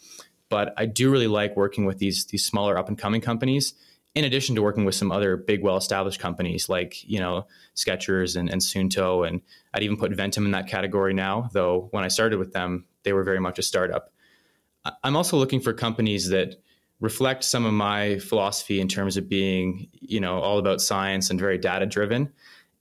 But 0.49 0.73
I 0.77 0.87
do 0.87 1.11
really 1.11 1.27
like 1.27 1.57
working 1.57 1.85
with 1.85 1.99
these 1.99 2.25
these 2.27 2.45
smaller 2.45 2.79
up 2.79 2.89
and 2.89 2.99
coming 2.99 3.21
companies 3.21 3.75
in 4.15 4.25
addition 4.25 4.55
to 4.55 4.63
working 4.63 4.85
with 4.85 4.95
some 4.95 5.11
other 5.11 5.37
big, 5.37 5.63
well-established 5.63 6.21
companies 6.21 6.69
like 6.69 7.03
you 7.09 7.19
know 7.19 7.47
Skechers 7.75 8.37
and, 8.37 8.49
and 8.51 8.61
Suunto, 8.61 9.27
and 9.27 9.41
I'd 9.73 9.83
even 9.83 9.97
put 9.97 10.13
Ventum 10.13 10.45
in 10.45 10.53
that 10.53 10.69
category 10.69 11.15
now. 11.15 11.49
Though 11.53 11.89
when 11.91 12.05
I 12.05 12.09
started 12.09 12.39
with 12.39 12.53
them, 12.53 12.87
they 13.03 13.13
were 13.13 13.25
very 13.25 13.41
much 13.41 13.59
a 13.59 13.63
startup. 13.63 14.13
I'm 15.03 15.17
also 15.17 15.37
looking 15.37 15.61
for 15.61 15.73
companies 15.73 16.29
that 16.29 16.57
reflect 17.01 17.43
some 17.43 17.65
of 17.65 17.73
my 17.73 18.19
philosophy 18.19 18.81
in 18.81 18.89
terms 18.89 19.17
of 19.17 19.29
being 19.29 19.89
you 19.93 20.21
know 20.21 20.39
all 20.39 20.59
about 20.59 20.81
science 20.81 21.31
and 21.31 21.41
very 21.41 21.59
data 21.59 21.87
driven. 21.87 22.33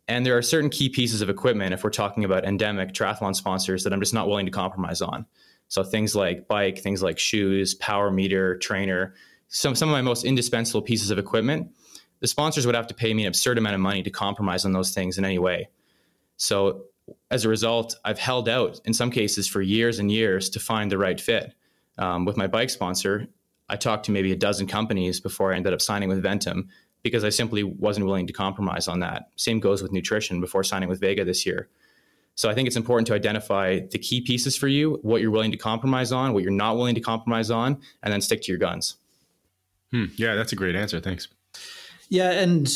And 0.08 0.26
there 0.26 0.38
are 0.38 0.41
certain 0.41 0.69
key 0.69 0.89
pieces 0.89 1.22
of 1.22 1.30
equipment, 1.30 1.74
if 1.74 1.84
we're 1.84 1.89
talking 1.89 2.26
about 2.26 2.43
endemic 2.43 2.91
triathlon 2.91 3.34
sponsors, 3.36 3.86
that 3.86 3.93
I'm 3.93 4.02
just 4.02 4.13
not 4.13 4.28
willing 4.28 4.46
to 4.46 4.52
compromise 4.52 5.02
on. 5.02 5.26
So 5.69 5.82
things 5.82 6.13
like 6.13 6.50
bike, 6.50 6.78
things 6.78 7.02
like 7.02 7.17
shoes, 7.17 7.74
power 7.74 8.12
meter, 8.12 8.58
trainer 8.58 9.15
some 9.54 9.76
some 9.76 9.88
of 9.88 9.94
my 9.94 10.02
most 10.02 10.26
indispensable 10.26 10.82
pieces 10.82 11.12
of 11.12 11.20
equipment, 11.20 11.72
the 12.20 12.28
sponsors 12.28 12.66
would 12.66 12.76
have 12.76 12.88
to 12.88 12.94
pay 12.94 13.13
me 13.13 13.24
an 13.24 13.28
absurd 13.28 13.60
amount 13.60 13.76
of 13.76 13.82
money 13.82 14.02
to 14.02 14.10
compromise 14.10 14.66
on 14.66 14.74
those 14.74 14.92
things 14.92 15.18
in 15.18 15.26
any 15.26 15.38
way. 15.38 15.70
So 16.38 16.86
as 17.30 17.46
a 17.46 17.50
result, 17.50 17.96
I've 18.04 18.18
held 18.18 18.50
out 18.50 18.82
in 18.86 18.94
some 18.94 19.12
cases 19.12 19.48
for 19.48 19.62
years 19.62 20.00
and 20.00 20.12
years 20.12 20.50
to 20.52 20.60
find 20.60 20.92
the 20.92 20.98
right 20.98 21.22
fit. 21.22 21.54
Um, 22.00 22.26
with 22.26 22.36
my 22.36 22.48
bike 22.48 22.72
sponsor, 22.72 23.28
I 23.70 23.76
talked 23.76 24.06
to 24.06 24.12
maybe 24.12 24.32
a 24.32 24.36
dozen 24.36 24.66
companies 24.66 25.20
before 25.20 25.54
I 25.54 25.58
ended 25.58 25.74
up 25.74 25.82
signing 25.82 26.10
with 26.10 26.24
Ventum 26.24 26.70
because 27.04 27.24
I 27.24 27.30
simply 27.30 27.62
wasn't 27.62 28.08
willing 28.08 28.26
to 28.26 28.34
compromise 28.34 28.88
on 28.88 29.02
that. 29.02 29.28
Same 29.36 29.60
goes 29.60 29.84
with 29.84 29.92
nutrition 29.92 30.42
before 30.42 30.63
signing 30.63 30.89
with 30.89 31.00
Vega 31.00 31.24
this 31.24 31.46
year. 31.46 31.70
So 32.34 32.50
I 32.50 32.56
think 32.56 32.66
it's 32.66 32.78
important 32.78 33.06
to 33.08 33.13
identify 33.13 33.82
the 33.92 34.00
key 34.00 34.22
pieces 34.22 34.56
for 34.56 34.68
you, 34.68 34.98
what 35.04 35.22
you're 35.22 35.30
willing 35.30 35.52
to 35.52 35.58
compromise 35.58 36.12
on, 36.12 36.34
what 36.34 36.42
you're 36.42 36.52
not 36.52 36.76
willing 36.76 36.96
to 36.96 37.02
compromise 37.02 37.52
on, 37.52 37.80
and 38.02 38.12
then 38.12 38.22
stick 38.22 38.42
to 38.44 38.52
your 38.52 38.58
guns. 38.58 38.96
Hmm. 39.93 40.06
Yeah, 40.15 40.34
that's 40.34 40.51
a 40.51 40.56
great 40.56 40.75
answer. 40.75 40.99
Thanks. 40.99 41.27
Yeah, 42.10 42.32
and 42.32 42.67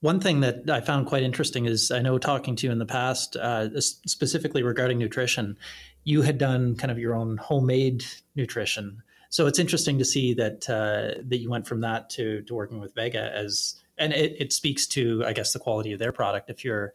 one 0.00 0.20
thing 0.20 0.40
that 0.40 0.70
I 0.70 0.80
found 0.80 1.06
quite 1.06 1.22
interesting 1.22 1.66
is 1.66 1.90
I 1.90 2.00
know 2.00 2.16
talking 2.18 2.56
to 2.56 2.66
you 2.66 2.72
in 2.72 2.78
the 2.78 2.86
past, 2.86 3.36
uh, 3.36 3.68
specifically 3.80 4.62
regarding 4.62 4.98
nutrition, 4.98 5.58
you 6.04 6.22
had 6.22 6.38
done 6.38 6.76
kind 6.76 6.90
of 6.90 6.98
your 6.98 7.14
own 7.14 7.36
homemade 7.36 8.04
nutrition. 8.36 9.02
So 9.30 9.46
it's 9.46 9.58
interesting 9.58 9.98
to 9.98 10.04
see 10.04 10.32
that 10.34 10.70
uh, 10.70 11.20
that 11.24 11.38
you 11.38 11.50
went 11.50 11.66
from 11.66 11.80
that 11.80 12.08
to 12.10 12.42
to 12.42 12.54
working 12.54 12.80
with 12.80 12.94
Vega 12.94 13.32
as, 13.34 13.74
and 13.98 14.12
it, 14.12 14.36
it 14.38 14.52
speaks 14.52 14.86
to 14.88 15.24
I 15.26 15.32
guess 15.32 15.52
the 15.52 15.58
quality 15.58 15.92
of 15.92 15.98
their 15.98 16.12
product. 16.12 16.50
If 16.50 16.64
you're 16.64 16.94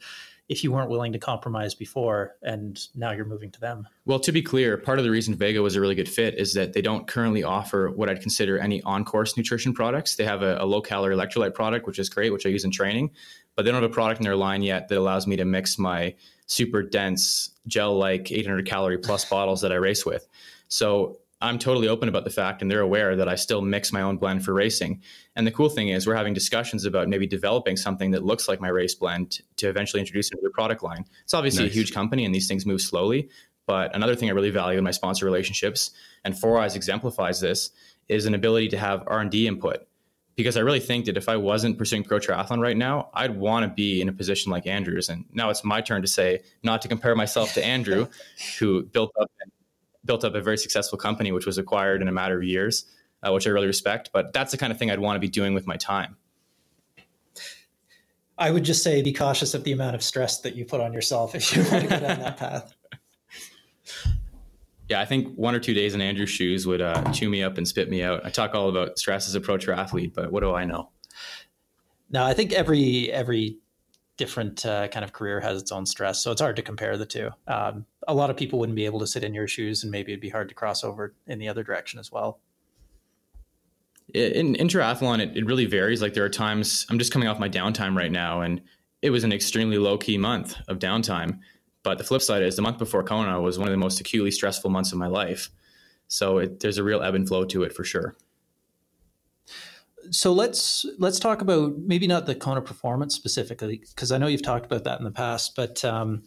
if 0.50 0.64
you 0.64 0.72
weren't 0.72 0.90
willing 0.90 1.14
to 1.14 1.20
compromise 1.20 1.76
before 1.76 2.36
and 2.42 2.88
now 2.96 3.12
you're 3.12 3.24
moving 3.24 3.52
to 3.52 3.60
them. 3.60 3.88
Well, 4.06 4.20
to 4.20 4.32
be 4.32 4.42
clear, 4.42 4.78
part 4.78 4.98
of 4.98 5.06
the 5.06 5.12
reason 5.12 5.36
Vega 5.36 5.62
was 5.62 5.76
a 5.76 5.82
really 5.82 5.94
good 5.94 6.10
fit 6.10 6.34
is 6.40 6.56
that 6.56 6.74
they 6.74 6.82
don't 6.82 7.08
currently 7.08 7.44
offer 7.44 7.92
what 7.92 8.10
I'd 8.10 8.22
consider 8.22 8.58
any 8.58 8.82
on 8.82 9.06
course 9.06 9.38
nutrition 9.38 9.74
products. 9.74 10.16
They 10.16 10.26
have 10.26 10.42
a, 10.42 10.58
a 10.60 10.66
low 10.66 10.82
calorie 10.82 11.16
electrolyte 11.16 11.54
product, 11.54 11.86
which 11.86 12.00
is 12.00 12.10
great, 12.10 12.34
which 12.34 12.48
I 12.48 12.50
use 12.50 12.66
in 12.66 12.72
training, 12.72 13.12
but 13.56 13.64
they 13.64 13.72
don't 13.72 13.82
have 13.82 13.92
a 13.92 13.94
product 13.94 14.20
in 14.20 14.26
their 14.26 14.36
line 14.36 14.64
yet 14.64 14.88
that 14.88 14.98
allows 14.98 15.28
me 15.28 15.36
to 15.36 15.46
mix 15.46 15.78
my 15.78 16.16
super 16.48 16.82
dense 16.82 17.52
gel 17.68 17.96
like 17.96 18.32
800 18.32 18.66
calorie 18.66 18.98
plus 18.98 19.24
bottles 19.26 19.62
that 19.62 19.72
I 19.72 19.76
race 19.76 20.04
with. 20.04 20.28
So 20.68 21.20
I'm 21.42 21.58
totally 21.58 21.88
open 21.88 22.10
about 22.10 22.26
the 22.26 22.30
fact, 22.30 22.62
and 22.62 22.70
they're 22.70 22.82
aware 22.82 23.16
that 23.16 23.30
I 23.30 23.36
still 23.36 23.62
mix 23.62 23.94
my 23.94 24.02
own 24.02 24.18
blend 24.18 24.44
for 24.44 24.54
racing. 24.54 25.02
And 25.38 25.48
the 25.48 25.52
cool 25.52 25.70
thing 25.70 25.88
is, 25.88 26.06
we're 26.06 26.16
having 26.16 26.34
discussions 26.34 26.84
about 26.84 27.08
maybe 27.08 27.28
developing 27.28 27.78
something 27.78 28.12
that 28.12 28.26
looks 28.26 28.50
like 28.50 28.60
my 28.60 28.68
race 28.68 28.94
blend 28.94 29.40
to 29.58 29.70
eventually 29.70 30.02
introduce 30.02 30.32
into 30.32 30.42
the 30.44 30.50
product 30.50 30.84
line. 30.84 31.06
It's 31.24 31.34
obviously 31.34 31.64
nice. 31.64 31.72
a 31.72 31.74
huge 31.76 31.94
company, 31.94 32.26
and 32.26 32.36
these 32.36 32.48
things 32.48 32.66
move 32.66 32.82
slowly. 32.82 33.30
But 33.66 33.96
another 33.96 34.16
thing 34.16 34.30
I 34.30 34.34
really 34.34 34.50
value 34.50 34.78
in 34.78 34.84
my 34.84 34.92
sponsor 34.92 35.26
relationships, 35.26 35.92
and 36.26 36.34
4iiii 36.34 36.76
exemplifies 36.76 37.40
this, 37.40 37.72
is 38.10 38.26
an 38.26 38.34
ability 38.34 38.68
to 38.70 38.78
have 38.78 39.04
R 39.08 39.22
and 39.22 39.32
D 39.32 39.48
input. 39.48 39.86
Because 40.36 40.58
I 40.58 40.62
really 40.62 40.80
think 40.80 41.06
that 41.06 41.18
if 41.18 41.30
I 41.30 41.38
wasn't 41.38 41.78
pursuing 41.78 42.04
pro 42.04 42.18
triathlon 42.18 42.60
right 42.60 42.78
now, 42.78 43.10
I'd 43.14 43.38
want 43.38 43.64
to 43.64 43.70
be 43.70 44.02
in 44.02 44.10
a 44.10 44.14
position 44.14 44.52
like 44.52 44.68
Andrew's. 44.68 45.10
And 45.10 45.26
now 45.34 45.50
it's 45.50 45.64
my 45.64 45.82
turn 45.82 46.02
to 46.02 46.08
say, 46.08 46.42
not 46.64 46.82
to 46.82 46.88
compare 46.88 47.16
myself 47.16 47.54
to 47.54 47.64
Andrew, 47.64 48.08
who 48.60 48.84
built 48.84 49.12
up 49.20 49.30
built 50.06 50.24
up 50.24 50.36
a 50.36 50.42
very 50.42 50.58
successful 50.58 50.98
company, 50.98 51.32
which 51.32 51.46
was 51.46 51.58
acquired 51.58 52.02
in 52.02 52.08
a 52.08 52.12
matter 52.12 52.38
of 52.38 52.44
years, 52.44 52.86
uh, 53.24 53.32
which 53.32 53.46
I 53.48 53.50
really 53.50 53.68
respect. 53.68 54.10
But 54.14 54.34
that's 54.34 54.52
the 54.52 54.58
kind 54.58 54.72
of 54.72 54.80
thing 54.80 54.92
I'd 54.92 55.00
want 55.00 55.16
to 55.16 55.20
be 55.20 55.28
doing 55.28 55.54
with 55.54 55.68
my 55.68 55.78
time. 55.78 56.16
I 58.38 58.52
would 58.52 58.64
just 58.64 58.84
say 58.84 59.02
be 59.02 59.12
cautious 59.12 59.54
of 59.54 59.66
the 59.66 59.74
amount 59.74 59.96
of 59.96 60.02
stress 60.02 60.40
that 60.42 60.56
you 60.56 60.64
put 60.64 60.80
on 60.80 60.94
yourself 60.94 61.36
if 61.36 61.56
you 61.56 61.62
want 61.64 61.84
to 61.84 61.90
go 61.90 62.00
down 62.00 62.20
that 62.20 62.38
path. 62.38 62.74
Yeah, 64.88 65.02
I 65.02 65.06
think 65.06 65.36
one 65.36 65.54
or 65.54 65.60
two 65.60 65.74
days 65.74 65.94
in 65.94 66.02
Andrew's 66.02 66.30
shoes 66.30 66.66
would 66.66 66.82
uh, 66.82 67.12
chew 67.12 67.30
me 67.30 67.44
up 67.44 67.58
and 67.58 67.68
spit 67.68 67.90
me 67.90 68.02
out. 68.02 68.26
I 68.26 68.30
talk 68.30 68.56
all 68.56 68.70
about 68.70 68.98
stress 68.98 69.28
as 69.28 69.36
a 69.36 69.42
pro 69.42 69.58
triathlete, 69.58 70.14
but 70.16 70.32
what 70.32 70.40
do 70.40 70.54
I 70.54 70.66
know? 70.66 70.90
No, 72.10 72.24
I 72.24 72.34
think 72.34 72.54
every 72.54 73.12
every 73.12 73.58
different 74.20 74.66
uh, 74.66 74.90
kind 74.90 75.04
of 75.04 75.14
career 75.14 75.40
has 75.40 75.60
its 75.60 75.72
own 75.72 75.86
stress, 75.86 76.22
so 76.22 76.32
it's 76.32 76.42
hard 76.42 76.58
to 76.58 76.62
compare 76.62 76.98
the 76.98 77.06
two. 77.06 77.30
Um, 77.48 77.86
a 78.08 78.14
lot 78.14 78.30
of 78.30 78.36
people 78.38 78.60
wouldn't 78.60 78.76
be 78.76 78.86
able 78.86 79.00
to 79.00 79.08
sit 79.08 79.24
in 79.24 79.34
your 79.34 79.48
shoes, 79.48 79.82
and 79.82 79.92
maybe 79.92 80.12
it'd 80.12 80.22
be 80.22 80.30
hard 80.30 80.50
to 80.50 80.56
cross 80.56 80.84
over 80.84 81.16
in 81.26 81.40
the 81.40 81.48
other 81.48 81.64
direction 81.64 82.00
as 82.00 82.12
well. 82.12 82.42
In, 84.14 84.56
in 84.56 84.68
triathlon, 84.68 85.20
it, 85.22 85.38
it 85.38 85.46
really 85.46 85.66
varies. 85.66 86.02
Like 86.02 86.14
there 86.14 86.26
are 86.26 86.30
times 86.30 86.86
I'm 86.90 87.00
just 87.00 87.14
coming 87.14 87.30
off 87.30 87.40
my 87.40 87.50
downtime 87.50 87.96
right 87.96 88.12
now, 88.12 88.42
and 88.42 88.62
it 89.02 89.10
was 89.10 89.24
an 89.24 89.32
extremely 89.32 89.78
low 89.78 89.98
key 89.98 90.18
month 90.18 90.56
of 90.68 90.80
downtime. 90.80 91.40
But 91.82 91.98
the 91.98 92.04
flip 92.04 92.22
side 92.22 92.44
is 92.44 92.58
the 92.58 92.62
month 92.62 92.78
before 92.78 93.04
Kona 93.04 93.40
was 93.40 93.58
one 93.58 93.70
of 93.70 93.72
the 93.72 93.78
most 93.78 94.02
acutely 94.02 94.32
stressful 94.32 94.70
months 94.70 94.92
of 94.92 94.98
my 94.98 95.08
life. 95.08 95.50
So 96.10 96.40
it, 96.40 96.60
there's 96.60 96.78
a 96.78 96.84
real 96.84 97.02
ebb 97.02 97.16
and 97.16 97.26
flow 97.26 97.46
to 97.46 97.64
it 97.64 97.74
for 97.74 97.86
sure. 97.86 98.18
So 100.12 100.34
let's 100.34 100.86
let's 100.98 101.20
talk 101.20 101.42
about 101.42 101.78
maybe 101.78 102.08
not 102.08 102.26
the 102.26 102.36
Kona 102.36 102.62
performance 102.62 103.16
specifically 103.16 103.84
because 103.90 104.12
I 104.12 104.18
know 104.18 104.28
you've 104.28 104.44
talked 104.44 104.66
about 104.66 104.84
that 104.86 105.00
in 105.00 105.06
the 105.06 105.12
past, 105.12 105.56
but 105.56 105.84
um, 105.86 106.24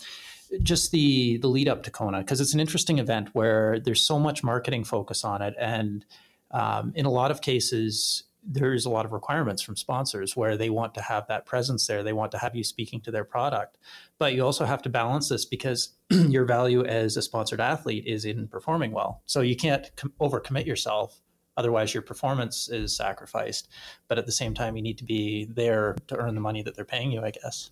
just 0.62 0.90
the 0.92 1.38
the 1.38 1.48
lead 1.48 1.68
up 1.68 1.82
to 1.84 1.90
Kona 1.90 2.18
because 2.18 2.40
it's 2.40 2.54
an 2.54 2.60
interesting 2.60 2.98
event 2.98 3.30
where 3.32 3.80
there's 3.80 4.06
so 4.06 4.18
much 4.18 4.44
marketing 4.44 4.84
focus 4.84 5.24
on 5.24 5.42
it, 5.42 5.54
and 5.58 6.04
um, 6.50 6.92
in 6.94 7.06
a 7.06 7.10
lot 7.10 7.30
of 7.30 7.40
cases 7.40 8.24
there's 8.44 8.84
a 8.84 8.90
lot 8.90 9.04
of 9.04 9.12
requirements 9.12 9.62
from 9.62 9.76
sponsors 9.76 10.36
where 10.36 10.56
they 10.56 10.68
want 10.68 10.94
to 10.94 11.00
have 11.00 11.26
that 11.28 11.46
presence 11.46 11.86
there. 11.86 12.02
They 12.02 12.12
want 12.12 12.32
to 12.32 12.38
have 12.38 12.56
you 12.56 12.64
speaking 12.64 13.00
to 13.02 13.10
their 13.10 13.24
product. 13.24 13.78
But 14.18 14.34
you 14.34 14.44
also 14.44 14.64
have 14.64 14.82
to 14.82 14.88
balance 14.88 15.28
this 15.28 15.44
because 15.44 15.90
your 16.10 16.44
value 16.44 16.84
as 16.84 17.16
a 17.16 17.22
sponsored 17.22 17.60
athlete 17.60 18.04
is 18.06 18.24
in 18.24 18.48
performing 18.48 18.92
well. 18.92 19.22
So 19.26 19.42
you 19.42 19.54
can't 19.54 19.90
com- 19.96 20.12
overcommit 20.20 20.66
yourself. 20.66 21.20
Otherwise, 21.56 21.94
your 21.94 22.02
performance 22.02 22.68
is 22.68 22.96
sacrificed. 22.96 23.68
But 24.08 24.18
at 24.18 24.26
the 24.26 24.32
same 24.32 24.54
time, 24.54 24.76
you 24.76 24.82
need 24.82 24.98
to 24.98 25.04
be 25.04 25.44
there 25.44 25.96
to 26.08 26.16
earn 26.16 26.34
the 26.34 26.40
money 26.40 26.62
that 26.62 26.74
they're 26.74 26.84
paying 26.84 27.12
you, 27.12 27.22
I 27.22 27.30
guess. 27.30 27.70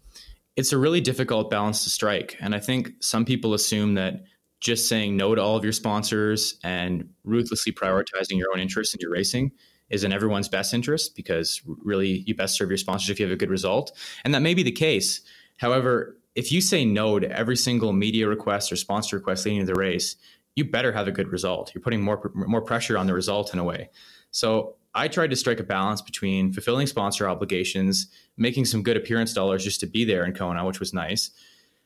It's 0.57 0.73
a 0.73 0.79
really 0.79 1.01
difficult 1.01 1.51
balance 1.51 1.85
to 1.85 1.91
strike. 1.91 2.37
And 2.41 2.55
I 2.55 2.61
think 2.61 2.93
some 3.01 3.25
people 3.25 3.55
assume 3.55 3.95
that 3.95 4.25
just 4.61 4.89
saying 4.89 5.17
no 5.17 5.35
to 5.35 5.43
all 5.43 5.57
of 5.57 5.65
your 5.65 5.73
sponsors 5.73 6.59
and 6.63 7.09
ruthlessly 7.25 7.73
prioritizing 7.73 8.37
your 8.37 8.49
own 8.53 8.61
interests 8.61 8.95
in 8.95 9.01
your 9.01 9.11
racing 9.11 9.53
is 9.89 10.05
in 10.05 10.13
everyone's 10.13 10.49
best 10.49 10.75
interest 10.75 11.17
because 11.17 11.63
really 11.67 12.23
you 12.27 12.35
best 12.35 12.57
serve 12.57 12.69
your 12.69 12.77
sponsors 12.77 13.11
if 13.11 13.19
you 13.19 13.27
have 13.27 13.33
a 13.33 13.37
good 13.37 13.51
result. 13.51 13.93
And 14.25 14.35
that 14.35 14.43
may 14.43 14.55
be 14.55 14.63
the 14.63 14.71
case. 14.71 15.23
However, 15.57 16.17
if 16.35 16.53
you 16.53 16.61
say 16.61 16.85
no 16.85 17.19
to 17.19 17.31
every 17.31 17.57
single 17.57 17.93
media 17.93 18.29
request 18.29 18.71
or 18.71 18.77
sponsor 18.77 19.17
request 19.17 19.47
leading 19.47 19.61
to 19.61 19.67
the 19.67 19.75
race, 19.75 20.17
you 20.57 20.65
better 20.65 20.93
have 20.93 21.09
a 21.09 21.13
good 21.13 21.29
result. 21.29 21.73
You're 21.75 21.83
putting 21.83 22.03
more 22.03 22.31
more 22.35 22.63
pressure 22.63 22.99
on 22.99 23.07
the 23.07 23.15
result 23.15 23.53
in 23.53 23.59
a 23.59 23.65
way. 23.65 23.91
So 24.31 24.77
I 24.95 25.09
tried 25.09 25.31
to 25.31 25.37
strike 25.37 25.61
a 25.61 25.65
balance 25.65 26.03
between 26.03 26.53
fulfilling 26.53 26.87
sponsor 26.87 27.29
obligations, 27.29 28.09
making 28.37 28.65
some 28.65 28.83
good 28.83 28.97
appearance 28.97 29.33
dollars 29.33 29.63
just 29.63 29.81
to 29.81 29.87
be 29.87 30.05
there 30.05 30.25
in 30.25 30.35
Kona, 30.35 30.65
which 30.65 30.81
was 30.81 30.93
nice, 30.93 31.31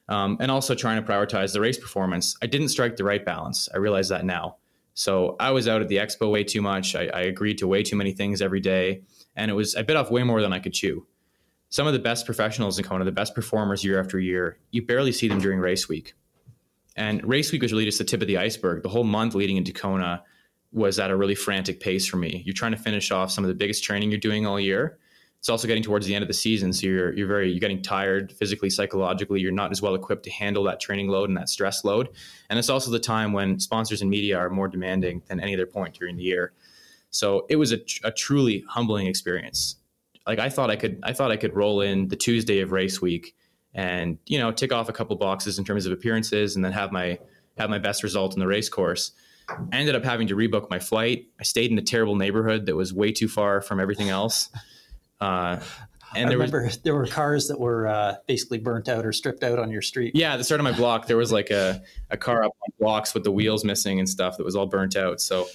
um, 0.08 0.38
and 0.40 0.50
also 0.50 0.74
trying 0.74 1.02
to 1.02 1.10
prioritize 1.10 1.52
the 1.52 1.60
race 1.60 1.78
performance. 1.78 2.36
I 2.42 2.46
didn't 2.46 2.68
strike 2.68 2.96
the 2.96 3.04
right 3.04 3.24
balance. 3.24 3.68
I 3.74 3.78
realize 3.78 4.08
that 4.08 4.24
now. 4.24 4.56
So 4.94 5.36
I 5.40 5.50
was 5.50 5.68
out 5.68 5.82
at 5.82 5.88
the 5.88 5.96
expo 5.96 6.30
way 6.30 6.44
too 6.44 6.62
much. 6.62 6.94
I, 6.94 7.08
I, 7.08 7.22
agreed 7.22 7.58
to 7.58 7.66
way 7.66 7.82
too 7.82 7.96
many 7.96 8.12
things 8.12 8.40
every 8.40 8.60
day, 8.60 9.02
and 9.34 9.50
it 9.50 9.54
was 9.54 9.74
I 9.74 9.82
bit 9.82 9.96
off 9.96 10.10
way 10.10 10.22
more 10.22 10.40
than 10.40 10.52
I 10.52 10.60
could 10.60 10.72
chew. 10.72 11.06
Some 11.68 11.88
of 11.88 11.92
the 11.92 11.98
best 11.98 12.26
professionals 12.26 12.78
in 12.78 12.84
Kona, 12.84 13.04
the 13.04 13.12
best 13.12 13.34
performers 13.34 13.84
year 13.84 13.98
after 13.98 14.20
year, 14.20 14.58
you 14.70 14.86
barely 14.86 15.10
see 15.10 15.26
them 15.26 15.40
during 15.40 15.58
race 15.58 15.88
week. 15.88 16.14
And 16.97 17.24
race 17.24 17.51
week 17.51 17.62
was 17.62 17.72
really 17.72 17.84
just 17.84 17.99
the 17.99 18.05
tip 18.05 18.20
of 18.20 18.28
the 18.28 18.38
iceberg. 18.38 18.82
The 18.82 18.88
whole 18.88 19.05
month 19.05 19.34
leading 19.34 19.57
into 19.57 19.72
Kona 19.72 20.22
was 20.72 20.99
at 20.99 21.11
a 21.11 21.16
really 21.16 21.34
frantic 21.34 21.80
pace 21.80 22.07
for 22.07 22.16
me. 22.16 22.42
You're 22.45 22.55
trying 22.55 22.72
to 22.72 22.78
finish 22.78 23.11
off 23.11 23.30
some 23.30 23.45
of 23.45 23.49
the 23.49 23.55
biggest 23.55 23.84
training 23.84 24.11
you're 24.11 24.20
doing 24.20 24.47
all 24.47 24.59
year, 24.59 24.99
it's 25.45 25.51
also 25.51 25.68
getting 25.68 25.82
towards 25.82 26.07
the 26.07 26.14
end 26.14 26.22
of 26.22 26.28
the 26.28 26.32
season, 26.32 26.72
so 26.72 26.86
you're 26.86 27.12
you're 27.12 27.26
very 27.26 27.51
you're 27.51 27.61
getting 27.61 27.82
tired 27.82 28.32
physically, 28.32 28.70
psychologically. 28.70 29.42
You're 29.42 29.53
not 29.53 29.72
as 29.72 29.82
well 29.82 29.95
equipped 29.95 30.22
to 30.22 30.30
handle 30.30 30.64
that 30.64 30.80
training 30.80 31.09
load 31.09 31.28
and 31.28 31.36
that 31.36 31.51
stress 31.51 31.84
load. 31.84 32.09
And 32.49 32.59
it's 32.59 32.70
also 32.70 32.90
the 32.90 32.99
time 32.99 33.34
when 33.34 33.61
sponsors 33.61 34.01
and 34.01 34.11
media 34.11 34.38
are 34.38 34.49
more 34.49 34.68
demanding 34.68 35.20
than 35.26 35.40
any 35.40 35.53
other 35.53 35.66
point 35.66 35.97
during 35.99 36.16
the 36.16 36.22
year. 36.22 36.55
So 37.11 37.45
it 37.51 37.57
was 37.57 37.72
a, 37.72 37.80
a 38.05 38.11
truly 38.11 38.64
humbling 38.70 39.07
experience. 39.07 39.76
Like 40.26 40.38
I 40.38 40.49
thought 40.49 40.70
I 40.70 40.76
could 40.76 40.99
I 41.03 41.12
thought 41.12 41.30
I 41.30 41.36
could 41.36 41.55
roll 41.55 41.82
in 41.82 42.09
the 42.09 42.16
Tuesday 42.16 42.61
of 42.61 42.72
race 42.72 43.03
week 43.03 43.36
and 43.75 44.18
you 44.27 44.39
know 44.39 44.53
tick 44.53 44.72
off 44.72 44.89
a 44.89 44.93
couple 44.93 45.16
boxes 45.16 45.59
in 45.59 45.64
terms 45.64 45.87
of 45.87 45.93
appearances 45.93 46.57
and 46.57 46.64
then 46.64 46.72
have 46.72 46.93
my 46.93 47.18
have 47.59 47.70
my 47.70 47.79
best 47.79 48.03
result 48.03 48.35
in 48.35 48.41
the 48.41 48.47
race 48.47 48.68
course. 48.68 49.12
I 49.49 49.77
ended 49.77 49.95
up 49.95 50.05
having 50.05 50.29
to 50.29 50.37
rebook 50.37 50.70
my 50.70 50.79
flight. 50.79 51.29
I 51.39 51.43
stayed 51.43 51.70
in 51.70 51.79
a 51.79 51.83
terrible 51.83 52.16
neighborhood 52.16 52.66
that 52.66 52.77
was 52.77 52.95
way 52.95 53.12
too 53.12 53.29
far 53.29 53.61
from 53.61 53.79
everything 53.79 54.09
else. 54.09 54.49
Uh, 55.20 55.61
and 56.16 56.27
I 56.27 56.29
there 56.31 56.39
remember 56.39 56.64
was, 56.64 56.79
there 56.79 56.95
were 56.95 57.07
cars 57.07 57.49
that 57.49 57.61
were 57.61 57.87
uh, 57.87 58.16
basically 58.27 58.59
burnt 58.59 58.89
out 58.89 59.05
or 59.05 59.12
stripped 59.12 59.43
out 59.43 59.59
on 59.59 59.70
your 59.70 59.83
street. 59.83 60.16
Yeah, 60.16 60.33
at 60.35 60.37
the 60.39 60.45
start 60.45 60.61
of 60.61 60.64
my 60.64 60.72
block, 60.72 61.07
there 61.07 61.16
was 61.16 61.31
like 61.31 61.51
a, 61.51 61.83
a 62.11 62.16
car 62.16 62.43
up 62.43 62.53
on 62.62 62.72
blocks 62.81 63.12
with 63.12 63.25
the 63.25 63.33
wheels 63.33 63.64
missing 63.64 63.99
and 63.99 64.09
stuff 64.09 64.39
that 64.39 64.45
was 64.45 64.57
all 64.57 64.66
burnt 64.66 64.97
out. 64.97 65.20
So, 65.20 65.47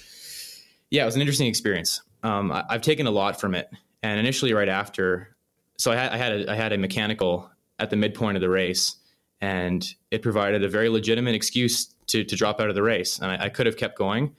yeah, 0.91 1.03
it 1.03 1.05
was 1.05 1.15
an 1.15 1.21
interesting 1.21 1.47
experience. 1.47 2.01
Um, 2.21 2.51
I, 2.51 2.63
have 2.69 2.81
taken 2.81 3.07
a 3.07 3.11
lot 3.11 3.39
from 3.39 3.55
it. 3.55 3.69
And 4.03 4.19
initially, 4.19 4.53
right 4.53 4.69
after, 4.69 5.35
so 5.77 5.91
I 5.91 5.95
had 5.95 6.11
I 6.11 6.17
had 6.17 6.31
a, 6.31 6.51
I 6.51 6.55
had 6.55 6.73
a 6.73 6.77
mechanical 6.77 7.49
at 7.79 7.89
the 7.89 7.95
midpoint 7.95 8.37
of 8.37 8.41
the 8.41 8.49
race, 8.49 8.95
and 9.41 9.87
it 10.11 10.21
provided 10.21 10.63
a 10.63 10.69
very 10.69 10.89
legitimate 10.89 11.35
excuse 11.35 11.93
to 12.07 12.23
to 12.23 12.35
drop 12.35 12.59
out 12.59 12.69
of 12.69 12.75
the 12.75 12.83
race. 12.83 13.19
And 13.19 13.31
I, 13.31 13.45
I 13.45 13.49
could 13.49 13.65
have 13.65 13.77
kept 13.77 13.97
going 13.97 14.35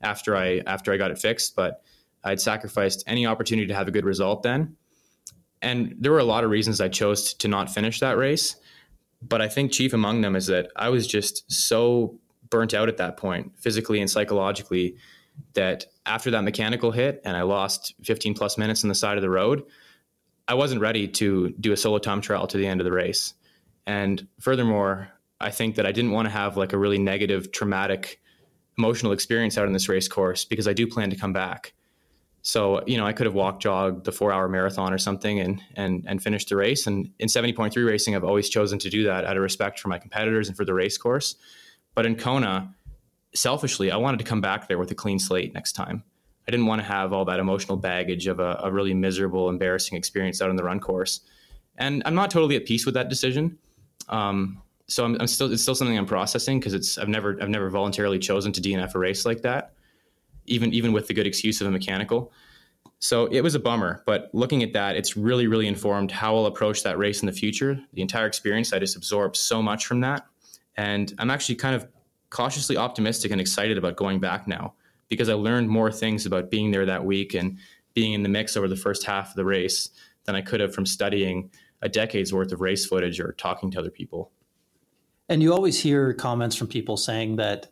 after 0.00 0.36
I 0.36 0.62
after 0.66 0.92
I 0.92 0.96
got 0.96 1.10
it 1.10 1.18
fixed, 1.18 1.56
but 1.56 1.82
I'd 2.22 2.40
sacrificed 2.40 3.04
any 3.06 3.26
opportunity 3.26 3.66
to 3.68 3.74
have 3.74 3.88
a 3.88 3.90
good 3.90 4.04
result 4.04 4.42
then. 4.42 4.76
And 5.60 5.96
there 5.98 6.12
were 6.12 6.18
a 6.18 6.24
lot 6.24 6.44
of 6.44 6.50
reasons 6.50 6.80
I 6.80 6.88
chose 6.88 7.34
to 7.34 7.48
not 7.48 7.70
finish 7.70 8.00
that 8.00 8.16
race. 8.16 8.56
But 9.22 9.40
I 9.40 9.48
think 9.48 9.72
chief 9.72 9.94
among 9.94 10.20
them 10.20 10.36
is 10.36 10.46
that 10.48 10.70
I 10.76 10.90
was 10.90 11.06
just 11.06 11.50
so 11.50 12.18
burnt 12.50 12.74
out 12.74 12.88
at 12.88 12.98
that 12.98 13.16
point, 13.16 13.52
physically 13.58 14.00
and 14.00 14.10
psychologically, 14.10 14.96
that 15.54 15.86
after 16.04 16.30
that 16.30 16.42
mechanical 16.42 16.90
hit 16.90 17.22
and 17.24 17.36
I 17.36 17.42
lost 17.42 17.94
15 18.04 18.34
plus 18.34 18.58
minutes 18.58 18.84
on 18.84 18.88
the 18.88 18.94
side 18.94 19.16
of 19.16 19.22
the 19.22 19.30
road, 19.30 19.62
I 20.46 20.54
wasn't 20.54 20.80
ready 20.80 21.08
to 21.08 21.50
do 21.60 21.72
a 21.72 21.76
solo 21.76 21.98
time 21.98 22.20
trial 22.20 22.46
to 22.46 22.58
the 22.58 22.66
end 22.66 22.80
of 22.80 22.84
the 22.84 22.92
race. 22.92 23.34
And 23.86 24.26
furthermore, 24.40 25.08
I 25.40 25.50
think 25.50 25.76
that 25.76 25.86
I 25.86 25.92
didn't 25.92 26.12
want 26.12 26.26
to 26.26 26.30
have 26.30 26.56
like 26.56 26.72
a 26.72 26.78
really 26.78 26.98
negative, 26.98 27.52
traumatic, 27.52 28.20
emotional 28.78 29.12
experience 29.12 29.56
out 29.56 29.66
in 29.66 29.72
this 29.72 29.88
race 29.88 30.08
course 30.08 30.44
because 30.44 30.68
I 30.68 30.72
do 30.72 30.86
plan 30.86 31.10
to 31.10 31.16
come 31.16 31.32
back. 31.32 31.72
So, 32.42 32.84
you 32.86 32.98
know, 32.98 33.06
I 33.06 33.14
could 33.14 33.24
have 33.24 33.34
walked, 33.34 33.62
jogged 33.62 34.04
the 34.04 34.12
four 34.12 34.30
hour 34.30 34.48
marathon 34.48 34.92
or 34.92 34.98
something 34.98 35.40
and, 35.40 35.62
and, 35.76 36.04
and 36.06 36.22
finished 36.22 36.50
the 36.50 36.56
race. 36.56 36.86
And 36.86 37.10
in 37.18 37.28
70.3 37.28 37.86
racing, 37.86 38.14
I've 38.14 38.24
always 38.24 38.50
chosen 38.50 38.78
to 38.80 38.90
do 38.90 39.04
that 39.04 39.24
out 39.24 39.36
of 39.36 39.42
respect 39.42 39.80
for 39.80 39.88
my 39.88 39.98
competitors 39.98 40.48
and 40.48 40.56
for 40.56 40.66
the 40.66 40.74
race 40.74 40.98
course. 40.98 41.36
But 41.94 42.04
in 42.04 42.16
Kona, 42.16 42.74
selfishly, 43.34 43.90
I 43.90 43.96
wanted 43.96 44.18
to 44.18 44.24
come 44.24 44.42
back 44.42 44.68
there 44.68 44.78
with 44.78 44.90
a 44.90 44.94
clean 44.94 45.18
slate 45.18 45.54
next 45.54 45.72
time. 45.72 46.04
I 46.46 46.50
didn't 46.50 46.66
want 46.66 46.80
to 46.82 46.86
have 46.86 47.12
all 47.12 47.24
that 47.24 47.40
emotional 47.40 47.76
baggage 47.76 48.26
of 48.26 48.40
a, 48.40 48.60
a 48.62 48.70
really 48.70 48.94
miserable, 48.94 49.48
embarrassing 49.48 49.96
experience 49.96 50.42
out 50.42 50.50
on 50.50 50.56
the 50.56 50.64
run 50.64 50.80
course. 50.80 51.20
And 51.78 52.02
I'm 52.04 52.14
not 52.14 52.30
totally 52.30 52.56
at 52.56 52.66
peace 52.66 52.84
with 52.84 52.94
that 52.94 53.08
decision. 53.08 53.58
Um, 54.08 54.62
so 54.86 55.04
I'm, 55.04 55.16
I'm, 55.18 55.26
still 55.26 55.50
it's 55.50 55.62
still 55.62 55.74
something 55.74 55.96
I'm 55.96 56.06
processing 56.06 56.60
because 56.60 56.74
it's 56.74 56.98
I've 56.98 57.08
never 57.08 57.38
I've 57.40 57.48
never 57.48 57.70
voluntarily 57.70 58.18
chosen 58.18 58.52
to 58.52 58.60
DNF 58.60 58.94
a 58.94 58.98
race 58.98 59.24
like 59.24 59.40
that 59.42 59.72
even 60.46 60.72
even 60.72 60.92
with 60.92 61.06
the 61.06 61.14
good 61.14 61.26
excuse 61.26 61.60
of 61.60 61.66
a 61.66 61.70
mechanical. 61.70 62.32
So 62.98 63.26
it 63.26 63.42
was 63.42 63.54
a 63.54 63.60
bummer, 63.60 64.02
but 64.06 64.30
looking 64.32 64.62
at 64.62 64.72
that, 64.72 64.96
it's 64.96 65.16
really, 65.16 65.46
really 65.46 65.66
informed 65.66 66.10
how 66.10 66.36
I'll 66.36 66.46
approach 66.46 66.82
that 66.84 66.96
race 66.96 67.22
in 67.22 67.26
the 67.26 67.32
future. 67.32 67.78
The 67.92 68.02
entire 68.02 68.26
experience, 68.26 68.72
I 68.72 68.78
just 68.78 68.96
absorbed 68.96 69.36
so 69.36 69.60
much 69.60 69.86
from 69.86 70.00
that. 70.00 70.26
And 70.76 71.12
I'm 71.18 71.30
actually 71.30 71.56
kind 71.56 71.74
of 71.74 71.86
cautiously 72.30 72.76
optimistic 72.76 73.30
and 73.30 73.40
excited 73.40 73.76
about 73.76 73.96
going 73.96 74.20
back 74.20 74.46
now 74.48 74.74
because 75.08 75.28
I 75.28 75.34
learned 75.34 75.68
more 75.68 75.92
things 75.92 76.26
about 76.26 76.50
being 76.50 76.70
there 76.70 76.86
that 76.86 77.04
week 77.04 77.34
and 77.34 77.58
being 77.94 78.12
in 78.12 78.22
the 78.22 78.28
mix 78.28 78.56
over 78.56 78.68
the 78.68 78.76
first 78.76 79.04
half 79.04 79.30
of 79.30 79.36
the 79.36 79.44
race 79.44 79.90
than 80.24 80.34
I 80.34 80.40
could 80.40 80.60
have 80.60 80.74
from 80.74 80.86
studying 80.86 81.50
a 81.82 81.88
decade's 81.88 82.32
worth 82.32 82.52
of 82.52 82.60
race 82.60 82.86
footage 82.86 83.20
or 83.20 83.32
talking 83.32 83.70
to 83.72 83.78
other 83.78 83.90
people. 83.90 84.32
And 85.28 85.42
you 85.42 85.52
always 85.52 85.80
hear 85.80 86.12
comments 86.12 86.56
from 86.56 86.68
people 86.68 86.96
saying 86.96 87.36
that 87.36 87.68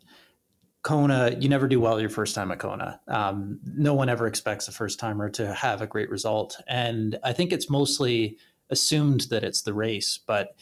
Kona, 0.83 1.35
you 1.39 1.47
never 1.47 1.67
do 1.67 1.79
well 1.79 1.99
your 1.99 2.09
first 2.09 2.35
time 2.35 2.51
at 2.51 2.59
Kona. 2.59 2.99
Um, 3.07 3.59
no 3.63 3.93
one 3.93 4.09
ever 4.09 4.27
expects 4.27 4.67
a 4.67 4.71
first 4.71 4.99
timer 4.99 5.29
to 5.31 5.53
have 5.53 5.81
a 5.81 5.87
great 5.87 6.09
result. 6.09 6.59
And 6.67 7.17
I 7.23 7.31
think 7.31 7.53
it's 7.53 7.69
mostly 7.69 8.37
assumed 8.69 9.21
that 9.29 9.43
it's 9.43 9.61
the 9.61 9.73
race, 9.73 10.19
but 10.25 10.55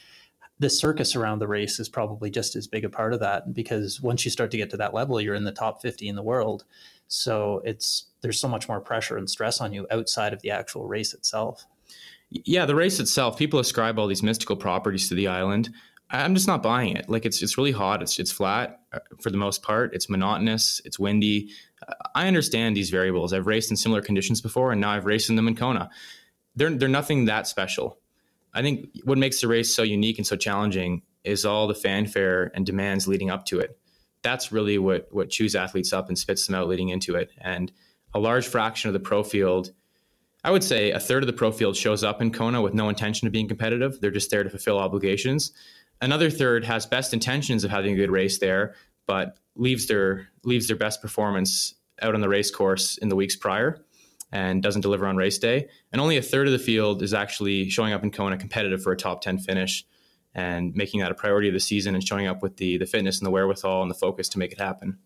the 0.62 0.70
circus 0.70 1.16
around 1.16 1.40
the 1.40 1.48
race 1.48 1.80
is 1.80 1.90
probably 1.90 2.30
just 2.30 2.56
as 2.56 2.68
big 2.68 2.86
a 2.86 2.90
part 2.90 3.16
of 3.16 3.20
that 3.20 3.52
because 3.52 4.00
once 4.00 4.24
you 4.24 4.30
start 4.30 4.52
to 4.52 4.58
get 4.58 4.70
to 4.70 4.78
that 4.78 4.94
level, 4.94 5.20
you're 5.20 5.34
in 5.34 5.44
the 5.44 5.52
top 5.52 5.82
50 5.82 6.08
in 6.08 6.16
the 6.16 6.22
world. 6.22 6.66
So 7.08 7.64
it's 7.66 8.06
there's 8.22 8.40
so 8.40 8.48
much 8.48 8.68
more 8.68 8.80
pressure 8.80 9.18
and 9.18 9.28
stress 9.28 9.60
on 9.60 9.74
you 9.74 9.88
outside 9.90 10.34
of 10.34 10.42
the 10.44 10.52
actual 10.52 10.88
race 10.88 11.16
itself. 11.16 11.66
Yeah, 12.30 12.68
the 12.68 12.76
race 12.76 13.00
itself, 13.00 13.40
people 13.40 13.60
ascribe 13.60 13.98
all 13.98 14.06
these 14.06 14.22
mystical 14.22 14.56
properties 14.56 15.10
to 15.10 15.16
the 15.16 15.28
island. 15.28 15.72
I'm 16.12 16.36
just 16.36 16.48
not 16.48 16.62
buying 16.62 16.96
it. 16.96 17.10
Like 17.10 17.26
it's 17.26 17.42
it's 17.42 17.58
really 17.58 17.72
hot. 17.72 18.04
It's 18.04 18.20
it's 18.20 18.32
flat 18.32 18.82
uh, 18.94 19.00
for 19.20 19.32
the 19.32 19.38
most 19.38 19.64
part. 19.64 19.96
It's 19.96 20.12
monotonous. 20.12 20.80
It's 20.86 21.00
windy. 21.00 21.50
I 22.14 22.28
understand 22.28 22.78
these 22.78 22.92
variables. 22.92 23.34
I've 23.34 23.48
raced 23.48 23.72
in 23.72 23.78
similar 23.78 24.02
conditions 24.04 24.42
before, 24.42 24.72
and 24.72 24.80
now 24.80 24.92
I've 24.92 25.06
raced 25.06 25.32
in 25.32 25.38
them 25.38 25.48
in 25.48 25.56
Kona. 25.56 25.90
They're 26.56 26.70
they're 26.70 26.88
nothing 26.88 27.26
that 27.26 27.48
special. 27.48 27.98
I 28.54 28.62
think 28.62 28.90
what 29.04 29.18
makes 29.18 29.42
the 29.42 29.48
race 29.48 29.74
so 29.74 29.84
unique 29.84 30.18
and 30.18 30.28
so 30.28 30.36
challenging 30.36 31.04
is 31.24 31.46
all 31.46 31.68
the 31.68 31.76
fanfare 31.76 32.52
and 32.54 32.66
demands 32.66 33.08
leading 33.08 33.30
up 33.30 33.46
to 33.46 33.60
it. 33.60 33.78
That's 34.24 34.52
really 34.52 34.78
what 34.78 35.08
what 35.12 35.30
chews 35.30 35.56
athletes 35.56 35.94
up 35.94 36.08
and 36.08 36.18
spits 36.18 36.46
them 36.46 36.56
out 36.56 36.68
leading 36.68 36.90
into 36.90 37.16
it. 37.16 37.32
And 37.40 37.72
a 38.14 38.20
large 38.20 38.48
fraction 38.48 38.90
of 38.90 38.94
the 38.94 39.00
pro 39.00 39.24
field, 39.24 39.72
I 40.44 40.52
would 40.52 40.64
say 40.64 40.92
a 40.92 41.00
third 41.00 41.24
of 41.24 41.28
the 41.28 41.34
pro 41.34 41.52
field 41.52 41.76
shows 41.76 42.04
up 42.04 42.22
in 42.22 42.32
Kona 42.32 42.62
with 42.62 42.74
no 42.74 42.90
intention 42.90 43.28
of 43.28 43.34
being 43.34 43.48
competitive. 43.48 44.00
They're 44.02 44.12
just 44.12 44.32
there 44.32 44.44
to 44.44 44.50
fulfill 44.50 44.78
obligations 44.78 45.52
another 46.02 46.30
third 46.30 46.66
has 46.66 46.86
best 46.86 47.14
intentions 47.14 47.64
of 47.64 47.72
having 47.72 47.94
a 47.94 47.96
good 47.96 48.12
race 48.12 48.40
there, 48.40 48.76
but 49.06 49.38
leaves 49.56 49.88
their 49.88 50.28
leaves 50.44 50.68
their 50.68 50.76
best 50.76 51.02
performance 51.02 51.76
out 52.02 52.16
on 52.16 52.22
the 52.22 52.30
race 52.30 52.52
course 52.52 52.98
in 52.98 53.10
the 53.10 53.16
weeks 53.16 53.36
prior 53.36 53.80
and 54.32 54.64
doesn't 54.64 54.82
deliver 54.82 55.08
on 55.08 55.18
race 55.18 55.38
day. 55.38 55.68
And 55.92 56.02
only 56.02 56.18
a 56.18 56.22
third 56.22 56.48
of 56.48 56.54
the 56.54 56.60
field 56.60 57.04
is 57.04 57.14
actually 57.14 57.70
showing 57.70 57.94
up 57.94 58.04
in 58.04 58.12
Kona 58.12 58.38
competitive 58.38 58.82
for 58.82 58.92
a 58.92 58.98
top 58.98 59.22
10 59.22 59.40
finish 59.40 59.86
and 60.34 60.74
making 60.76 61.02
that 61.02 61.12
a 61.12 61.16
priority 61.16 61.48
of 61.48 61.54
the 61.54 61.60
season 61.60 61.94
and 61.94 62.04
showing 62.06 62.28
up 62.28 62.42
with 62.42 62.58
the 62.58 62.78
the 62.78 62.86
fitness 62.86 63.20
and 63.20 63.26
the 63.26 63.32
wherewithal 63.32 63.82
and 63.82 63.92
the 63.92 63.96
focus 63.96 64.30
to 64.30 64.40
make 64.40 64.52
it 64.52 64.60
happen. 64.60 64.98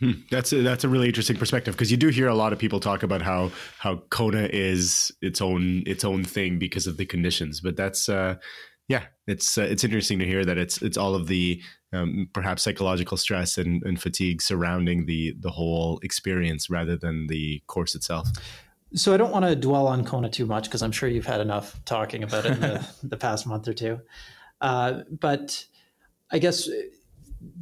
Hmm. 0.00 0.12
That's 0.30 0.52
a, 0.52 0.62
that's 0.62 0.84
a 0.84 0.88
really 0.88 1.06
interesting 1.06 1.36
perspective 1.36 1.74
because 1.74 1.90
you 1.90 1.96
do 1.96 2.08
hear 2.08 2.28
a 2.28 2.34
lot 2.34 2.52
of 2.52 2.58
people 2.58 2.80
talk 2.80 3.02
about 3.02 3.22
how 3.22 3.52
how 3.78 4.02
Kona 4.10 4.48
is 4.52 5.12
its 5.20 5.40
own 5.40 5.82
its 5.86 6.04
own 6.04 6.24
thing 6.24 6.58
because 6.58 6.86
of 6.86 6.96
the 6.96 7.06
conditions, 7.06 7.60
but 7.60 7.76
that's 7.76 8.08
uh, 8.08 8.36
yeah, 8.88 9.04
it's 9.26 9.56
uh, 9.56 9.62
it's 9.62 9.84
interesting 9.84 10.18
to 10.18 10.26
hear 10.26 10.44
that 10.44 10.58
it's 10.58 10.82
it's 10.82 10.96
all 10.98 11.14
of 11.14 11.26
the 11.26 11.62
um, 11.94 12.28
perhaps 12.32 12.62
psychological 12.62 13.16
stress 13.16 13.58
and, 13.58 13.82
and 13.84 14.00
fatigue 14.00 14.42
surrounding 14.42 15.06
the 15.06 15.34
the 15.38 15.50
whole 15.50 16.00
experience 16.02 16.68
rather 16.68 16.96
than 16.96 17.26
the 17.28 17.62
course 17.66 17.94
itself. 17.94 18.28
So 18.94 19.12
I 19.12 19.16
don't 19.16 19.32
want 19.32 19.44
to 19.44 19.56
dwell 19.56 19.86
on 19.86 20.04
Kona 20.04 20.30
too 20.30 20.46
much 20.46 20.64
because 20.64 20.82
I'm 20.82 20.92
sure 20.92 21.08
you've 21.08 21.26
had 21.26 21.40
enough 21.40 21.80
talking 21.84 22.22
about 22.22 22.46
it 22.46 22.52
in 22.52 22.60
the, 22.60 22.88
the 23.02 23.16
past 23.16 23.46
month 23.46 23.66
or 23.66 23.74
two. 23.74 24.00
Uh, 24.60 25.00
but 25.10 25.64
I 26.30 26.38
guess 26.38 26.68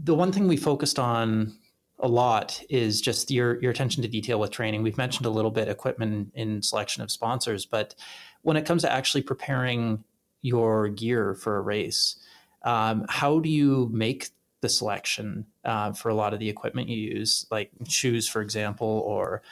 the 0.05 0.15
one 0.15 0.31
thing 0.31 0.47
we 0.47 0.57
focused 0.57 0.99
on 0.99 1.57
a 1.99 2.09
lot 2.09 2.61
is 2.69 3.01
just 3.01 3.31
your 3.31 3.61
your 3.63 3.71
attention 3.71 4.03
to 4.03 4.09
detail 4.09 4.39
with 4.41 4.51
training. 4.51 4.83
We've 4.83 4.99
mentioned 4.99 5.27
a 5.27 5.31
little 5.31 5.51
bit 5.51 5.69
equipment 5.69 6.33
in 6.35 6.61
selection 6.63 7.03
of 7.03 7.11
sponsors, 7.11 7.65
but 7.65 7.95
when 8.43 8.57
it 8.57 8.67
comes 8.67 8.83
to 8.83 8.93
actually 8.93 9.23
preparing 9.23 10.05
your 10.43 10.89
gear 10.89 11.35
for 11.35 11.57
a 11.57 11.61
race. 11.61 12.17
Um, 12.65 13.07
how 13.09 13.41
do 13.41 13.49
you 13.49 13.89
make 13.93 14.31
the 14.61 14.69
selection 14.69 15.47
uh, 15.65 15.93
for 15.93 16.09
a 16.09 16.15
lot 16.15 16.33
of 16.33 16.39
the 16.39 16.49
equipment 16.49 16.89
you 16.89 16.97
use, 16.97 17.47
like 17.51 17.71
shoes, 17.89 18.29
for 18.29 18.41
example, 18.41 19.03
or 19.07 19.43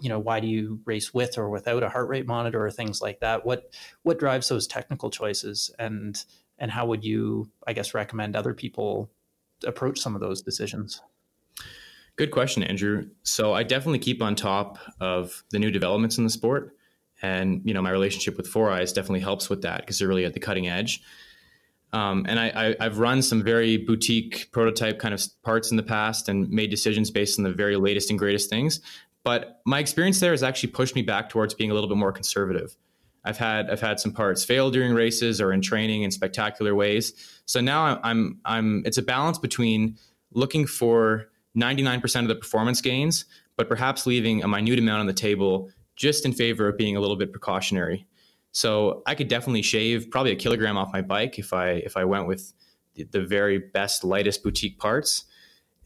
you 0.00 0.08
know 0.08 0.18
why 0.18 0.40
do 0.40 0.46
you 0.46 0.80
race 0.84 1.12
with 1.12 1.38
or 1.38 1.50
without 1.50 1.82
a 1.82 1.88
heart 1.88 2.08
rate 2.08 2.26
monitor 2.26 2.64
or 2.64 2.70
things 2.70 3.00
like 3.00 3.20
that? 3.20 3.44
What 3.44 3.72
what 4.02 4.18
drives 4.18 4.48
those 4.48 4.66
technical 4.66 5.10
choices, 5.10 5.70
and 5.78 6.22
and 6.58 6.70
how 6.70 6.86
would 6.86 7.04
you, 7.04 7.50
I 7.66 7.72
guess, 7.72 7.94
recommend 7.94 8.36
other 8.36 8.54
people 8.54 9.10
approach 9.64 9.98
some 9.98 10.14
of 10.14 10.20
those 10.20 10.42
decisions? 10.42 11.00
Good 12.16 12.30
question, 12.30 12.62
Andrew. 12.62 13.08
So 13.24 13.52
I 13.52 13.62
definitely 13.62 13.98
keep 13.98 14.22
on 14.22 14.36
top 14.36 14.78
of 15.00 15.44
the 15.50 15.58
new 15.58 15.70
developments 15.70 16.16
in 16.16 16.24
the 16.24 16.30
sport 16.30 16.76
and 17.22 17.62
you 17.64 17.72
know 17.72 17.82
my 17.82 17.90
relationship 17.90 18.36
with 18.36 18.52
4iiii 18.52 18.92
definitely 18.94 19.20
helps 19.20 19.48
with 19.48 19.62
that 19.62 19.80
because 19.80 19.98
they're 19.98 20.08
really 20.08 20.24
at 20.24 20.34
the 20.34 20.40
cutting 20.40 20.68
edge. 20.68 21.02
Um, 21.96 22.26
and 22.28 22.38
I, 22.38 22.76
have 22.78 22.98
run 22.98 23.22
some 23.22 23.42
very 23.42 23.78
boutique 23.78 24.50
prototype 24.52 24.98
kind 24.98 25.14
of 25.14 25.22
parts 25.42 25.70
in 25.70 25.78
the 25.78 25.82
past 25.82 26.28
and 26.28 26.46
made 26.50 26.68
decisions 26.68 27.10
based 27.10 27.38
on 27.38 27.42
the 27.42 27.52
very 27.52 27.76
latest 27.76 28.10
and 28.10 28.18
greatest 28.18 28.50
things. 28.50 28.80
But 29.24 29.62
my 29.64 29.78
experience 29.78 30.20
there 30.20 30.32
has 30.32 30.42
actually 30.42 30.72
pushed 30.72 30.94
me 30.94 31.00
back 31.00 31.30
towards 31.30 31.54
being 31.54 31.70
a 31.70 31.74
little 31.74 31.88
bit 31.88 31.96
more 31.96 32.12
conservative. 32.12 32.76
I've 33.24 33.38
had 33.38 33.70
I've 33.70 33.80
had 33.80 33.98
some 33.98 34.12
parts 34.12 34.44
fail 34.44 34.70
during 34.70 34.92
races 34.92 35.40
or 35.40 35.54
in 35.54 35.62
training 35.62 36.02
in 36.02 36.10
spectacular 36.10 36.74
ways. 36.74 37.14
So 37.46 37.62
now 37.62 37.98
I'm 38.02 38.40
I'm 38.44 38.82
it's 38.84 38.98
a 38.98 39.02
balance 39.02 39.38
between 39.38 39.96
looking 40.32 40.66
for 40.66 41.28
99% 41.56 42.20
of 42.20 42.28
the 42.28 42.34
performance 42.34 42.82
gains, 42.82 43.24
but 43.56 43.70
perhaps 43.70 44.06
leaving 44.06 44.44
a 44.44 44.48
minute 44.48 44.78
amount 44.78 45.00
on 45.00 45.06
the 45.06 45.14
table 45.14 45.70
just 45.96 46.26
in 46.26 46.34
favor 46.34 46.68
of 46.68 46.76
being 46.76 46.94
a 46.94 47.00
little 47.00 47.16
bit 47.16 47.32
precautionary. 47.32 48.06
So 48.56 49.02
I 49.04 49.14
could 49.14 49.28
definitely 49.28 49.60
shave 49.60 50.10
probably 50.10 50.32
a 50.32 50.36
kilogram 50.36 50.78
off 50.78 50.90
my 50.90 51.02
bike 51.02 51.38
if 51.38 51.52
I 51.52 51.72
if 51.72 51.94
I 51.94 52.06
went 52.06 52.26
with 52.26 52.54
the, 52.94 53.02
the 53.02 53.20
very 53.20 53.58
best 53.58 54.02
lightest 54.02 54.42
boutique 54.42 54.78
parts. 54.78 55.26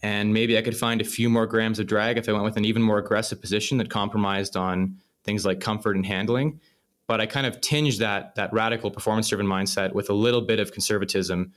And 0.04 0.32
maybe 0.32 0.56
I 0.56 0.62
could 0.62 0.76
find 0.76 1.00
a 1.00 1.04
few 1.04 1.28
more 1.28 1.48
grams 1.48 1.80
of 1.80 1.88
drag 1.88 2.16
if 2.16 2.28
I 2.28 2.32
went 2.32 2.44
with 2.44 2.56
an 2.56 2.64
even 2.64 2.80
more 2.80 2.98
aggressive 2.98 3.40
position 3.40 3.78
that 3.78 3.90
compromised 3.90 4.56
on 4.56 4.98
things 5.24 5.44
like 5.44 5.58
comfort 5.58 5.96
and 5.96 6.06
handling. 6.06 6.60
But 7.08 7.20
I 7.20 7.26
kind 7.26 7.44
of 7.44 7.60
tinge 7.60 7.98
that 7.98 8.36
that 8.36 8.52
radical 8.52 8.92
performance 8.92 9.28
driven 9.30 9.48
mindset 9.48 9.92
with 9.92 10.08
a 10.08 10.14
little 10.14 10.42
bit 10.42 10.60
of 10.60 10.70
conservatism, 10.70 11.52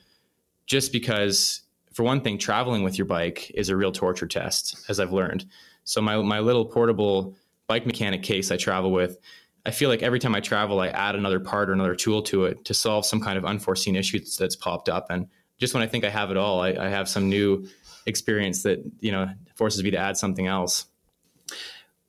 just 0.65 0.91
because 0.91 1.61
for 1.93 2.01
one 2.01 2.21
thing, 2.21 2.39
traveling 2.39 2.81
with 2.81 2.97
your 2.97 3.05
bike 3.05 3.51
is 3.53 3.69
a 3.69 3.77
real 3.77 3.91
torture 3.91 4.25
test, 4.25 4.83
as 4.89 4.99
I've 4.99 5.13
learned. 5.13 5.45
So 5.83 6.01
my 6.01 6.17
my 6.23 6.39
little 6.39 6.65
portable 6.65 7.35
bike 7.67 7.85
mechanic 7.85 8.23
case 8.23 8.49
I 8.51 8.57
travel 8.57 8.91
with, 8.91 9.19
I 9.65 9.71
feel 9.71 9.89
like 9.89 10.03
every 10.03 10.19
time 10.19 10.35
I 10.35 10.41
travel, 10.41 10.79
I 10.79 10.89
add 10.89 11.15
another 11.15 11.39
part 11.39 11.69
or 11.69 11.73
another 11.73 11.95
tool 11.95 12.21
to 12.23 12.45
it 12.45 12.65
to 12.65 12.73
solve 12.73 13.05
some 13.05 13.21
kind 13.21 13.37
of 13.37 13.45
unforeseen 13.45 13.95
issue 13.95 14.19
that's, 14.19 14.35
that's 14.35 14.55
popped 14.55 14.89
up. 14.89 15.07
And 15.09 15.27
just 15.57 15.73
when 15.73 15.83
I 15.83 15.87
think 15.87 16.03
I 16.03 16.09
have 16.09 16.31
it 16.31 16.37
all, 16.37 16.61
I, 16.61 16.69
I 16.73 16.89
have 16.89 17.07
some 17.07 17.29
new 17.29 17.67
experience 18.05 18.63
that 18.63 18.83
you 18.99 19.11
know 19.11 19.29
forces 19.55 19.83
me 19.83 19.91
to 19.91 19.97
add 19.97 20.17
something 20.17 20.47
else. 20.47 20.85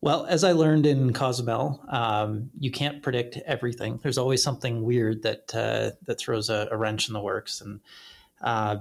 Well, 0.01 0.27
as 0.27 0.45
I 0.45 0.53
learned 0.53 0.85
in 0.85 1.15
Cozumel, 1.15 1.83
um, 1.89 2.51
you 2.59 2.71
can't 2.71 3.03
predict 3.03 3.39
everything. 3.47 4.01
There's 4.03 4.19
always 4.19 4.43
something 4.43 4.83
weird 4.83 5.23
that 5.23 5.55
uh, 5.55 5.93
that 6.07 6.19
throws 6.19 6.51
a, 6.51 6.69
a, 6.71 6.77
wrench 6.77 7.09
in 7.09 7.15
the 7.15 7.21
works, 7.21 7.61
and 7.61 7.81
uh, 8.41 8.79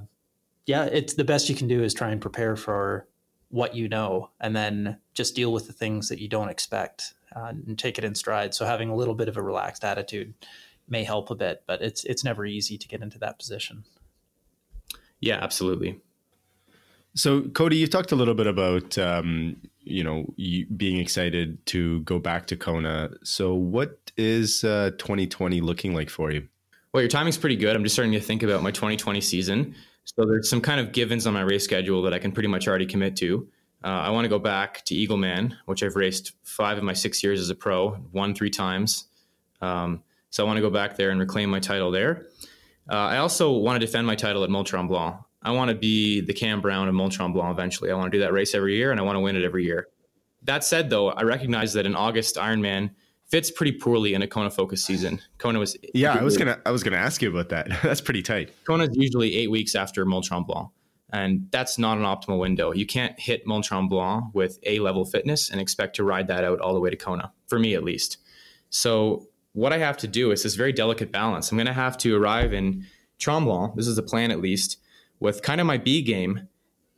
yeah, 0.65 0.85
it's 0.85 1.13
the 1.13 1.23
best 1.23 1.49
you 1.49 1.55
can 1.55 1.67
do 1.67 1.83
is 1.83 1.93
try 1.93 2.09
and 2.09 2.19
prepare 2.19 2.55
for 2.55 3.07
what 3.49 3.75
you 3.75 3.87
know 3.87 4.31
and 4.39 4.55
then 4.55 4.97
just 5.13 5.35
deal 5.35 5.53
with 5.53 5.67
the 5.67 5.73
things 5.73 6.09
that 6.09 6.19
you 6.19 6.27
don't 6.27 6.49
expect 6.49 7.13
uh, 7.35 7.49
and 7.49 7.77
take 7.77 7.97
it 7.97 8.03
in 8.03 8.15
stride. 8.15 8.53
So 8.53 8.65
having 8.65 8.89
a 8.89 8.95
little 8.95 9.15
bit 9.15 9.27
of 9.27 9.37
a 9.37 9.41
relaxed 9.41 9.83
attitude 9.83 10.33
may 10.87 11.03
help 11.03 11.29
a 11.29 11.35
bit 11.35 11.63
but 11.65 11.81
it's 11.81 12.03
it's 12.03 12.23
never 12.23 12.45
easy 12.45 12.77
to 12.77 12.87
get 12.87 13.01
into 13.01 13.19
that 13.19 13.39
position. 13.39 13.83
Yeah 15.19 15.39
absolutely. 15.41 15.99
So 17.15 17.43
cody 17.43 17.77
you 17.77 17.87
talked 17.87 18.11
a 18.11 18.15
little 18.15 18.33
bit 18.33 18.47
about 18.47 18.97
um, 18.97 19.57
you 19.81 20.03
know 20.03 20.25
you 20.35 20.65
being 20.65 20.99
excited 20.99 21.65
to 21.67 22.01
go 22.01 22.19
back 22.19 22.47
to 22.47 22.55
kona. 22.57 23.11
So 23.23 23.53
what 23.53 24.11
is 24.17 24.63
uh, 24.63 24.91
2020 24.97 25.61
looking 25.61 25.93
like 25.93 26.09
for 26.09 26.31
you? 26.31 26.47
Well 26.93 27.01
your 27.01 27.09
timing's 27.09 27.37
pretty 27.37 27.55
good. 27.55 27.75
I'm 27.75 27.83
just 27.83 27.95
starting 27.95 28.13
to 28.13 28.21
think 28.21 28.43
about 28.43 28.63
my 28.63 28.71
2020 28.71 29.21
season. 29.21 29.75
So 30.05 30.25
there's 30.25 30.49
some 30.49 30.61
kind 30.61 30.81
of 30.81 30.91
givens 30.91 31.25
on 31.25 31.33
my 31.33 31.41
race 31.41 31.63
schedule 31.63 32.01
that 32.03 32.13
I 32.13 32.19
can 32.19 32.33
pretty 32.33 32.49
much 32.49 32.67
already 32.67 32.85
commit 32.85 33.15
to. 33.17 33.47
Uh, 33.83 33.87
I 33.87 34.09
want 34.11 34.25
to 34.25 34.29
go 34.29 34.39
back 34.39 34.83
to 34.85 34.95
Eagleman, 34.95 35.55
which 35.65 35.83
I've 35.83 35.95
raced 35.95 36.33
five 36.43 36.77
of 36.77 36.83
my 36.83 36.93
six 36.93 37.23
years 37.23 37.39
as 37.39 37.49
a 37.49 37.55
pro, 37.55 37.97
won 38.11 38.33
three 38.33 38.49
times. 38.49 39.05
Um, 39.61 40.03
so 40.29 40.43
I 40.43 40.47
want 40.47 40.57
to 40.57 40.61
go 40.61 40.69
back 40.69 40.95
there 40.95 41.09
and 41.09 41.19
reclaim 41.19 41.49
my 41.49 41.59
title 41.59 41.91
there. 41.91 42.27
Uh, 42.89 42.95
I 42.95 43.17
also 43.17 43.51
want 43.51 43.79
to 43.79 43.85
defend 43.85 44.07
my 44.07 44.15
title 44.15 44.43
at 44.43 44.49
Mont 44.49 44.67
Tremblant. 44.67 45.23
I 45.41 45.51
want 45.51 45.69
to 45.69 45.75
be 45.75 46.21
the 46.21 46.33
Cam 46.33 46.61
Brown 46.61 46.87
of 46.87 46.95
Mont 46.95 47.13
Tremblant 47.13 47.51
eventually. 47.51 47.91
I 47.91 47.95
want 47.95 48.11
to 48.11 48.17
do 48.17 48.21
that 48.23 48.31
race 48.31 48.55
every 48.55 48.75
year 48.75 48.91
and 48.91 48.99
I 48.99 49.03
want 49.03 49.17
to 49.17 49.19
win 49.19 49.35
it 49.35 49.43
every 49.43 49.65
year. 49.65 49.87
That 50.43 50.63
said, 50.63 50.89
though, 50.89 51.09
I 51.09 51.23
recognize 51.23 51.73
that 51.73 51.85
in 51.85 51.95
August 51.95 52.35
Ironman 52.35 52.91
fits 53.27 53.49
pretty 53.49 53.71
poorly 53.71 54.13
in 54.13 54.21
a 54.21 54.27
Kona 54.27 54.49
focus 54.49 54.83
season. 54.83 55.21
Kona 55.37 55.59
was 55.59 55.77
yeah. 55.93 56.13
I 56.13 56.23
was 56.23 56.37
gonna 56.37 56.59
I 56.65 56.71
was 56.71 56.83
gonna 56.83 56.97
ask 56.97 57.21
you 57.21 57.29
about 57.29 57.49
that. 57.49 57.67
that's 57.83 58.01
pretty 58.01 58.21
tight. 58.21 58.51
Kona 58.65 58.83
is 58.83 58.95
usually 58.95 59.35
eight 59.35 59.49
weeks 59.49 59.75
after 59.75 60.05
Mont 60.05 60.25
Tremblant, 60.25 60.69
and 61.13 61.47
that's 61.51 61.77
not 61.77 61.97
an 61.99 62.03
optimal 62.03 62.39
window. 62.39 62.73
You 62.73 62.87
can't 62.87 63.17
hit 63.19 63.45
Mont 63.45 63.63
Tremblant 63.63 64.33
with 64.33 64.57
a 64.63 64.79
level 64.79 65.05
fitness 65.05 65.51
and 65.51 65.61
expect 65.61 65.95
to 65.97 66.03
ride 66.03 66.27
that 66.27 66.43
out 66.43 66.59
all 66.59 66.73
the 66.73 66.79
way 66.79 66.89
to 66.89 66.97
Kona. 66.97 67.31
For 67.47 67.59
me, 67.59 67.75
at 67.75 67.83
least. 67.83 68.17
So 68.71 69.27
what 69.53 69.71
I 69.71 69.77
have 69.77 69.95
to 69.97 70.07
do 70.07 70.31
is 70.31 70.41
this 70.41 70.55
very 70.55 70.73
delicate 70.73 71.11
balance. 71.11 71.51
I'm 71.51 71.57
going 71.57 71.67
to 71.67 71.73
have 71.73 71.99
to 71.99 72.17
arrive 72.17 72.51
in 72.51 72.87
Tremblant. 73.19 73.75
This 73.75 73.87
is 73.87 73.95
the 73.95 74.01
plan, 74.01 74.31
at 74.31 74.41
least, 74.41 74.79
with 75.19 75.43
kind 75.43 75.61
of 75.61 75.67
my 75.67 75.77
B 75.77 76.01
game 76.01 76.47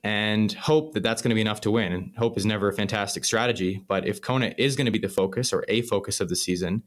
and 0.01 0.53
hope 0.53 0.93
that 0.93 1.03
that's 1.03 1.22
going 1.22 1.32
to 1.32 1.36
be 1.36 1.41
enough 1.41 1.59
to 1.61 1.72
win. 1.72 1.91
And 1.91 2.16
hope 2.18 2.38
is 2.38 2.45
never 2.45 2.70
a 2.70 2.74
fantastic 2.74 3.26
strategy, 3.26 3.84
but 3.86 4.07
if 4.07 4.22
Kona 4.22 4.53
is 4.57 4.78
going 4.78 4.86
to 4.86 4.91
be 4.91 4.99
the 4.99 5.09
focus 5.09 5.51
or 5.51 5.66
a 5.68 5.82
focus 5.82 6.22
of 6.22 6.30
the 6.30 6.38
season, 6.38 6.84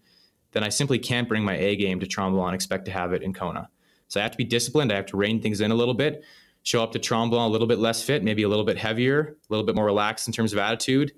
then 0.52 0.64
I 0.64 0.70
simply 0.70 0.98
can't 0.98 1.28
bring 1.28 1.44
my 1.44 1.56
A 1.56 1.76
game 1.76 2.00
to 2.00 2.06
Tremblant 2.06 2.46
and 2.46 2.54
expect 2.54 2.86
to 2.86 2.90
have 2.90 3.12
it 3.12 3.22
in 3.22 3.34
Kona. 3.34 3.68
So 4.06 4.18
I 4.18 4.22
have 4.22 4.32
to 4.32 4.38
be 4.38 4.44
disciplined. 4.44 4.90
I 4.90 4.96
have 4.96 5.06
to 5.06 5.18
rein 5.18 5.42
things 5.42 5.60
in 5.60 5.70
a 5.70 5.74
little 5.74 5.92
bit, 5.92 6.24
show 6.62 6.82
up 6.82 6.92
to 6.92 6.98
Tremblant 6.98 7.46
a 7.46 7.52
little 7.52 7.66
bit 7.66 7.78
less 7.78 8.02
fit, 8.02 8.22
maybe 8.22 8.42
a 8.42 8.48
little 8.48 8.64
bit 8.64 8.76
heavier, 8.76 9.20
a 9.20 9.52
little 9.52 9.64
bit 9.64 9.74
more 9.74 9.86
relaxed 9.86 10.26
in 10.26 10.32
terms 10.32 10.52
of 10.52 10.58
attitude, 10.58 11.12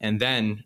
and 0.00 0.20
then 0.20 0.64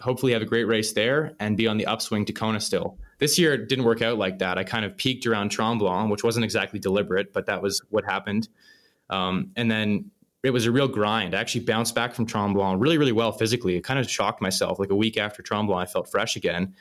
hopefully 0.00 0.32
have 0.32 0.42
a 0.42 0.46
great 0.46 0.64
race 0.64 0.92
there 0.92 1.34
and 1.40 1.56
be 1.56 1.66
on 1.66 1.76
the 1.76 1.86
upswing 1.86 2.24
to 2.24 2.32
Kona 2.32 2.60
still. 2.60 2.98
This 3.18 3.38
year 3.38 3.54
it 3.54 3.68
didn't 3.68 3.84
work 3.84 4.00
out 4.00 4.16
like 4.16 4.38
that. 4.38 4.58
I 4.58 4.64
kind 4.64 4.84
of 4.84 4.96
peaked 4.96 5.26
around 5.26 5.50
Tremblant, 5.50 6.10
which 6.10 6.22
wasn't 6.22 6.44
exactly 6.44 6.78
deliberate, 6.78 7.32
but 7.32 7.46
that 7.46 7.62
was 7.62 7.82
what 7.90 8.04
happened. 8.04 8.48
Um, 9.10 9.50
and 9.56 9.70
then 9.70 10.10
it 10.44 10.50
was 10.50 10.66
a 10.66 10.70
real 10.70 10.88
grind. 10.88 11.34
I 11.34 11.40
actually 11.40 11.64
bounced 11.64 11.94
back 11.94 12.14
from 12.14 12.26
Tremblant 12.26 12.80
really, 12.80 12.96
really 12.96 13.12
well 13.12 13.32
physically. 13.32 13.76
It 13.76 13.82
kind 13.82 13.98
of 13.98 14.08
shocked 14.08 14.40
myself. 14.40 14.78
Like 14.78 14.90
a 14.90 14.96
week 14.96 15.16
after 15.18 15.42
Tremblant, 15.42 15.82
I 15.82 15.86
felt 15.86 16.10
fresh 16.10 16.36
again. 16.36 16.74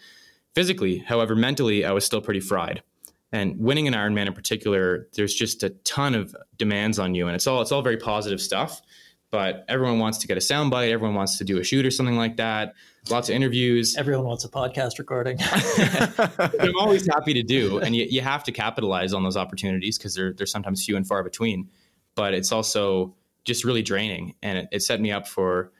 Physically, 0.53 0.99
however, 0.99 1.35
mentally, 1.35 1.85
I 1.85 1.91
was 1.91 2.05
still 2.05 2.21
pretty 2.21 2.39
fried. 2.39 2.83
And 3.31 3.59
winning 3.59 3.87
an 3.87 3.93
Ironman 3.93 4.27
in 4.27 4.33
particular, 4.33 5.07
there's 5.13 5.33
just 5.33 5.61
a 5.63 5.69
ton 5.69 6.15
of 6.15 6.35
demands 6.55 6.97
on 6.97 7.13
you, 7.13 7.27
and 7.27 7.35
it's 7.35 7.45
all 7.45 7.61
it's 7.61 7.71
all 7.71 7.81
very 7.81 7.97
positive 7.97 8.39
stuff. 8.41 8.81
but 9.29 9.65
everyone 9.67 9.99
wants 9.99 10.19
to 10.19 10.27
get 10.27 10.37
a 10.37 10.39
soundbite. 10.39 10.89
Everyone 10.91 11.15
wants 11.15 11.37
to 11.37 11.43
do 11.43 11.59
a 11.59 11.63
shoot 11.63 11.85
or 11.85 11.91
something 11.91 12.15
like 12.15 12.37
that. 12.37 12.73
Lots 13.09 13.29
of 13.29 13.35
interviews. 13.35 13.95
Everyone 13.97 14.25
wants 14.25 14.45
a 14.45 14.49
podcast 14.49 14.99
recording. 14.99 15.37
I'm 16.61 16.77
always 16.77 17.05
happy 17.05 17.33
to 17.33 17.43
do, 17.43 17.79
and 17.79 17.95
you, 17.95 18.05
you 18.09 18.21
have 18.21 18.43
to 18.45 18.51
capitalize 18.51 19.13
on 19.13 19.23
those 19.23 19.37
opportunities 19.37 19.97
because 19.97 20.15
they're 20.15 20.33
they're 20.33 20.45
sometimes 20.45 20.83
few 20.85 20.95
and 20.95 21.07
far 21.07 21.23
between. 21.23 21.69
But 22.15 22.33
it's 22.33 22.51
also 22.51 23.15
just 23.43 23.63
really 23.63 23.83
draining, 23.83 24.35
and 24.41 24.59
it, 24.59 24.67
it 24.71 24.81
set 24.81 24.99
me 25.01 25.11
up 25.11 25.27
for 25.27 25.71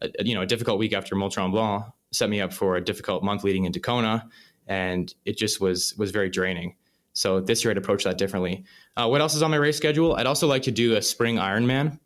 a, 0.00 0.10
you 0.24 0.34
know 0.34 0.42
a 0.42 0.46
difficult 0.46 0.78
week 0.78 0.92
after 0.92 1.14
Mont 1.14 1.32
Tremblant. 1.32 1.92
Set 2.12 2.30
me 2.30 2.40
up 2.40 2.52
for 2.52 2.76
a 2.76 2.84
difficult 2.84 3.22
month 3.22 3.44
leading 3.44 3.64
into 3.64 3.80
Kona, 3.80 4.28
and 4.66 5.12
it 5.24 5.36
just 5.36 5.60
was 5.60 5.94
was 5.96 6.10
very 6.10 6.30
draining. 6.30 6.74
So 7.16 7.40
this 7.40 7.64
year 7.64 7.70
I'd 7.70 7.78
approach 7.78 8.04
that 8.04 8.18
differently. 8.18 8.64
Uh, 8.94 9.08
what 9.08 9.22
else 9.22 9.34
is 9.34 9.42
on 9.42 9.50
my 9.50 9.56
race 9.56 9.78
schedule? 9.78 10.14
I'd 10.16 10.26
also 10.26 10.46
like 10.46 10.64
to 10.64 10.70
do 10.70 10.96
a 10.96 11.02
spring 11.02 11.36
Ironman 11.36 11.98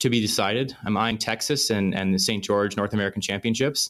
to 0.00 0.10
be 0.10 0.20
decided. 0.20 0.76
I'm 0.84 0.98
eyeing 0.98 1.16
Texas 1.16 1.70
and, 1.70 1.94
and 1.94 2.12
the 2.12 2.18
St. 2.18 2.44
George 2.44 2.76
North 2.76 2.92
American 2.92 3.22
Championships. 3.22 3.88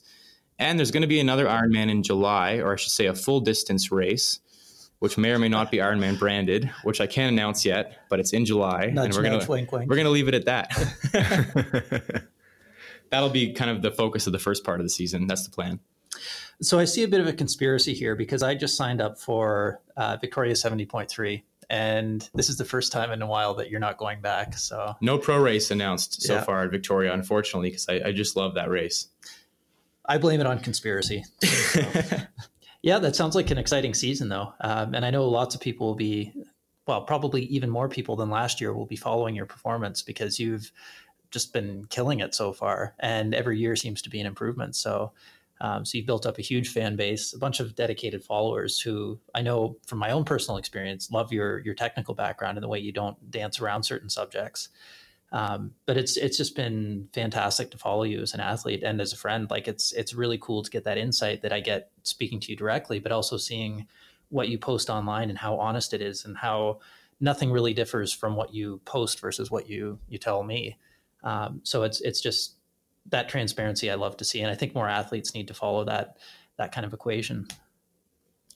And 0.60 0.78
there's 0.78 0.92
going 0.92 1.00
to 1.00 1.08
be 1.08 1.18
another 1.18 1.46
Ironman 1.46 1.90
in 1.90 2.04
July, 2.04 2.58
or 2.58 2.74
I 2.74 2.76
should 2.76 2.92
say 2.92 3.06
a 3.06 3.16
full 3.16 3.40
distance 3.40 3.90
race, 3.90 4.38
which 5.00 5.18
may 5.18 5.32
or 5.32 5.40
may 5.40 5.48
not 5.48 5.72
be 5.72 5.78
Ironman 5.78 6.20
branded, 6.20 6.70
which 6.84 7.00
I 7.00 7.08
can't 7.08 7.32
announce 7.32 7.64
yet, 7.64 8.02
but 8.08 8.20
it's 8.20 8.32
in 8.32 8.44
July. 8.44 8.90
Nudge, 8.94 9.16
and 9.16 9.24
we're 9.24 9.46
wink, 9.48 9.72
wink. 9.72 9.90
We're 9.90 9.96
going 9.96 10.04
to 10.04 10.10
leave 10.10 10.28
it 10.28 10.34
at 10.34 10.44
that. 10.44 12.26
That'll 13.10 13.30
be 13.30 13.54
kind 13.54 13.72
of 13.72 13.82
the 13.82 13.90
focus 13.90 14.28
of 14.28 14.32
the 14.32 14.38
first 14.38 14.62
part 14.62 14.78
of 14.78 14.86
the 14.86 14.90
season. 14.90 15.26
That's 15.26 15.42
the 15.42 15.50
plan. 15.50 15.80
So 16.62 16.78
I 16.78 16.84
see 16.84 17.02
a 17.04 17.08
bit 17.08 17.20
of 17.20 17.26
a 17.26 17.32
conspiracy 17.32 17.94
here 17.94 18.14
because 18.14 18.42
I 18.42 18.54
just 18.54 18.76
signed 18.76 19.00
up 19.00 19.18
for 19.18 19.80
uh, 19.96 20.18
Victoria 20.20 20.52
70.3 20.54 21.42
and 21.70 22.28
this 22.34 22.48
is 22.50 22.58
the 22.58 22.64
first 22.64 22.90
time 22.92 23.12
in 23.12 23.22
a 23.22 23.26
while 23.26 23.54
that 23.54 23.70
you're 23.70 23.80
not 23.80 23.96
going 23.96 24.20
back. 24.20 24.58
So 24.58 24.94
no 25.00 25.16
pro 25.16 25.38
race 25.40 25.70
announced 25.70 26.20
so 26.22 26.34
Yeah. 26.34 26.42
far 26.42 26.64
at 26.64 26.70
Victoria, 26.70 27.14
unfortunately, 27.14 27.70
because 27.70 27.88
I, 27.88 28.08
I 28.08 28.12
just 28.12 28.36
love 28.36 28.54
that 28.54 28.68
race. 28.68 29.08
I 30.04 30.18
blame 30.18 30.40
it 30.40 30.46
on 30.46 30.58
conspiracy. 30.58 31.24
yeah, 32.82 32.98
that 32.98 33.14
sounds 33.14 33.36
like 33.36 33.50
an 33.52 33.58
exciting 33.58 33.94
season, 33.94 34.28
though. 34.28 34.52
Um, 34.60 34.94
and 34.94 35.04
I 35.04 35.10
know 35.10 35.28
lots 35.28 35.54
of 35.54 35.60
people 35.60 35.86
will 35.86 35.94
be, 35.94 36.32
well, 36.86 37.02
probably 37.02 37.42
even 37.44 37.70
more 37.70 37.88
people 37.88 38.16
than 38.16 38.28
last 38.28 38.60
year 38.60 38.72
will 38.72 38.86
be 38.86 38.96
following 38.96 39.36
your 39.36 39.46
performance 39.46 40.02
because 40.02 40.40
you've 40.40 40.72
just 41.30 41.52
been 41.52 41.84
killing 41.90 42.18
it 42.18 42.34
so 42.34 42.52
far. 42.52 42.94
And 42.98 43.32
every 43.32 43.58
year 43.58 43.76
seems 43.76 44.02
to 44.02 44.10
be 44.10 44.18
an 44.20 44.26
improvement. 44.26 44.74
So, 44.74 45.12
um, 45.60 45.84
so 45.84 45.98
you've 45.98 46.06
built 46.06 46.24
up 46.24 46.38
a 46.38 46.42
huge 46.42 46.70
fan 46.70 46.96
base, 46.96 47.34
a 47.34 47.38
bunch 47.38 47.60
of 47.60 47.74
dedicated 47.74 48.24
followers 48.24 48.80
who 48.80 49.20
I 49.34 49.42
know 49.42 49.76
from 49.86 49.98
my 49.98 50.10
own 50.10 50.24
personal 50.24 50.56
experience 50.56 51.10
love 51.10 51.32
your 51.32 51.58
your 51.58 51.74
technical 51.74 52.14
background 52.14 52.56
and 52.56 52.62
the 52.64 52.68
way 52.68 52.78
you 52.78 52.92
don't 52.92 53.30
dance 53.30 53.60
around 53.60 53.82
certain 53.82 54.08
subjects. 54.08 54.70
Um, 55.32 55.72
but 55.86 55.96
it's 55.96 56.16
it's 56.16 56.36
just 56.36 56.56
been 56.56 57.08
fantastic 57.12 57.70
to 57.70 57.78
follow 57.78 58.04
you 58.04 58.20
as 58.22 58.32
an 58.34 58.40
athlete 58.40 58.82
and 58.82 59.00
as 59.00 59.12
a 59.12 59.16
friend. 59.16 59.50
Like 59.50 59.68
it's 59.68 59.92
it's 59.92 60.14
really 60.14 60.38
cool 60.38 60.62
to 60.62 60.70
get 60.70 60.84
that 60.84 60.98
insight 60.98 61.42
that 61.42 61.52
I 61.52 61.60
get 61.60 61.90
speaking 62.04 62.40
to 62.40 62.50
you 62.50 62.56
directly, 62.56 62.98
but 62.98 63.12
also 63.12 63.36
seeing 63.36 63.86
what 64.30 64.48
you 64.48 64.58
post 64.58 64.88
online 64.88 65.28
and 65.28 65.38
how 65.38 65.58
honest 65.58 65.92
it 65.92 66.00
is 66.00 66.24
and 66.24 66.36
how 66.36 66.80
nothing 67.20 67.50
really 67.50 67.74
differs 67.74 68.12
from 68.12 68.34
what 68.34 68.54
you 68.54 68.80
post 68.86 69.20
versus 69.20 69.50
what 69.50 69.68
you 69.68 69.98
you 70.08 70.18
tell 70.18 70.42
me. 70.42 70.78
Um, 71.22 71.60
so 71.64 71.82
it's 71.82 72.00
it's 72.00 72.22
just 72.22 72.56
that 73.10 73.28
transparency 73.28 73.90
I 73.90 73.94
love 73.94 74.16
to 74.18 74.24
see, 74.24 74.40
and 74.40 74.50
I 74.50 74.54
think 74.54 74.74
more 74.74 74.88
athletes 74.88 75.34
need 75.34 75.48
to 75.48 75.54
follow 75.54 75.84
that 75.84 76.18
that 76.56 76.72
kind 76.72 76.84
of 76.84 76.92
equation. 76.92 77.46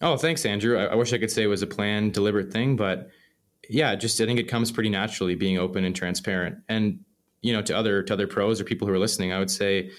Oh, 0.01 0.17
thanks, 0.17 0.45
Andrew. 0.45 0.79
I, 0.79 0.87
I 0.87 0.95
wish 0.95 1.13
I 1.13 1.19
could 1.19 1.31
say 1.31 1.43
it 1.43 1.49
was 1.49 1.63
a 1.63 1.67
planned, 1.67 2.13
deliberate 2.13 2.53
thing, 2.53 2.77
but 2.77 3.09
yeah, 3.69 3.95
just 3.95 4.21
I 4.21 4.27
think 4.27 4.39
it 4.39 4.49
comes 4.49 4.71
pretty 4.71 4.91
naturally 4.91 5.35
being 5.35 5.59
open 5.59 5.85
and 5.85 5.95
transparent. 5.95 6.59
And 6.69 7.01
you 7.41 7.53
know, 7.53 7.63
to 7.63 7.77
other 7.77 8.03
to 8.03 8.13
other 8.13 8.27
pros 8.27 8.61
or 8.61 8.65
people 8.65 8.87
who 8.87 8.95
are 8.95 8.99
listening, 8.99 9.33
I 9.33 9.39
would 9.39 9.51
say, 9.51 9.91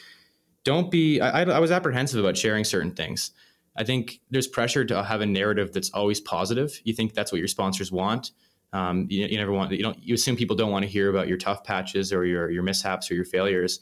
don't 0.64 0.90
be. 0.92 1.20
I, 1.22 1.44
I 1.44 1.60
was 1.60 1.72
apprehensive 1.72 2.20
about 2.20 2.38
sharing 2.38 2.64
certain 2.64 2.92
things. 2.92 3.32
I 3.78 3.84
think 3.84 4.22
there's 4.32 4.48
pressure 4.48 4.86
to 4.86 5.04
have 5.04 5.22
a 5.22 5.26
narrative 5.26 5.74
that's 5.74 5.92
always 5.92 6.22
positive. 6.22 6.80
You 6.84 6.94
think 6.94 7.14
that's 7.14 7.32
what 7.32 7.40
your 7.40 7.48
sponsors 7.48 7.92
want. 7.92 8.32
Um, 8.74 9.08
you, 9.10 9.26
you 9.28 9.38
never 9.38 9.52
want 9.52 9.72
you 9.72 9.84
don't 9.84 10.02
you 10.04 10.16
assume 10.16 10.36
people 10.36 10.56
don't 10.56 10.72
want 10.72 10.84
to 10.84 10.90
hear 10.90 11.10
about 11.10 11.28
your 11.28 11.38
tough 11.38 11.64
patches 11.64 12.12
or 12.12 12.26
your 12.26 12.50
your 12.50 12.64
mishaps 12.64 13.10
or 13.12 13.16
your 13.16 13.26
failures, 13.26 13.80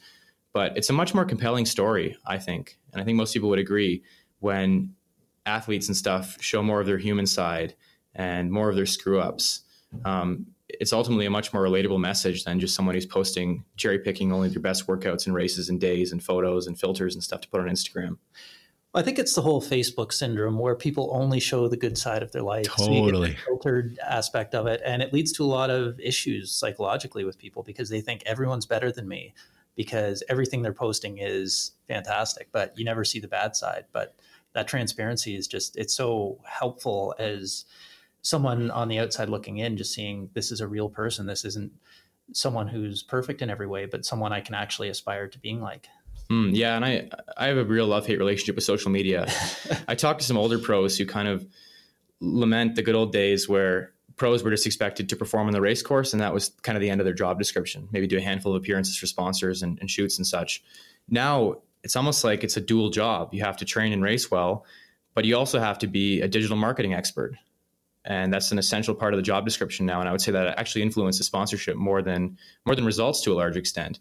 but 0.54 0.74
it's 0.76 0.88
a 0.88 0.92
much 0.92 1.14
more 1.14 1.24
compelling 1.24 1.66
story, 1.66 2.16
I 2.24 2.38
think, 2.38 2.78
and 2.92 3.02
I 3.02 3.04
think 3.04 3.16
most 3.16 3.34
people 3.34 3.50
would 3.50 3.58
agree 3.58 4.02
when 4.38 4.94
athletes 5.44 5.88
and 5.88 5.96
stuff 5.96 6.40
show 6.40 6.62
more 6.62 6.80
of 6.80 6.86
their 6.86 6.96
human 6.96 7.26
side 7.26 7.74
and 8.14 8.50
more 8.50 8.70
of 8.70 8.76
their 8.76 8.86
screw 8.86 9.20
ups. 9.20 9.62
Um, 10.04 10.46
it's 10.68 10.92
ultimately 10.92 11.26
a 11.26 11.30
much 11.30 11.52
more 11.52 11.62
relatable 11.62 12.00
message 12.00 12.44
than 12.44 12.58
just 12.58 12.74
someone 12.74 12.94
who's 12.94 13.04
posting 13.04 13.64
cherry 13.76 13.98
picking 13.98 14.32
only 14.32 14.48
their 14.48 14.62
best 14.62 14.86
workouts 14.86 15.26
and 15.26 15.34
races 15.34 15.68
and 15.68 15.80
days 15.80 16.12
and 16.12 16.22
photos 16.22 16.66
and 16.66 16.78
filters 16.78 17.14
and 17.14 17.22
stuff 17.22 17.40
to 17.42 17.48
put 17.48 17.60
on 17.60 17.66
Instagram. 17.66 18.16
I 18.96 19.02
think 19.02 19.18
it's 19.18 19.34
the 19.34 19.42
whole 19.42 19.60
Facebook 19.60 20.12
syndrome 20.12 20.58
where 20.58 20.76
people 20.76 21.10
only 21.12 21.40
show 21.40 21.66
the 21.66 21.76
good 21.76 21.98
side 21.98 22.22
of 22.22 22.30
their 22.30 22.42
life. 22.42 22.66
So 22.76 22.86
Totally. 22.86 23.30
the 23.30 23.36
filtered 23.38 23.98
aspect 23.98 24.54
of 24.54 24.68
it. 24.68 24.80
And 24.84 25.02
it 25.02 25.12
leads 25.12 25.32
to 25.32 25.44
a 25.44 25.46
lot 25.46 25.68
of 25.68 25.98
issues 25.98 26.52
psychologically 26.52 27.24
with 27.24 27.36
people 27.36 27.64
because 27.64 27.88
they 27.88 28.00
think 28.00 28.22
everyone's 28.24 28.66
better 28.66 28.92
than 28.92 29.08
me 29.08 29.34
because 29.76 30.22
everything 30.28 30.62
they're 30.62 30.72
posting 30.72 31.18
is 31.18 31.72
fantastic, 31.88 32.48
but 32.52 32.76
you 32.78 32.84
never 32.84 33.04
see 33.04 33.20
the 33.20 33.28
bad 33.28 33.56
side. 33.56 33.84
But 33.92 34.14
that 34.52 34.68
transparency 34.68 35.36
is 35.36 35.46
just, 35.46 35.76
it's 35.76 35.94
so 35.94 36.38
helpful 36.44 37.14
as 37.18 37.64
someone 38.22 38.70
on 38.70 38.88
the 38.88 38.98
outside 38.98 39.28
looking 39.28 39.58
in, 39.58 39.76
just 39.76 39.92
seeing 39.92 40.30
this 40.34 40.52
is 40.52 40.60
a 40.60 40.68
real 40.68 40.88
person. 40.88 41.26
This 41.26 41.44
isn't 41.44 41.72
someone 42.32 42.68
who's 42.68 43.02
perfect 43.02 43.42
in 43.42 43.50
every 43.50 43.66
way, 43.66 43.86
but 43.86 44.04
someone 44.04 44.32
I 44.32 44.40
can 44.40 44.54
actually 44.54 44.88
aspire 44.88 45.28
to 45.28 45.38
being 45.38 45.60
like. 45.60 45.88
Mm, 46.30 46.50
yeah, 46.54 46.74
and 46.74 46.84
I 46.84 47.10
I 47.36 47.48
have 47.48 47.58
a 47.58 47.64
real 47.64 47.86
love 47.86 48.06
hate 48.06 48.18
relationship 48.18 48.54
with 48.54 48.64
social 48.64 48.90
media. 48.90 49.26
I 49.88 49.94
talked 49.94 50.20
to 50.20 50.26
some 50.26 50.38
older 50.38 50.58
pros 50.58 50.96
who 50.96 51.04
kind 51.04 51.28
of 51.28 51.46
lament 52.20 52.76
the 52.76 52.82
good 52.82 52.94
old 52.94 53.12
days 53.12 53.46
where 53.46 53.92
pros 54.16 54.42
were 54.42 54.50
just 54.50 54.66
expected 54.66 55.08
to 55.08 55.16
perform 55.16 55.46
on 55.46 55.52
the 55.52 55.60
race 55.60 55.82
course, 55.82 56.12
and 56.12 56.22
that 56.22 56.32
was 56.32 56.50
kind 56.62 56.76
of 56.76 56.82
the 56.82 56.90
end 56.90 57.00
of 57.00 57.04
their 57.04 57.14
job 57.14 57.38
description. 57.38 57.88
Maybe 57.90 58.06
do 58.06 58.18
a 58.18 58.20
handful 58.20 58.54
of 58.54 58.62
appearances 58.62 58.96
for 58.96 59.06
sponsors 59.06 59.62
and, 59.62 59.78
and 59.80 59.90
shoots 59.90 60.18
and 60.18 60.26
such. 60.26 60.62
Now 61.08 61.56
it's 61.82 61.96
almost 61.96 62.24
like 62.24 62.44
it's 62.44 62.56
a 62.56 62.60
dual 62.60 62.90
job. 62.90 63.34
You 63.34 63.44
have 63.44 63.58
to 63.58 63.64
train 63.64 63.92
and 63.92 64.02
race 64.02 64.30
well, 64.30 64.64
but 65.14 65.24
you 65.24 65.36
also 65.36 65.60
have 65.60 65.78
to 65.80 65.86
be 65.86 66.20
a 66.22 66.28
digital 66.28 66.56
marketing 66.56 66.94
expert. 66.94 67.36
And 68.06 68.32
that's 68.32 68.52
an 68.52 68.58
essential 68.58 68.94
part 68.94 69.14
of 69.14 69.18
the 69.18 69.22
job 69.22 69.44
description 69.44 69.86
now. 69.86 70.00
And 70.00 70.08
I 70.08 70.12
would 70.12 70.20
say 70.20 70.32
that 70.32 70.58
actually 70.58 70.82
influences 70.82 71.26
sponsorship 71.26 71.76
more 71.76 72.02
than 72.02 72.38
more 72.66 72.74
than 72.74 72.84
results 72.84 73.22
to 73.22 73.32
a 73.32 73.34
large 73.34 73.56
extent. 73.56 73.98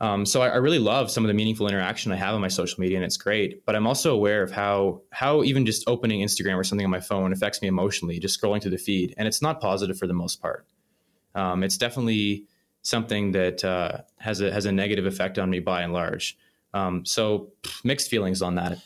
Um, 0.00 0.26
so 0.26 0.42
I, 0.42 0.48
I 0.48 0.56
really 0.56 0.78
love 0.78 1.10
some 1.10 1.24
of 1.24 1.28
the 1.28 1.34
meaningful 1.34 1.66
interaction 1.68 2.12
I 2.12 2.16
have 2.16 2.34
on 2.34 2.40
my 2.40 2.48
social 2.48 2.80
media, 2.80 2.98
and 2.98 3.04
it's 3.04 3.16
great. 3.16 3.64
But 3.64 3.74
I'm 3.74 3.86
also 3.86 4.14
aware 4.14 4.42
of 4.42 4.50
how 4.50 5.02
how 5.10 5.42
even 5.42 5.64
just 5.64 5.88
opening 5.88 6.20
Instagram 6.20 6.56
or 6.56 6.64
something 6.64 6.84
on 6.84 6.90
my 6.90 7.00
phone 7.00 7.32
affects 7.32 7.62
me 7.62 7.68
emotionally, 7.68 8.18
just 8.18 8.40
scrolling 8.40 8.60
through 8.60 8.72
the 8.72 8.78
feed, 8.78 9.14
and 9.16 9.26
it's 9.26 9.40
not 9.40 9.60
positive 9.60 9.98
for 9.98 10.06
the 10.06 10.14
most 10.14 10.42
part. 10.42 10.66
Um, 11.34 11.62
it's 11.62 11.78
definitely 11.78 12.44
something 12.82 13.32
that 13.32 13.64
uh, 13.64 13.98
has 14.18 14.40
a 14.40 14.52
has 14.52 14.66
a 14.66 14.72
negative 14.72 15.06
effect 15.06 15.38
on 15.38 15.48
me 15.48 15.60
by 15.60 15.82
and 15.82 15.92
large. 15.92 16.36
Um, 16.74 17.04
so 17.06 17.52
pff, 17.62 17.84
mixed 17.84 18.10
feelings 18.10 18.42
on 18.42 18.56
that. 18.56 18.78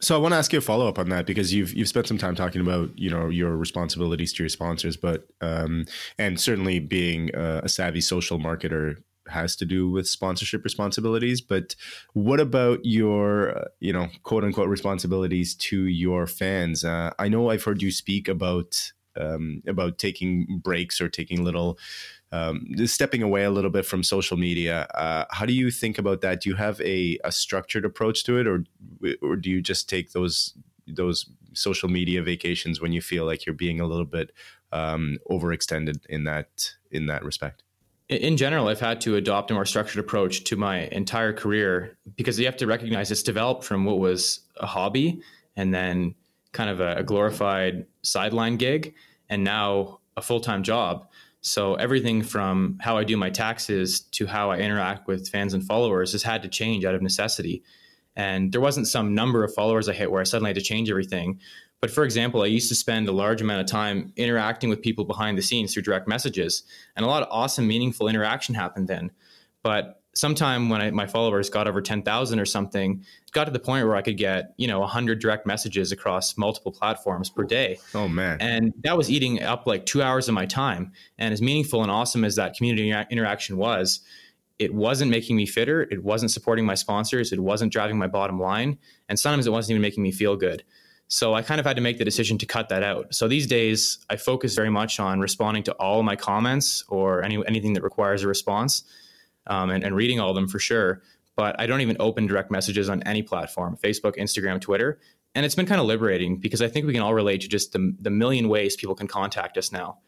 So 0.00 0.14
I 0.14 0.18
want 0.18 0.32
to 0.32 0.38
ask 0.38 0.52
you 0.52 0.60
a 0.60 0.62
follow 0.62 0.86
up 0.88 0.98
on 0.98 1.08
that 1.08 1.26
because 1.26 1.52
you've 1.52 1.72
you've 1.72 1.88
spent 1.88 2.06
some 2.06 2.18
time 2.18 2.34
talking 2.34 2.60
about 2.60 2.96
you 2.96 3.10
know 3.10 3.28
your 3.28 3.56
responsibilities 3.56 4.32
to 4.34 4.42
your 4.42 4.48
sponsors, 4.48 4.96
but 4.96 5.28
um, 5.40 5.86
and 6.18 6.40
certainly 6.40 6.78
being 6.78 7.34
uh, 7.34 7.62
a 7.64 7.68
savvy 7.68 8.00
social 8.00 8.38
marketer 8.38 9.02
has 9.30 9.56
to 9.56 9.64
do 9.64 9.90
with 9.90 10.08
sponsorship 10.08 10.64
responsibilities. 10.64 11.40
But 11.40 11.74
what 12.12 12.40
about 12.40 12.80
your 12.84 13.58
uh, 13.58 13.64
you 13.80 13.92
know 13.92 14.08
quote 14.22 14.44
unquote 14.44 14.68
responsibilities 14.68 15.54
to 15.56 15.84
your 15.84 16.26
fans? 16.26 16.84
Uh, 16.84 17.12
I 17.18 17.28
know 17.28 17.50
I've 17.50 17.64
heard 17.64 17.82
you 17.82 17.90
speak 17.90 18.28
about 18.28 18.92
um, 19.18 19.62
about 19.66 19.98
taking 19.98 20.60
breaks 20.62 21.00
or 21.00 21.08
taking 21.08 21.44
little 21.44 21.78
um, 22.30 22.66
stepping 22.86 23.22
away 23.22 23.44
a 23.44 23.50
little 23.50 23.70
bit 23.70 23.86
from 23.86 24.02
social 24.02 24.36
media. 24.36 24.86
Uh, 24.94 25.24
how 25.30 25.46
do 25.46 25.52
you 25.52 25.70
think 25.70 25.98
about 25.98 26.20
that? 26.20 26.42
Do 26.42 26.50
you 26.50 26.56
have 26.56 26.80
a, 26.82 27.18
a 27.24 27.32
structured 27.32 27.84
approach 27.84 28.24
to 28.24 28.38
it, 28.38 28.46
or 28.46 28.64
or 29.22 29.36
do 29.36 29.50
you 29.50 29.60
just 29.60 29.88
take 29.88 30.12
those 30.12 30.54
those 30.86 31.26
social 31.54 31.88
media 31.88 32.22
vacations 32.22 32.80
when 32.80 32.92
you 32.92 33.00
feel 33.00 33.24
like 33.24 33.46
you're 33.46 33.54
being 33.54 33.80
a 33.80 33.86
little 33.86 34.04
bit 34.04 34.32
um, 34.72 35.18
overextended 35.30 36.04
in 36.06 36.24
that 36.24 36.74
in 36.90 37.06
that 37.06 37.24
respect? 37.24 37.62
In- 38.08 38.36
general, 38.36 38.68
I've 38.68 38.80
had 38.80 39.00
to 39.02 39.16
adopt 39.16 39.50
a 39.50 39.54
more 39.54 39.64
structured 39.64 40.00
approach 40.00 40.44
to 40.44 40.56
my 40.56 40.86
entire 40.86 41.32
career 41.32 41.96
because 42.16 42.38
you 42.38 42.46
have 42.46 42.56
to 42.58 42.66
recognize 42.66 43.10
it's 43.10 43.22
developed 43.22 43.64
from 43.64 43.84
what 43.84 43.98
was 43.98 44.40
a 44.56 44.66
hobby 44.66 45.22
and 45.56 45.74
then 45.74 46.14
kind 46.52 46.70
of 46.70 46.80
a, 46.80 46.96
a 46.96 47.02
glorified 47.02 47.86
sideline 48.02 48.56
gig 48.56 48.94
and 49.28 49.44
now 49.44 50.00
a 50.16 50.22
full 50.22 50.40
time 50.40 50.62
job. 50.62 51.08
So 51.40 51.74
everything 51.74 52.22
from 52.22 52.78
how 52.80 52.98
I 52.98 53.04
do 53.04 53.16
my 53.16 53.30
taxes 53.30 54.00
to 54.00 54.26
how 54.26 54.50
I 54.50 54.58
interact 54.58 55.06
with 55.06 55.28
fans 55.28 55.54
and 55.54 55.64
followers 55.64 56.12
has 56.12 56.22
had 56.22 56.42
to 56.42 56.48
change 56.48 56.84
out 56.84 56.94
of 56.94 57.02
necessity. 57.02 57.62
And 58.16 58.50
there 58.50 58.60
wasn't 58.60 58.88
some 58.88 59.14
number 59.14 59.44
of 59.44 59.54
followers 59.54 59.88
I 59.88 59.92
hit 59.92 60.10
where 60.10 60.20
I 60.20 60.24
suddenly 60.24 60.48
had 60.48 60.56
to 60.56 60.62
change 60.62 60.90
everything. 60.90 61.40
But 61.80 61.90
for 61.90 62.04
example, 62.04 62.42
I 62.42 62.46
used 62.46 62.68
to 62.70 62.74
spend 62.74 63.08
a 63.08 63.12
large 63.12 63.40
amount 63.40 63.60
of 63.60 63.66
time 63.66 64.12
interacting 64.16 64.68
with 64.68 64.82
people 64.82 65.04
behind 65.04 65.38
the 65.38 65.42
scenes 65.42 65.72
through 65.72 65.82
direct 65.82 66.08
messages, 66.08 66.64
and 66.96 67.04
a 67.04 67.08
lot 67.08 67.22
of 67.22 67.28
awesome, 67.30 67.68
meaningful 67.68 68.08
interaction 68.08 68.54
happened 68.54 68.88
then. 68.88 69.12
But 69.62 70.02
sometime 70.14 70.68
when 70.68 70.80
I, 70.80 70.90
my 70.90 71.06
followers 71.06 71.48
got 71.48 71.68
over 71.68 71.80
10,000 71.80 72.40
or 72.40 72.44
something, 72.44 73.04
it 73.24 73.32
got 73.32 73.44
to 73.44 73.52
the 73.52 73.60
point 73.60 73.86
where 73.86 73.94
I 73.94 74.02
could 74.02 74.16
get, 74.16 74.54
you 74.56 74.66
know, 74.66 74.80
100 74.80 75.20
direct 75.20 75.46
messages 75.46 75.92
across 75.92 76.36
multiple 76.36 76.72
platforms 76.72 77.30
per 77.30 77.44
day. 77.44 77.78
Oh, 77.94 78.08
man. 78.08 78.38
And 78.40 78.74
that 78.82 78.96
was 78.96 79.10
eating 79.10 79.42
up 79.42 79.66
like 79.66 79.86
two 79.86 80.02
hours 80.02 80.26
of 80.28 80.34
my 80.34 80.46
time. 80.46 80.92
And 81.18 81.32
as 81.32 81.40
meaningful 81.40 81.82
and 81.82 81.90
awesome 81.90 82.24
as 82.24 82.34
that 82.34 82.54
community 82.54 82.92
interaction 83.10 83.56
was, 83.56 84.00
it 84.58 84.74
wasn't 84.74 85.12
making 85.12 85.36
me 85.36 85.46
fitter. 85.46 85.82
It 85.82 86.02
wasn't 86.02 86.32
supporting 86.32 86.66
my 86.66 86.74
sponsors. 86.74 87.32
It 87.32 87.38
wasn't 87.38 87.72
driving 87.72 87.96
my 87.96 88.08
bottom 88.08 88.40
line. 88.40 88.78
And 89.08 89.20
sometimes 89.20 89.46
it 89.46 89.50
wasn't 89.50 89.72
even 89.72 89.82
making 89.82 90.02
me 90.02 90.10
feel 90.10 90.34
good. 90.34 90.64
So 91.08 91.34
I 91.34 91.40
kind 91.40 91.58
of 91.58 91.66
had 91.66 91.76
to 91.76 91.82
make 91.82 91.96
the 91.96 92.04
decision 92.04 92.36
to 92.38 92.46
cut 92.46 92.68
that 92.68 92.82
out. 92.82 93.14
So 93.14 93.28
these 93.28 93.46
days, 93.46 93.98
I 94.10 94.16
focus 94.16 94.54
very 94.54 94.68
much 94.68 95.00
on 95.00 95.20
responding 95.20 95.62
to 95.64 95.72
all 95.72 96.02
my 96.02 96.16
comments 96.16 96.84
or 96.88 97.22
any, 97.22 97.42
anything 97.46 97.72
that 97.72 97.82
requires 97.82 98.22
a 98.22 98.28
response 98.28 98.84
um, 99.46 99.70
and, 99.70 99.82
and 99.82 99.96
reading 99.96 100.20
all 100.20 100.28
of 100.28 100.34
them 100.34 100.48
for 100.48 100.58
sure. 100.58 101.02
But 101.34 101.58
I 101.58 101.66
don't 101.66 101.80
even 101.80 101.96
open 101.98 102.26
direct 102.26 102.50
messages 102.50 102.90
on 102.90 103.02
any 103.04 103.22
platform 103.22 103.78
Facebook, 103.82 104.16
Instagram, 104.16 104.60
Twitter. 104.60 104.98
And 105.34 105.46
it's 105.46 105.54
been 105.54 105.66
kind 105.66 105.80
of 105.80 105.86
liberating 105.86 106.36
because 106.36 106.60
I 106.60 106.68
think 106.68 106.86
we 106.86 106.92
can 106.92 107.02
all 107.02 107.14
relate 107.14 107.40
to 107.42 107.48
just 107.48 107.72
the, 107.72 107.94
the 108.00 108.10
million 108.10 108.48
ways 108.48 108.76
people 108.76 108.94
can 108.94 109.06
contact 109.06 109.56
us 109.56 109.72
now. 109.72 109.98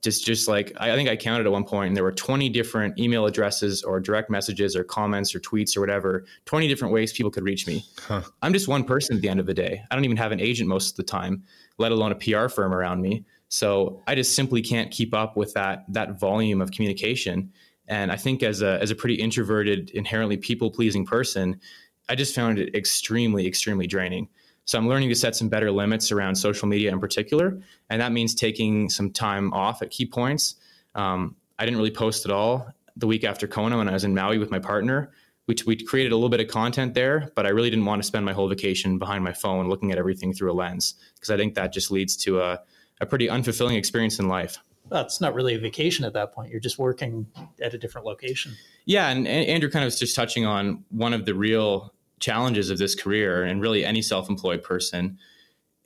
Just, 0.00 0.24
just 0.24 0.46
like 0.46 0.72
I 0.78 0.94
think 0.94 1.08
I 1.08 1.16
counted 1.16 1.46
at 1.46 1.52
one 1.52 1.64
point, 1.64 1.88
and 1.88 1.96
there 1.96 2.04
were 2.04 2.12
20 2.12 2.48
different 2.50 2.98
email 3.00 3.26
addresses, 3.26 3.82
or 3.82 3.98
direct 3.98 4.30
messages, 4.30 4.76
or 4.76 4.84
comments, 4.84 5.34
or 5.34 5.40
tweets, 5.40 5.76
or 5.76 5.80
whatever. 5.80 6.24
20 6.44 6.68
different 6.68 6.94
ways 6.94 7.12
people 7.12 7.32
could 7.32 7.42
reach 7.42 7.66
me. 7.66 7.84
Huh. 8.06 8.22
I'm 8.42 8.52
just 8.52 8.68
one 8.68 8.84
person 8.84 9.16
at 9.16 9.22
the 9.22 9.28
end 9.28 9.40
of 9.40 9.46
the 9.46 9.54
day. 9.54 9.82
I 9.90 9.94
don't 9.96 10.04
even 10.04 10.16
have 10.16 10.30
an 10.30 10.40
agent 10.40 10.68
most 10.68 10.90
of 10.90 10.96
the 10.96 11.02
time, 11.02 11.42
let 11.78 11.90
alone 11.90 12.12
a 12.12 12.14
PR 12.14 12.48
firm 12.48 12.72
around 12.72 13.02
me. 13.02 13.24
So 13.48 14.02
I 14.06 14.14
just 14.14 14.34
simply 14.36 14.62
can't 14.62 14.90
keep 14.90 15.14
up 15.14 15.36
with 15.36 15.54
that 15.54 15.84
that 15.88 16.20
volume 16.20 16.60
of 16.60 16.70
communication. 16.70 17.52
And 17.88 18.12
I 18.12 18.16
think 18.16 18.42
as 18.42 18.62
a 18.62 18.80
as 18.80 18.90
a 18.90 18.94
pretty 18.94 19.14
introverted, 19.14 19.90
inherently 19.90 20.36
people 20.36 20.70
pleasing 20.70 21.06
person, 21.06 21.60
I 22.08 22.14
just 22.14 22.34
found 22.34 22.58
it 22.58 22.74
extremely, 22.74 23.46
extremely 23.46 23.86
draining. 23.86 24.28
So 24.68 24.76
I'm 24.76 24.86
learning 24.86 25.08
to 25.08 25.14
set 25.14 25.34
some 25.34 25.48
better 25.48 25.70
limits 25.70 26.12
around 26.12 26.34
social 26.34 26.68
media 26.68 26.92
in 26.92 27.00
particular, 27.00 27.58
and 27.88 28.02
that 28.02 28.12
means 28.12 28.34
taking 28.34 28.90
some 28.90 29.10
time 29.10 29.50
off 29.54 29.80
at 29.80 29.88
key 29.88 30.04
points. 30.04 30.56
Um, 30.94 31.36
I 31.58 31.64
didn't 31.64 31.78
really 31.78 31.90
post 31.90 32.26
at 32.26 32.30
all 32.30 32.70
the 32.94 33.06
week 33.06 33.24
after 33.24 33.48
Kona 33.48 33.78
when 33.78 33.88
I 33.88 33.94
was 33.94 34.04
in 34.04 34.14
Maui 34.14 34.36
with 34.36 34.50
my 34.50 34.58
partner. 34.58 35.10
We, 35.46 35.56
we 35.66 35.82
created 35.82 36.12
a 36.12 36.16
little 36.16 36.28
bit 36.28 36.40
of 36.40 36.48
content 36.48 36.92
there, 36.92 37.32
but 37.34 37.46
I 37.46 37.48
really 37.48 37.70
didn't 37.70 37.86
want 37.86 38.02
to 38.02 38.06
spend 38.06 38.26
my 38.26 38.34
whole 38.34 38.46
vacation 38.46 38.98
behind 38.98 39.24
my 39.24 39.32
phone 39.32 39.70
looking 39.70 39.90
at 39.90 39.96
everything 39.96 40.34
through 40.34 40.52
a 40.52 40.56
lens 40.56 40.96
because 41.14 41.30
I 41.30 41.38
think 41.38 41.54
that 41.54 41.72
just 41.72 41.90
leads 41.90 42.14
to 42.18 42.42
a, 42.42 42.60
a 43.00 43.06
pretty 43.06 43.26
unfulfilling 43.26 43.78
experience 43.78 44.18
in 44.18 44.28
life 44.28 44.58
that's 44.90 45.20
not 45.20 45.34
really 45.34 45.54
a 45.54 45.58
vacation 45.58 46.04
at 46.04 46.14
that 46.14 46.32
point. 46.32 46.50
You're 46.50 46.60
just 46.60 46.78
working 46.78 47.26
at 47.60 47.74
a 47.74 47.78
different 47.78 48.06
location. 48.06 48.54
Yeah, 48.86 49.08
and, 49.08 49.28
Andrew 49.28 49.70
kind 49.70 49.84
of 49.84 49.88
was 49.88 49.98
just 49.98 50.16
touching 50.16 50.46
on 50.46 50.84
one 50.88 51.12
of 51.12 51.26
the 51.26 51.34
real 51.34 51.92
challenges 52.20 52.70
of 52.70 52.78
this 52.78 52.94
career, 52.94 53.42
and 53.42 53.60
really 53.60 53.84
any 53.84 54.02
self-employed 54.02 54.62
person. 54.62 55.18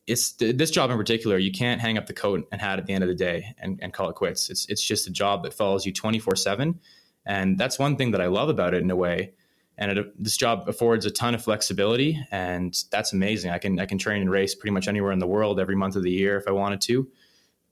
It's 0.06 0.32
this 0.32 0.70
job 0.70 0.90
in 0.90 0.96
particular. 0.96 1.38
You 1.38 1.52
can't 1.52 1.80
hang 1.80 1.96
up 1.96 2.06
the 2.06 2.12
coat 2.12 2.48
and 2.50 2.60
hat 2.60 2.78
at 2.78 2.86
the 2.86 2.92
end 2.92 3.04
of 3.04 3.08
the 3.08 3.14
day 3.14 3.54
and, 3.58 3.78
and 3.80 3.92
call 3.92 4.10
it 4.10 4.16
quits. 4.16 4.50
It's 4.50 4.66
it's 4.68 4.82
just 4.82 5.06
a 5.06 5.10
job 5.10 5.44
that 5.44 5.54
follows 5.54 5.86
you 5.86 5.92
24 5.92 6.36
seven, 6.36 6.80
and 7.24 7.56
that's 7.56 7.78
one 7.78 7.96
thing 7.96 8.10
that 8.10 8.20
I 8.20 8.26
love 8.26 8.48
about 8.48 8.74
it 8.74 8.82
in 8.82 8.90
a 8.90 8.96
way. 8.96 9.32
And 9.78 9.98
it, 9.98 10.22
this 10.22 10.36
job 10.36 10.68
affords 10.68 11.06
a 11.06 11.10
ton 11.10 11.34
of 11.34 11.42
flexibility, 11.42 12.20
and 12.30 12.76
that's 12.90 13.12
amazing. 13.12 13.52
I 13.52 13.58
can 13.58 13.78
I 13.78 13.86
can 13.86 13.98
train 13.98 14.20
and 14.20 14.30
race 14.30 14.54
pretty 14.54 14.72
much 14.72 14.88
anywhere 14.88 15.12
in 15.12 15.18
the 15.18 15.26
world 15.26 15.60
every 15.60 15.76
month 15.76 15.96
of 15.96 16.02
the 16.02 16.10
year 16.10 16.36
if 16.36 16.48
I 16.48 16.52
wanted 16.52 16.80
to, 16.82 17.08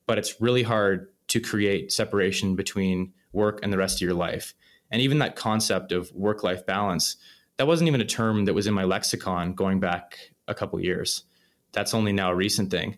but 0.06 0.18
it's 0.18 0.40
really 0.40 0.62
hard 0.62 1.08
to 1.28 1.40
create 1.40 1.92
separation 1.92 2.56
between 2.56 3.12
work 3.32 3.60
and 3.62 3.72
the 3.72 3.78
rest 3.78 3.98
of 3.98 4.02
your 4.02 4.14
life. 4.14 4.54
And 4.90 5.00
even 5.00 5.18
that 5.18 5.36
concept 5.36 5.92
of 5.92 6.12
work 6.12 6.42
life 6.42 6.66
balance, 6.66 7.16
that 7.60 7.66
wasn't 7.66 7.88
even 7.88 8.00
a 8.00 8.06
term 8.06 8.46
that 8.46 8.54
was 8.54 8.66
in 8.66 8.72
my 8.72 8.84
lexicon 8.84 9.52
going 9.52 9.80
back 9.80 10.18
a 10.48 10.54
couple 10.54 10.80
years. 10.80 11.24
That's 11.72 11.92
only 11.92 12.10
now 12.10 12.30
a 12.30 12.34
recent 12.34 12.70
thing. 12.70 12.96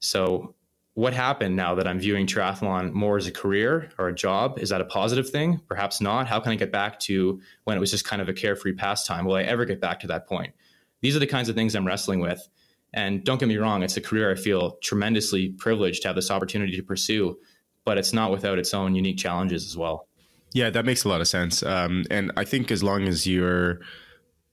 So, 0.00 0.56
what 0.94 1.14
happened 1.14 1.54
now 1.54 1.76
that 1.76 1.86
I'm 1.86 2.00
viewing 2.00 2.26
triathlon 2.26 2.94
more 2.94 3.16
as 3.16 3.28
a 3.28 3.30
career 3.30 3.92
or 3.98 4.08
a 4.08 4.12
job? 4.12 4.58
Is 4.58 4.70
that 4.70 4.80
a 4.80 4.84
positive 4.84 5.30
thing? 5.30 5.60
Perhaps 5.68 6.00
not. 6.00 6.26
How 6.26 6.40
can 6.40 6.50
I 6.50 6.56
get 6.56 6.72
back 6.72 6.98
to 7.02 7.40
when 7.62 7.76
it 7.76 7.80
was 7.80 7.92
just 7.92 8.04
kind 8.04 8.20
of 8.20 8.28
a 8.28 8.32
carefree 8.32 8.72
pastime? 8.72 9.24
Will 9.24 9.36
I 9.36 9.44
ever 9.44 9.64
get 9.64 9.80
back 9.80 10.00
to 10.00 10.08
that 10.08 10.26
point? 10.26 10.52
These 11.00 11.14
are 11.14 11.20
the 11.20 11.28
kinds 11.28 11.48
of 11.48 11.54
things 11.54 11.76
I'm 11.76 11.86
wrestling 11.86 12.18
with. 12.18 12.48
And 12.92 13.22
don't 13.22 13.38
get 13.38 13.48
me 13.48 13.56
wrong, 13.56 13.84
it's 13.84 13.96
a 13.96 14.00
career 14.00 14.32
I 14.32 14.34
feel 14.34 14.78
tremendously 14.82 15.50
privileged 15.50 16.02
to 16.02 16.08
have 16.08 16.16
this 16.16 16.32
opportunity 16.32 16.76
to 16.76 16.82
pursue 16.82 17.38
but 17.84 17.98
it's 17.98 18.12
not 18.12 18.30
without 18.30 18.58
its 18.58 18.74
own 18.74 18.94
unique 18.94 19.18
challenges 19.18 19.66
as 19.66 19.76
well. 19.76 20.08
Yeah, 20.52 20.70
that 20.70 20.84
makes 20.84 21.04
a 21.04 21.08
lot 21.08 21.20
of 21.20 21.28
sense. 21.28 21.62
Um, 21.62 22.04
and 22.10 22.32
I 22.36 22.44
think 22.44 22.70
as 22.70 22.82
long 22.82 23.08
as 23.08 23.26
you're, 23.26 23.80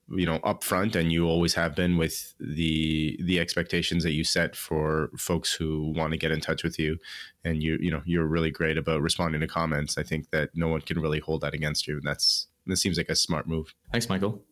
you 0.09 0.25
know, 0.25 0.39
upfront 0.39 0.95
and 0.95 1.11
you 1.11 1.27
always 1.27 1.53
have 1.55 1.75
been 1.75 1.97
with 1.97 2.33
the 2.39 3.19
the 3.21 3.39
expectations 3.39 4.03
that 4.03 4.13
you 4.13 4.23
set 4.23 4.55
for 4.55 5.09
folks 5.17 5.53
who 5.53 5.93
want 5.95 6.11
to 6.11 6.17
get 6.17 6.31
in 6.31 6.41
touch 6.41 6.63
with 6.63 6.79
you, 6.79 6.97
and 7.43 7.61
you 7.61 7.77
you 7.81 7.91
know 7.91 8.01
you're 8.05 8.25
really 8.25 8.51
great 8.51 8.77
about 8.77 9.01
responding 9.01 9.41
to 9.41 9.47
comments. 9.47 9.97
I 9.97 10.03
think 10.03 10.31
that 10.31 10.49
no 10.55 10.67
one 10.67 10.81
can 10.81 10.99
really 10.99 11.19
hold 11.19 11.41
that 11.41 11.53
against 11.53 11.87
you, 11.87 11.97
and 11.97 12.05
that's 12.05 12.47
that 12.65 12.77
seems 12.77 12.97
like 12.97 13.09
a 13.09 13.15
smart 13.15 13.47
move. 13.47 13.73
Thanks, 13.91 14.09
Michael. 14.09 14.43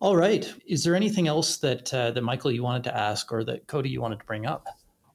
All 0.00 0.16
right. 0.16 0.50
Is 0.66 0.82
there 0.84 0.94
anything 0.94 1.28
else 1.28 1.58
that 1.58 1.92
uh, 1.92 2.12
that 2.12 2.22
Michael 2.22 2.52
you 2.52 2.62
wanted 2.62 2.84
to 2.84 2.96
ask, 2.96 3.30
or 3.32 3.44
that 3.44 3.66
Cody 3.66 3.90
you 3.90 4.00
wanted 4.00 4.20
to 4.20 4.24
bring 4.24 4.46
up? 4.46 4.66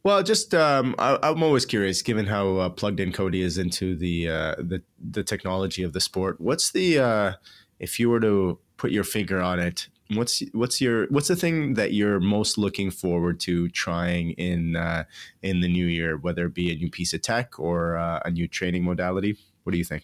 Well, 0.06 0.22
just 0.22 0.54
um, 0.54 0.94
I, 1.00 1.18
am 1.24 1.42
always 1.42 1.66
curious, 1.66 2.04
given 2.04 2.28
how 2.28 2.58
uh, 2.58 2.70
plugged 2.70 3.00
in 3.00 3.12
Cody 3.12 3.42
is 3.42 3.58
into 3.58 3.96
the 3.96 4.30
uh, 4.30 4.56
the 4.60 4.84
the 5.00 5.24
technology 5.24 5.82
of 5.82 5.94
the 5.94 6.00
sport. 6.00 6.40
What's 6.40 6.70
the 6.70 7.00
uh, 7.00 7.34
if 7.80 8.00
you 8.00 8.12
were 8.12 8.20
to 8.20 8.60
put 8.78 8.92
your 8.92 9.04
finger 9.04 9.42
on 9.42 9.58
it? 9.58 9.88
What's 10.14 10.44
what's 10.54 10.80
your 10.80 11.08
what's 11.08 11.28
the 11.28 11.36
thing 11.36 11.74
that 11.74 11.94
you're 11.94 12.20
most 12.20 12.56
looking 12.60 12.92
forward 12.92 13.40
to 13.42 13.68
trying 13.70 14.34
in 14.34 14.76
uh, 14.76 15.06
in 15.42 15.62
the 15.62 15.68
new 15.68 15.88
year, 15.88 16.18
whether 16.18 16.46
it 16.46 16.54
be 16.54 16.72
a 16.72 16.76
new 16.76 16.92
piece 16.92 17.16
of 17.16 17.24
tech 17.24 17.58
or 17.58 17.98
uh, 17.98 18.20
a 18.26 18.30
new 18.30 18.48
training 18.48 18.84
modality? 18.84 19.36
What 19.64 19.72
do 19.72 19.80
you 19.80 19.86
think? 19.86 20.04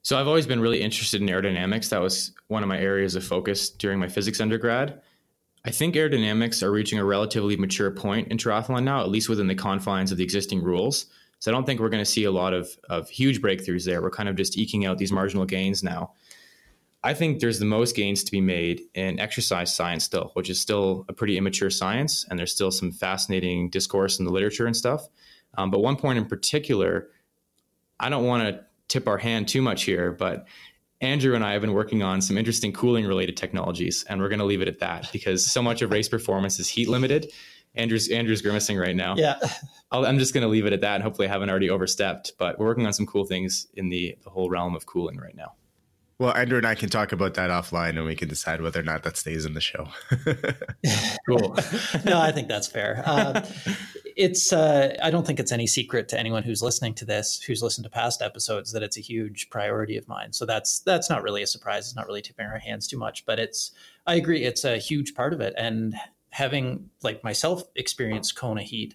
So 0.00 0.18
I've 0.18 0.28
always 0.28 0.46
been 0.46 0.60
really 0.60 0.80
interested 0.80 1.20
in 1.20 1.28
aerodynamics. 1.28 1.90
That 1.90 2.00
was 2.00 2.32
one 2.48 2.62
of 2.62 2.70
my 2.70 2.78
areas 2.78 3.16
of 3.16 3.22
focus 3.22 3.68
during 3.68 3.98
my 3.98 4.08
physics 4.08 4.40
undergrad. 4.40 5.02
I 5.64 5.70
think 5.70 5.94
aerodynamics 5.94 6.62
are 6.62 6.72
reaching 6.72 6.98
a 6.98 7.04
relatively 7.04 7.56
mature 7.56 7.90
point 7.90 8.28
in 8.28 8.36
triathlon 8.36 8.82
now, 8.82 9.00
at 9.00 9.10
least 9.10 9.28
within 9.28 9.46
the 9.46 9.54
confines 9.54 10.10
of 10.10 10.18
the 10.18 10.24
existing 10.24 10.62
rules. 10.62 11.06
So 11.38 11.50
I 11.50 11.54
don't 11.54 11.64
think 11.64 11.80
we're 11.80 11.88
going 11.88 12.04
to 12.04 12.10
see 12.10 12.24
a 12.24 12.30
lot 12.30 12.52
of, 12.52 12.70
of 12.88 13.08
huge 13.08 13.40
breakthroughs 13.40 13.84
there. 13.84 14.02
We're 14.02 14.10
kind 14.10 14.28
of 14.28 14.36
just 14.36 14.58
eking 14.58 14.86
out 14.86 14.98
these 14.98 15.12
marginal 15.12 15.44
gains 15.44 15.82
now. 15.82 16.12
I 17.04 17.14
think 17.14 17.40
there's 17.40 17.58
the 17.58 17.64
most 17.64 17.96
gains 17.96 18.22
to 18.24 18.30
be 18.30 18.40
made 18.40 18.82
in 18.94 19.18
exercise 19.18 19.74
science 19.74 20.04
still, 20.04 20.30
which 20.34 20.48
is 20.48 20.60
still 20.60 21.04
a 21.08 21.12
pretty 21.12 21.36
immature 21.36 21.70
science, 21.70 22.24
and 22.30 22.38
there's 22.38 22.52
still 22.52 22.70
some 22.70 22.92
fascinating 22.92 23.70
discourse 23.70 24.20
in 24.20 24.24
the 24.24 24.30
literature 24.30 24.66
and 24.66 24.76
stuff. 24.76 25.08
Um, 25.58 25.70
but 25.70 25.80
one 25.80 25.96
point 25.96 26.18
in 26.18 26.26
particular, 26.26 27.08
I 27.98 28.08
don't 28.08 28.24
want 28.24 28.44
to 28.44 28.64
tip 28.86 29.08
our 29.08 29.18
hand 29.18 29.48
too 29.48 29.62
much 29.62 29.82
here, 29.82 30.12
but 30.12 30.46
Andrew 31.02 31.34
and 31.34 31.44
I 31.44 31.52
have 31.52 31.60
been 31.60 31.72
working 31.72 32.02
on 32.02 32.20
some 32.20 32.38
interesting 32.38 32.72
cooling 32.72 33.04
related 33.04 33.36
technologies, 33.36 34.04
and 34.08 34.20
we're 34.20 34.28
going 34.28 34.38
to 34.38 34.44
leave 34.44 34.62
it 34.62 34.68
at 34.68 34.78
that 34.78 35.10
because 35.12 35.44
so 35.44 35.60
much 35.60 35.82
of 35.82 35.90
race 35.90 36.08
performance 36.08 36.60
is 36.60 36.68
heat 36.68 36.88
limited. 36.88 37.30
Andrew's 37.74 38.08
Andrew's 38.08 38.40
grimacing 38.40 38.78
right 38.78 38.94
now. 38.94 39.16
Yeah, 39.16 39.38
i 39.90 39.98
am 39.98 40.18
just 40.18 40.32
going 40.32 40.42
to 40.42 40.48
leave 40.48 40.64
it 40.64 40.72
at 40.72 40.80
that, 40.82 40.94
and 40.94 41.02
hopefully 41.02 41.26
I 41.26 41.30
haven't 41.30 41.50
already 41.50 41.70
overstepped. 41.70 42.32
But 42.38 42.58
we're 42.58 42.66
working 42.66 42.86
on 42.86 42.92
some 42.92 43.06
cool 43.06 43.24
things 43.24 43.66
in 43.74 43.88
the 43.88 44.16
the 44.22 44.30
whole 44.30 44.48
realm 44.48 44.76
of 44.76 44.86
cooling 44.86 45.18
right 45.18 45.34
now. 45.34 45.54
Well, 46.22 46.36
Andrew 46.36 46.56
and 46.56 46.64
I 46.68 46.76
can 46.76 46.88
talk 46.88 47.10
about 47.10 47.34
that 47.34 47.50
offline, 47.50 47.96
and 47.96 48.04
we 48.04 48.14
can 48.14 48.28
decide 48.28 48.60
whether 48.60 48.78
or 48.78 48.84
not 48.84 49.02
that 49.02 49.16
stays 49.16 49.44
in 49.44 49.54
the 49.54 49.60
show. 49.60 49.88
cool. 51.26 51.56
no, 52.04 52.20
I 52.20 52.30
think 52.30 52.46
that's 52.46 52.68
fair. 52.68 53.02
Uh, 53.04 53.44
it's 54.14 54.52
uh, 54.52 54.96
I 55.02 55.10
don't 55.10 55.26
think 55.26 55.40
it's 55.40 55.50
any 55.50 55.66
secret 55.66 56.08
to 56.10 56.20
anyone 56.20 56.44
who's 56.44 56.62
listening 56.62 56.94
to 56.94 57.04
this, 57.04 57.42
who's 57.42 57.60
listened 57.60 57.82
to 57.86 57.90
past 57.90 58.22
episodes, 58.22 58.70
that 58.70 58.84
it's 58.84 58.96
a 58.96 59.00
huge 59.00 59.50
priority 59.50 59.96
of 59.96 60.06
mine. 60.06 60.32
So 60.32 60.46
that's 60.46 60.78
that's 60.82 61.10
not 61.10 61.24
really 61.24 61.42
a 61.42 61.46
surprise. 61.48 61.86
It's 61.86 61.96
not 61.96 62.06
really 62.06 62.22
tipping 62.22 62.46
our 62.46 62.56
hands 62.56 62.86
too 62.86 62.98
much, 62.98 63.26
but 63.26 63.40
it's 63.40 63.72
I 64.06 64.14
agree, 64.14 64.44
it's 64.44 64.64
a 64.64 64.78
huge 64.78 65.16
part 65.16 65.32
of 65.32 65.40
it. 65.40 65.54
And 65.58 65.96
having 66.30 66.88
like 67.02 67.24
myself 67.24 67.64
experienced 67.74 68.36
Kona 68.36 68.62
heat, 68.62 68.94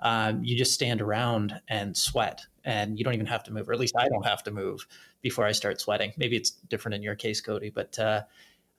um, 0.00 0.42
you 0.42 0.58
just 0.58 0.74
stand 0.74 1.00
around 1.00 1.60
and 1.68 1.96
sweat, 1.96 2.40
and 2.64 2.98
you 2.98 3.04
don't 3.04 3.14
even 3.14 3.26
have 3.26 3.44
to 3.44 3.52
move, 3.52 3.68
or 3.68 3.72
at 3.72 3.80
least 3.80 3.94
I 3.96 4.08
don't 4.08 4.26
have 4.26 4.42
to 4.44 4.50
move 4.50 4.86
before 5.22 5.44
I 5.44 5.52
start 5.52 5.80
sweating. 5.80 6.12
Maybe 6.16 6.36
it's 6.36 6.50
different 6.50 6.94
in 6.94 7.02
your 7.02 7.14
case, 7.14 7.40
Cody, 7.40 7.70
but 7.70 7.98
uh, 7.98 8.22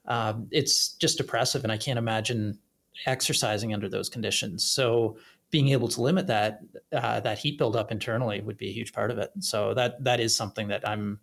um, 0.06 0.48
it's 0.50 0.92
just 0.94 1.18
depressive, 1.18 1.62
and 1.62 1.72
I 1.72 1.76
can't 1.76 1.98
imagine 1.98 2.58
exercising 3.06 3.74
under 3.74 3.88
those 3.88 4.08
conditions. 4.08 4.64
So 4.64 5.18
being 5.50 5.68
able 5.68 5.88
to 5.88 6.02
limit 6.02 6.26
that 6.26 6.60
uh, 6.92 7.20
that 7.20 7.38
heat 7.38 7.58
buildup 7.58 7.92
internally 7.92 8.40
would 8.40 8.56
be 8.56 8.68
a 8.68 8.72
huge 8.72 8.92
part 8.92 9.10
of 9.10 9.18
it. 9.18 9.30
So 9.40 9.74
that 9.74 10.02
that 10.04 10.20
is 10.20 10.34
something 10.34 10.68
that 10.68 10.86
I'm 10.88 11.20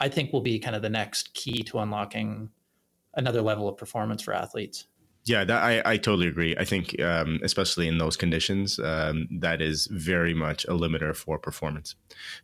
I 0.00 0.08
think 0.08 0.32
will 0.32 0.40
be 0.40 0.58
kind 0.58 0.74
of 0.74 0.82
the 0.82 0.90
next 0.90 1.34
key 1.34 1.62
to 1.64 1.78
unlocking 1.78 2.50
another 3.14 3.42
level 3.42 3.68
of 3.68 3.76
performance 3.76 4.22
for 4.22 4.34
athletes. 4.34 4.86
Yeah, 5.26 5.44
that, 5.44 5.62
I, 5.62 5.82
I 5.84 5.96
totally 5.98 6.28
agree. 6.28 6.56
I 6.56 6.64
think, 6.64 6.98
um, 7.00 7.40
especially 7.42 7.86
in 7.86 7.98
those 7.98 8.16
conditions, 8.16 8.78
um, 8.78 9.28
that 9.30 9.60
is 9.60 9.86
very 9.90 10.32
much 10.32 10.64
a 10.64 10.70
limiter 10.70 11.14
for 11.14 11.38
performance. 11.38 11.94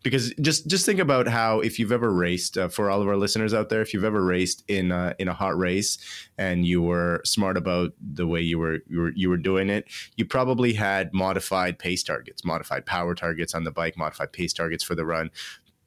Because 0.03 0.35
just 0.43 0.67
just 0.67 0.85
think 0.85 1.01
about 1.01 1.27
how 1.27 1.61
if 1.61 1.79
you've 1.79 1.91
ever 1.91 2.13
raced, 2.13 2.59
uh, 2.59 2.69
for 2.69 2.91
all 2.91 3.01
of 3.01 3.09
our 3.09 3.17
listeners 3.17 3.55
out 3.55 3.71
there, 3.71 3.81
if 3.81 3.95
you've 3.95 4.05
ever 4.05 4.23
raced 4.23 4.63
in 4.69 4.93
a, 4.93 5.15
in 5.19 5.27
a 5.27 5.33
hot 5.33 5.57
race 5.57 5.97
and 6.37 6.67
you 6.67 6.83
were 6.83 7.23
smart 7.25 7.57
about 7.57 7.93
the 7.99 8.27
way 8.27 8.43
you 8.43 8.59
were 8.59 8.81
you 8.87 9.01
were 9.01 9.13
you 9.17 9.31
were 9.31 9.39
doing 9.39 9.71
it, 9.71 9.87
you 10.17 10.27
probably 10.27 10.75
had 10.75 11.15
modified 11.15 11.79
pace 11.79 12.03
targets, 12.03 12.45
modified 12.45 12.85
power 12.85 13.15
targets 13.15 13.55
on 13.55 13.65
the 13.65 13.73
bike, 13.73 13.97
modified 13.97 14.33
pace 14.33 14.53
targets 14.53 14.85
for 14.85 14.95
the 14.95 15.07
run 15.07 15.31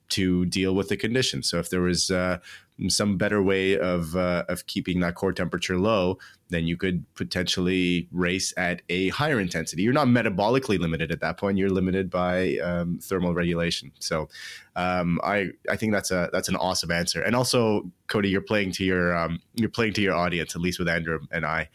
to 0.09 0.45
deal 0.47 0.73
with 0.73 0.89
the 0.89 0.97
conditions. 0.97 1.47
So 1.47 1.59
if 1.59 1.69
there 1.69 1.81
was 1.81 2.09
uh, 2.09 2.39
some 2.87 3.17
better 3.17 3.41
way 3.41 3.77
of 3.77 4.15
uh, 4.15 4.43
of 4.47 4.67
keeping 4.67 4.99
that 4.99 5.15
core 5.15 5.33
temperature 5.33 5.77
low, 5.77 6.19
then 6.49 6.65
you 6.65 6.77
could 6.77 7.03
potentially 7.15 8.07
race 8.11 8.53
at 8.57 8.81
a 8.89 9.09
higher 9.09 9.39
intensity. 9.39 9.81
You're 9.81 9.93
not 9.93 10.07
metabolically 10.07 10.79
limited 10.79 11.11
at 11.11 11.19
that 11.21 11.37
point. 11.37 11.57
You're 11.57 11.69
limited 11.69 12.09
by 12.09 12.57
um, 12.57 12.99
thermal 13.01 13.33
regulation. 13.33 13.91
So 13.99 14.29
um, 14.75 15.19
I 15.23 15.49
I 15.69 15.75
think 15.75 15.91
that's 15.91 16.11
a 16.11 16.29
that's 16.31 16.47
an 16.47 16.55
awesome 16.55 16.91
answer. 16.91 17.21
And 17.21 17.35
also, 17.35 17.91
Cody, 18.07 18.29
you're 18.29 18.41
playing 18.41 18.71
to 18.73 18.85
your 18.85 19.15
um, 19.17 19.41
you're 19.55 19.69
playing 19.69 19.93
to 19.93 20.01
your 20.01 20.13
audience, 20.13 20.55
at 20.55 20.61
least 20.61 20.79
with 20.79 20.87
Andrew 20.87 21.19
and 21.31 21.45
I, 21.45 21.69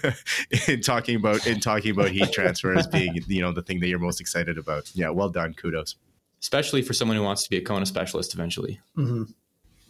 in 0.68 0.80
talking 0.80 1.16
about 1.16 1.46
in 1.46 1.60
talking 1.60 1.90
about 1.90 2.10
heat 2.10 2.30
transfer 2.32 2.74
as 2.74 2.86
being 2.86 3.18
you 3.26 3.40
know 3.40 3.52
the 3.52 3.62
thing 3.62 3.80
that 3.80 3.88
you're 3.88 3.98
most 3.98 4.20
excited 4.20 4.58
about. 4.58 4.90
Yeah, 4.94 5.10
well 5.10 5.30
done. 5.30 5.54
Kudos. 5.54 5.96
Especially 6.40 6.82
for 6.82 6.92
someone 6.92 7.16
who 7.16 7.22
wants 7.22 7.42
to 7.44 7.50
be 7.50 7.56
a 7.56 7.62
Kona 7.62 7.86
specialist 7.86 8.34
eventually. 8.34 8.80
Mm-hmm. 8.96 9.24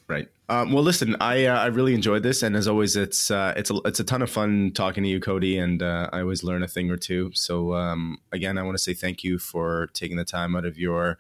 Right. 0.09 0.29
Um, 0.49 0.73
well, 0.73 0.85
listen, 0.85 1.17
I 1.21 1.47
uh, 1.47 1.59
I 1.59 1.67
really 1.67 1.93
enjoyed 1.93 2.23
this, 2.23 2.43
and 2.43 2.55
as 2.55 2.69
always, 2.69 2.95
it's 2.95 3.31
uh, 3.31 3.55
it's 3.57 3.71
a 3.71 3.81
it's 3.85 3.99
a 3.99 4.05
ton 4.05 4.23
of 4.23 4.31
fun 4.31 4.71
talking 4.73 5.03
to 5.03 5.09
you, 5.09 5.19
Cody, 5.19 5.59
and 5.59 5.83
uh, 5.83 6.09
I 6.13 6.21
always 6.21 6.45
learn 6.45 6.63
a 6.63 6.69
thing 6.69 6.91
or 6.91 6.97
two. 6.97 7.33
So 7.35 7.75
um, 7.75 8.19
again, 8.31 8.57
I 8.57 8.63
want 8.63 8.77
to 8.77 8.83
say 8.83 8.95
thank 8.95 9.25
you 9.25 9.39
for 9.39 9.89
taking 9.95 10.17
the 10.17 10.25
time 10.25 10.55
out 10.55 10.65
of 10.65 10.79
your. 10.79 11.19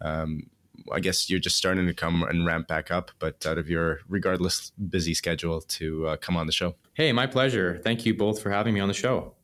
Um, 0.00 0.50
I 0.92 0.98
guess 0.98 1.30
you're 1.30 1.40
just 1.40 1.56
starting 1.56 1.86
to 1.86 1.94
come 1.94 2.24
and 2.24 2.44
ramp 2.44 2.66
back 2.66 2.90
up, 2.90 3.12
but 3.20 3.46
out 3.46 3.58
of 3.58 3.70
your 3.70 4.00
regardless 4.08 4.72
busy 4.90 5.14
schedule 5.14 5.60
to 5.60 6.08
uh, 6.08 6.16
come 6.16 6.36
on 6.36 6.46
the 6.46 6.52
show. 6.52 6.74
Hey, 6.94 7.12
my 7.12 7.28
pleasure. 7.28 7.80
Thank 7.84 8.04
you 8.04 8.14
both 8.14 8.42
for 8.42 8.50
having 8.50 8.74
me 8.74 8.80
on 8.80 8.88
the 8.88 8.94
show. 8.94 9.34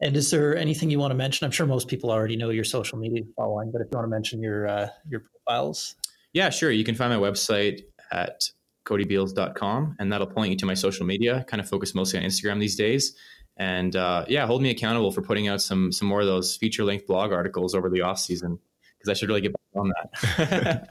And 0.00 0.16
is 0.16 0.30
there 0.30 0.56
anything 0.56 0.90
you 0.90 0.98
want 0.98 1.12
to 1.12 1.16
mention? 1.16 1.44
I'm 1.44 1.52
sure 1.52 1.66
most 1.66 1.86
people 1.86 2.10
already 2.10 2.36
know 2.36 2.50
your 2.50 2.64
social 2.64 2.98
media 2.98 3.22
following, 3.36 3.70
but 3.70 3.80
if 3.80 3.88
you 3.92 3.96
want 3.96 4.06
to 4.06 4.10
mention 4.10 4.42
your 4.42 4.66
uh, 4.66 4.88
your 5.08 5.22
profiles. 5.46 5.94
Yeah, 6.32 6.50
sure. 6.50 6.70
You 6.70 6.84
can 6.84 6.94
find 6.94 7.12
my 7.12 7.18
website 7.18 7.82
at 8.12 8.42
codybeals.com 8.86 9.96
and 9.98 10.12
that'll 10.12 10.26
point 10.26 10.50
you 10.50 10.56
to 10.56 10.66
my 10.66 10.74
social 10.74 11.06
media 11.06 11.44
kind 11.48 11.60
of 11.60 11.68
focus 11.68 11.94
mostly 11.94 12.18
on 12.18 12.24
instagram 12.24 12.58
these 12.58 12.76
days 12.76 13.14
and 13.56 13.94
uh, 13.94 14.24
yeah 14.28 14.46
hold 14.46 14.62
me 14.62 14.70
accountable 14.70 15.12
for 15.12 15.22
putting 15.22 15.48
out 15.48 15.60
some 15.60 15.92
some 15.92 16.08
more 16.08 16.20
of 16.20 16.26
those 16.26 16.56
feature 16.56 16.84
length 16.84 17.06
blog 17.06 17.32
articles 17.32 17.74
over 17.74 17.90
the 17.90 18.00
off 18.00 18.18
season 18.18 18.58
because 18.98 19.10
i 19.10 19.14
should 19.14 19.28
really 19.28 19.40
get 19.40 19.52
back 19.52 19.82
on 19.82 19.88
that 19.88 20.88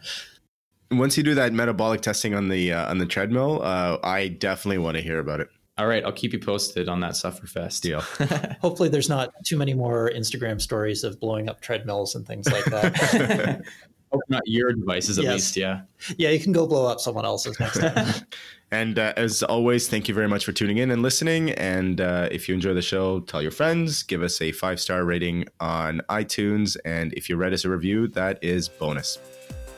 once 0.92 1.18
you 1.18 1.24
do 1.24 1.34
that 1.34 1.52
metabolic 1.52 2.02
testing 2.02 2.36
on 2.36 2.48
the 2.48 2.72
uh, 2.72 2.90
on 2.90 3.00
the 3.00 3.06
treadmill 3.06 3.62
uh, 3.64 3.98
i 4.04 4.28
definitely 4.28 4.78
want 4.78 4.96
to 4.96 5.02
hear 5.02 5.20
about 5.20 5.40
it 5.40 5.50
all 5.80 5.88
right, 5.88 6.04
I'll 6.04 6.12
keep 6.12 6.34
you 6.34 6.40
posted 6.40 6.90
on 6.90 7.00
that 7.00 7.14
Sufferfest. 7.14 7.80
Deal. 7.80 8.02
Hopefully, 8.62 8.90
there's 8.90 9.08
not 9.08 9.32
too 9.46 9.56
many 9.56 9.74
more 9.74 10.12
Instagram 10.14 10.60
stories 10.60 11.06
of 11.06 11.22
blowing 11.22 11.48
up 11.48 11.62
treadmills 11.62 12.16
and 12.16 12.28
things 12.28 12.52
like 12.52 12.66
that. 12.66 13.62
Hope 14.12 14.22
not 14.28 14.42
your 14.46 14.74
devices, 14.74 15.20
at 15.20 15.24
yes. 15.24 15.34
least. 15.34 15.58
Yeah. 15.58 15.82
Yeah, 16.18 16.30
you 16.30 16.40
can 16.40 16.52
go 16.52 16.66
blow 16.66 16.88
up 16.88 17.00
someone 17.00 17.26
else's 17.26 17.60
next 17.60 17.80
time. 17.80 18.14
and 18.72 18.98
uh, 18.98 19.14
as 19.16 19.44
always, 19.44 19.88
thank 19.88 20.08
you 20.08 20.16
very 20.16 20.28
much 20.28 20.46
for 20.46 20.52
tuning 20.52 20.78
in 20.78 20.90
and 20.90 21.02
listening. 21.02 21.52
And 21.52 22.02
uh, 22.02 22.28
if 22.32 22.50
you 22.50 22.56
enjoy 22.56 22.74
the 22.74 22.82
show, 22.82 23.20
tell 23.22 23.42
your 23.42 23.52
friends, 23.52 24.02
give 24.04 24.24
us 24.24 24.42
a 24.42 24.52
five 24.52 24.80
star 24.80 25.04
rating 25.04 25.46
on 25.60 26.02
iTunes. 26.10 26.76
And 26.86 27.14
if 27.14 27.30
you 27.30 27.36
read 27.36 27.54
us 27.54 27.66
a 27.66 27.70
review, 27.70 28.08
that 28.10 28.44
is 28.44 28.68
bonus. 28.68 29.18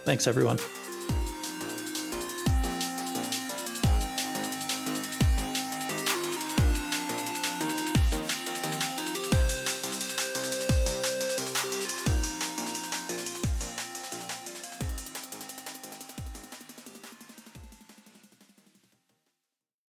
Thanks, 0.05 0.27
everyone. 0.27 0.59